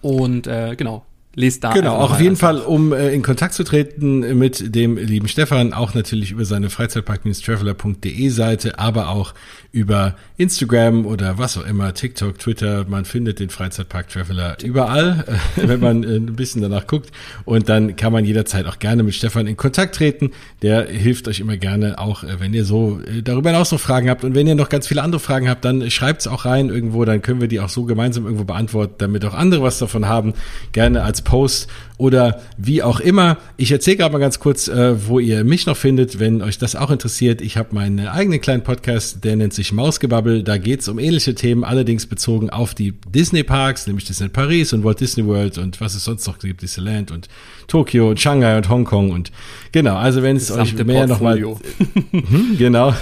Und 0.01 0.45
äh, 0.45 0.75
genau, 0.75 1.05
lest 1.35 1.63
da. 1.63 1.73
Genau, 1.73 1.95
auch 1.95 2.11
auf 2.11 2.21
jeden 2.21 2.35
Fall, 2.35 2.59
um 2.59 2.93
äh, 2.93 3.13
in 3.13 3.21
Kontakt 3.21 3.53
zu 3.53 3.63
treten 3.63 4.37
mit 4.37 4.75
dem 4.75 4.97
lieben 4.97 5.27
Stefan, 5.27 5.73
auch 5.73 5.93
natürlich 5.93 6.31
über 6.31 6.45
seine 6.45 6.69
freizeitpark-traveler.de 6.69 8.29
Seite, 8.29 8.79
aber 8.79 9.09
auch 9.09 9.33
über 9.71 10.15
Instagram 10.35 11.05
oder 11.05 11.37
was 11.37 11.57
auch 11.57 11.65
immer, 11.65 11.93
TikTok, 11.93 12.37
Twitter. 12.39 12.85
Man 12.87 13.05
findet 13.05 13.39
den 13.39 13.49
Freizeitpark 13.49 14.09
Traveler 14.09 14.57
überall, 14.61 15.23
äh, 15.55 15.67
wenn 15.67 15.79
man 15.79 16.03
äh, 16.03 16.17
ein 16.17 16.35
bisschen 16.35 16.61
danach 16.61 16.87
guckt. 16.87 17.11
Und 17.45 17.69
dann 17.69 17.95
kann 17.95 18.11
man 18.11 18.25
jederzeit 18.25 18.65
auch 18.65 18.79
gerne 18.79 19.03
mit 19.03 19.15
Stefan 19.15 19.47
in 19.47 19.55
Kontakt 19.55 19.95
treten. 19.95 20.31
Der 20.61 20.87
hilft 20.87 21.29
euch 21.29 21.39
immer 21.39 21.55
gerne, 21.55 21.99
auch 21.99 22.23
äh, 22.23 22.39
wenn 22.39 22.53
ihr 22.53 22.65
so 22.65 22.99
äh, 22.99 23.21
darüber 23.21 23.51
hinaus 23.51 23.71
noch 23.71 23.79
Fragen 23.79 24.09
habt. 24.09 24.25
Und 24.25 24.35
wenn 24.35 24.45
ihr 24.47 24.55
noch 24.55 24.67
ganz 24.67 24.87
viele 24.87 25.03
andere 25.03 25.21
Fragen 25.21 25.47
habt, 25.47 25.63
dann 25.63 25.89
schreibt's 25.89 26.27
auch 26.27 26.43
rein 26.43 26.67
irgendwo, 26.67 27.05
dann 27.05 27.21
können 27.21 27.39
wir 27.39 27.47
die 27.47 27.61
auch 27.61 27.69
so 27.69 27.85
gemeinsam 27.85 28.25
irgendwo 28.25 28.43
beantworten, 28.43 28.95
damit 28.97 29.23
auch 29.23 29.33
andere 29.33 29.63
was 29.63 29.79
davon 29.79 30.05
haben. 30.05 30.33
Gerne 30.73 31.03
als 31.03 31.20
Post 31.21 31.67
oder 31.97 32.41
wie 32.57 32.81
auch 32.81 32.99
immer. 32.99 33.37
Ich 33.57 33.71
erzähle 33.71 33.97
gerade 33.97 34.11
mal 34.11 34.19
ganz 34.19 34.39
kurz, 34.39 34.67
äh, 34.67 35.07
wo 35.07 35.19
ihr 35.19 35.43
mich 35.43 35.67
noch 35.67 35.77
findet, 35.77 36.19
wenn 36.19 36.41
euch 36.41 36.57
das 36.57 36.75
auch 36.75 36.89
interessiert. 36.89 37.41
Ich 37.41 37.57
habe 37.57 37.75
meinen 37.75 38.07
eigenen 38.07 38.41
kleinen 38.41 38.63
Podcast, 38.63 39.23
der 39.23 39.35
nennt 39.35 39.53
sich 39.53 39.71
Mausgebabbel. 39.71 40.43
Da 40.43 40.57
geht's 40.57 40.87
um 40.87 40.97
ähnliche 40.97 41.35
Themen, 41.35 41.63
allerdings 41.63 42.07
bezogen 42.07 42.49
auf 42.49 42.73
die 42.73 42.93
Disney-Parks, 43.13 43.85
nämlich 43.87 44.05
Disney 44.05 44.29
Paris 44.29 44.73
und 44.73 44.83
Walt 44.83 44.99
Disney 44.99 45.25
World 45.25 45.59
und 45.59 45.79
was 45.79 45.93
es 45.93 46.03
sonst 46.03 46.25
noch 46.25 46.39
gibt, 46.39 46.63
Disneyland 46.63 47.11
und 47.11 47.27
Tokio 47.67 48.09
und 48.09 48.19
Shanghai 48.19 48.57
und 48.57 48.67
Hongkong 48.67 49.11
und 49.11 49.31
genau, 49.71 49.95
also 49.95 50.23
wenn 50.23 50.37
es 50.37 50.51
euch 50.51 50.73
mehr 50.83 51.07
nochmal, 51.07 51.39
hm, 52.11 52.55
genau, 52.57 52.93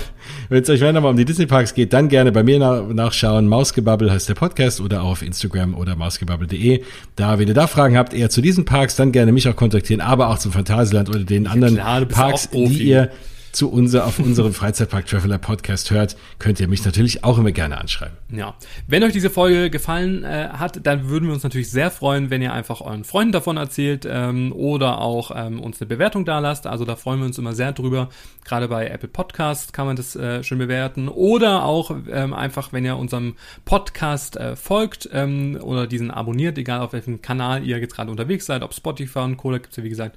wenn 0.50 0.64
es 0.64 0.70
euch 0.70 0.82
mehr 0.82 0.92
nochmal 0.92 1.12
um 1.12 1.18
die 1.18 1.26
Disney 1.26 1.46
Parks 1.46 1.74
geht, 1.74 1.94
dann 1.94 2.10
gerne 2.10 2.32
bei 2.32 2.44
mir 2.44 2.60
nach, 2.60 2.88
nachschauen. 2.88 3.48
Mausgebabbel 3.48 4.12
heißt 4.12 4.28
der 4.30 4.34
Podcast 4.34 4.82
oder 4.82 5.04
auf 5.04 5.22
Instagram 5.22 5.76
oder 5.76 5.96
mausgebabbel.de. 5.96 6.84
Da, 7.16 7.38
wenn 7.38 7.48
ihr 7.48 7.54
da 7.54 7.68
Fragen 7.68 7.98
habt, 7.98 8.14
eher 8.14 8.30
zu 8.30 8.42
diesen 8.42 8.66
Parks, 8.66 8.96
dann 8.96 9.12
gerne 9.12 9.32
mich 9.32 9.48
auch 9.48 9.56
kontaktieren, 9.56 10.02
aber 10.02 10.30
auch 10.30 10.40
zum 10.40 10.52
Phantasialand 10.52 11.10
oder 11.10 11.20
den 11.20 11.48
anderen 11.48 11.76
klar, 11.76 12.06
Parks, 12.06 12.50
die 12.50 12.84
ihr 12.84 13.12
zu 13.52 13.70
unser, 13.70 14.06
auf 14.06 14.20
unserem 14.20 14.54
Freizeitpark 14.54 15.06
Traveler 15.06 15.38
Podcast 15.38 15.92
hört, 15.92 16.16
könnt 16.38 16.60
ihr 16.60 16.68
mich 16.68 16.86
natürlich 16.86 17.24
auch 17.24 17.38
immer 17.38 17.52
gerne 17.52 17.78
anschreiben. 17.80 18.18
Ja. 18.32 18.56
Wenn 18.88 19.04
euch 19.04 19.14
diese 19.14 19.30
Folge 19.30 19.70
gefallen 19.70 20.24
äh, 20.24 20.50
hat, 20.54 20.86
dann 20.86 21.10
würden 21.10 21.28
wir 21.28 21.34
uns 21.34 21.44
natürlich 21.44 21.72
sehr 21.72 21.92
freuen, 21.92 22.30
wenn 22.30 22.42
ihr 22.42 22.54
einfach 22.54 22.82
euren 22.82 23.04
Freunden 23.04 23.32
davon 23.32 23.58
erzählt 23.58 24.08
ähm, 24.10 24.52
oder 24.54 25.00
auch 25.00 25.32
ähm, 25.36 25.60
uns 25.60 25.82
eine 25.82 25.88
Bewertung 25.88 26.26
da 26.26 26.40
lasst. 26.40 26.68
Also 26.68 26.86
da 26.86 26.96
freuen 26.96 27.20
wir 27.20 27.26
uns 27.26 27.38
immer 27.38 27.54
sehr 27.54 27.72
drüber. 27.72 28.10
Gerade 28.46 28.68
bei 28.68 28.88
Apple 28.88 29.10
Podcasts 29.10 29.74
kann 29.74 29.86
man 29.86 29.96
das 29.96 30.16
äh, 30.16 30.44
schön 30.44 30.58
bewerten. 30.58 31.08
Oder 31.08 31.64
auch 31.66 31.92
ähm, 32.10 32.34
einfach, 32.34 32.74
wenn 32.74 32.86
ihr 32.86 32.98
unserem 32.98 33.36
Podcast 33.66 34.38
äh, 34.38 34.56
folgt 34.56 35.10
ähm, 35.14 35.58
oder 35.62 35.88
diesen 35.88 36.12
abonniert, 36.12 36.58
egal 36.58 36.82
auf 36.82 36.94
welchem 36.94 37.22
Kanal 37.22 37.64
ihr 37.64 37.80
jetzt 37.80 37.96
gerade 37.96 38.12
unterwegs 38.12 38.46
seid, 38.46 38.64
ob 38.64 38.74
Spotify 38.74 39.20
und 39.20 39.38
Co. 39.38 39.52
Da 39.52 39.58
gibt's 39.58 39.78
ja 39.78 39.84
wie 39.84 39.90
gesagt 39.90 40.16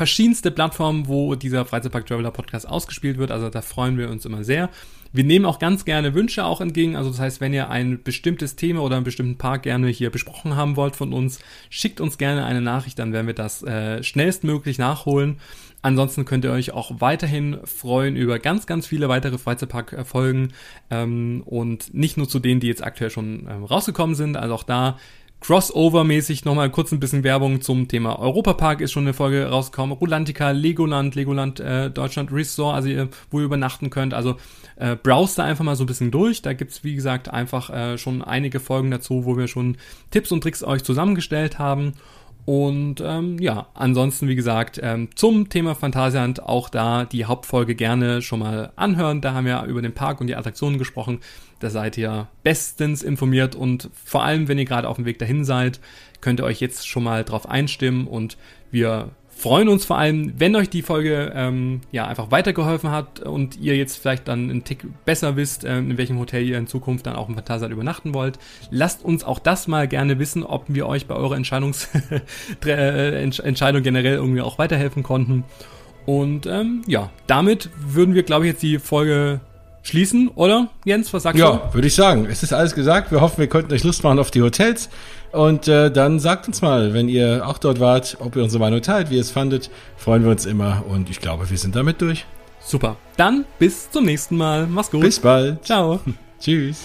verschiedenste 0.00 0.50
Plattformen, 0.50 1.08
wo 1.08 1.34
dieser 1.34 1.66
Freizeitpark 1.66 2.06
Traveler 2.06 2.30
Podcast 2.30 2.66
ausgespielt 2.66 3.18
wird. 3.18 3.30
Also 3.30 3.50
da 3.50 3.60
freuen 3.60 3.98
wir 3.98 4.08
uns 4.08 4.24
immer 4.24 4.44
sehr. 4.44 4.70
Wir 5.12 5.24
nehmen 5.24 5.44
auch 5.44 5.58
ganz 5.58 5.84
gerne 5.84 6.14
Wünsche 6.14 6.42
auch 6.42 6.62
entgegen. 6.62 6.96
Also 6.96 7.10
das 7.10 7.20
heißt, 7.20 7.42
wenn 7.42 7.52
ihr 7.52 7.68
ein 7.68 8.02
bestimmtes 8.02 8.56
Thema 8.56 8.80
oder 8.80 8.96
einen 8.96 9.04
bestimmten 9.04 9.36
Park 9.36 9.64
gerne 9.64 9.88
hier 9.88 10.08
besprochen 10.08 10.56
haben 10.56 10.76
wollt 10.76 10.96
von 10.96 11.12
uns, 11.12 11.38
schickt 11.68 12.00
uns 12.00 12.16
gerne 12.16 12.46
eine 12.46 12.62
Nachricht, 12.62 12.98
dann 12.98 13.12
werden 13.12 13.26
wir 13.26 13.34
das 13.34 13.62
äh, 13.62 14.02
schnellstmöglich 14.02 14.78
nachholen. 14.78 15.36
Ansonsten 15.82 16.24
könnt 16.24 16.46
ihr 16.46 16.52
euch 16.52 16.72
auch 16.72 17.02
weiterhin 17.02 17.58
freuen 17.64 18.16
über 18.16 18.38
ganz, 18.38 18.66
ganz 18.66 18.86
viele 18.86 19.10
weitere 19.10 19.36
Freizeitpark-Folgen 19.36 20.54
ähm, 20.90 21.42
und 21.44 21.92
nicht 21.92 22.16
nur 22.16 22.26
zu 22.26 22.38
denen, 22.38 22.60
die 22.60 22.68
jetzt 22.68 22.82
aktuell 22.82 23.10
schon 23.10 23.46
ähm, 23.50 23.64
rausgekommen 23.64 24.14
sind. 24.14 24.38
Also 24.38 24.54
auch 24.54 24.64
da 24.64 24.96
Crossover-mäßig 25.40 26.44
nochmal 26.44 26.70
kurz 26.70 26.92
ein 26.92 27.00
bisschen 27.00 27.24
Werbung 27.24 27.62
zum 27.62 27.88
Thema 27.88 28.18
Europapark 28.18 28.82
ist 28.82 28.92
schon 28.92 29.04
eine 29.04 29.14
Folge 29.14 29.46
rausgekommen. 29.46 29.96
Rulantica, 29.96 30.50
Legoland, 30.50 31.14
Legoland 31.14 31.60
äh, 31.60 31.90
Deutschland 31.90 32.30
Resort, 32.30 32.74
also 32.74 32.88
ihr, 32.88 33.08
wo 33.30 33.38
ihr 33.40 33.46
übernachten 33.46 33.88
könnt. 33.88 34.12
Also 34.12 34.36
äh, 34.76 34.96
browst 34.96 35.38
da 35.38 35.44
einfach 35.44 35.64
mal 35.64 35.76
so 35.76 35.84
ein 35.84 35.86
bisschen 35.86 36.10
durch. 36.10 36.42
Da 36.42 36.52
gibt's 36.52 36.84
wie 36.84 36.94
gesagt, 36.94 37.30
einfach 37.30 37.70
äh, 37.70 37.96
schon 37.96 38.22
einige 38.22 38.60
Folgen 38.60 38.90
dazu, 38.90 39.24
wo 39.24 39.38
wir 39.38 39.48
schon 39.48 39.78
Tipps 40.10 40.30
und 40.30 40.42
Tricks 40.42 40.62
euch 40.62 40.84
zusammengestellt 40.84 41.58
haben. 41.58 41.94
Und 42.44 43.02
ähm, 43.04 43.38
ja, 43.38 43.68
ansonsten, 43.74 44.26
wie 44.28 44.34
gesagt, 44.34 44.80
ähm, 44.82 45.08
zum 45.14 45.48
Thema 45.50 45.74
Phantasialand 45.74 46.42
auch 46.42 46.68
da 46.68 47.04
die 47.04 47.26
Hauptfolge 47.26 47.74
gerne 47.74 48.22
schon 48.22 48.40
mal 48.40 48.72
anhören. 48.76 49.20
Da 49.20 49.34
haben 49.34 49.46
wir 49.46 49.62
über 49.64 49.82
den 49.82 49.94
Park 49.94 50.20
und 50.20 50.26
die 50.26 50.36
Attraktionen 50.36 50.78
gesprochen. 50.78 51.20
Da 51.60 51.70
seid 51.70 51.96
ihr 51.98 52.26
bestens 52.42 53.02
informiert 53.02 53.54
und 53.54 53.90
vor 53.92 54.24
allem, 54.24 54.48
wenn 54.48 54.58
ihr 54.58 54.64
gerade 54.64 54.88
auf 54.88 54.96
dem 54.96 55.04
Weg 55.04 55.18
dahin 55.18 55.44
seid, 55.44 55.78
könnt 56.20 56.40
ihr 56.40 56.44
euch 56.44 56.60
jetzt 56.60 56.88
schon 56.88 57.04
mal 57.04 57.22
drauf 57.24 57.48
einstimmen 57.48 58.06
und 58.06 58.36
wir 58.70 59.10
freuen 59.40 59.68
uns 59.68 59.86
vor 59.86 59.96
allem, 59.96 60.34
wenn 60.38 60.54
euch 60.54 60.68
die 60.68 60.82
Folge 60.82 61.32
ähm, 61.34 61.80
ja 61.92 62.06
einfach 62.06 62.30
weitergeholfen 62.30 62.90
hat 62.90 63.20
und 63.20 63.58
ihr 63.58 63.76
jetzt 63.76 63.96
vielleicht 63.96 64.28
dann 64.28 64.50
einen 64.50 64.64
Tick 64.64 64.86
besser 65.06 65.36
wisst, 65.36 65.64
äh, 65.64 65.78
in 65.78 65.96
welchem 65.96 66.18
Hotel 66.18 66.44
ihr 66.44 66.58
in 66.58 66.66
Zukunft 66.66 67.06
dann 67.06 67.16
auch 67.16 67.28
im 67.28 67.34
Phantasialand 67.34 67.72
übernachten 67.72 68.12
wollt. 68.12 68.38
Lasst 68.70 69.02
uns 69.02 69.24
auch 69.24 69.38
das 69.38 69.66
mal 69.66 69.88
gerne 69.88 70.18
wissen, 70.18 70.44
ob 70.44 70.64
wir 70.68 70.86
euch 70.86 71.06
bei 71.06 71.14
eurer 71.14 71.36
Entscheidungs 71.36 71.88
äh, 72.66 73.22
Entscheidung 73.22 73.82
generell 73.82 74.16
irgendwie 74.16 74.42
auch 74.42 74.58
weiterhelfen 74.58 75.02
konnten. 75.02 75.44
Und 76.04 76.46
ähm, 76.46 76.82
ja, 76.86 77.10
damit 77.26 77.70
würden 77.78 78.14
wir, 78.14 78.24
glaube 78.24 78.44
ich, 78.46 78.52
jetzt 78.52 78.62
die 78.62 78.78
Folge 78.78 79.40
schließen, 79.82 80.28
oder? 80.28 80.68
Jens, 80.84 81.12
was 81.12 81.22
sagst 81.22 81.38
ja, 81.38 81.50
du? 81.50 81.56
Ja, 81.58 81.74
würde 81.74 81.86
ich 81.86 81.94
sagen. 81.94 82.26
Es 82.30 82.42
ist 82.42 82.52
alles 82.52 82.74
gesagt. 82.74 83.12
Wir 83.12 83.20
hoffen, 83.20 83.38
wir 83.38 83.48
konnten 83.48 83.72
euch 83.72 83.84
Lust 83.84 84.02
machen 84.04 84.18
auf 84.18 84.30
die 84.30 84.42
Hotels. 84.42 84.88
Und 85.32 85.68
äh, 85.68 85.90
dann 85.90 86.18
sagt 86.18 86.48
uns 86.48 86.60
mal, 86.60 86.92
wenn 86.92 87.08
ihr 87.08 87.46
auch 87.46 87.58
dort 87.58 87.80
wart, 87.80 88.16
ob 88.20 88.36
ihr 88.36 88.42
unsere 88.42 88.60
Meinung 88.60 88.82
teilt, 88.82 89.10
wie 89.10 89.16
ihr 89.16 89.20
es 89.20 89.30
fandet. 89.30 89.70
Freuen 89.96 90.24
wir 90.24 90.30
uns 90.30 90.46
immer. 90.46 90.84
Und 90.88 91.08
ich 91.08 91.20
glaube, 91.20 91.48
wir 91.50 91.58
sind 91.58 91.76
damit 91.76 92.00
durch. 92.00 92.26
Super. 92.60 92.96
Dann 93.16 93.44
bis 93.58 93.90
zum 93.90 94.04
nächsten 94.04 94.36
Mal. 94.36 94.66
Mach's 94.66 94.90
gut. 94.90 95.02
Bis 95.02 95.20
bald. 95.20 95.64
Ciao. 95.64 96.00
Tschüss. 96.40 96.84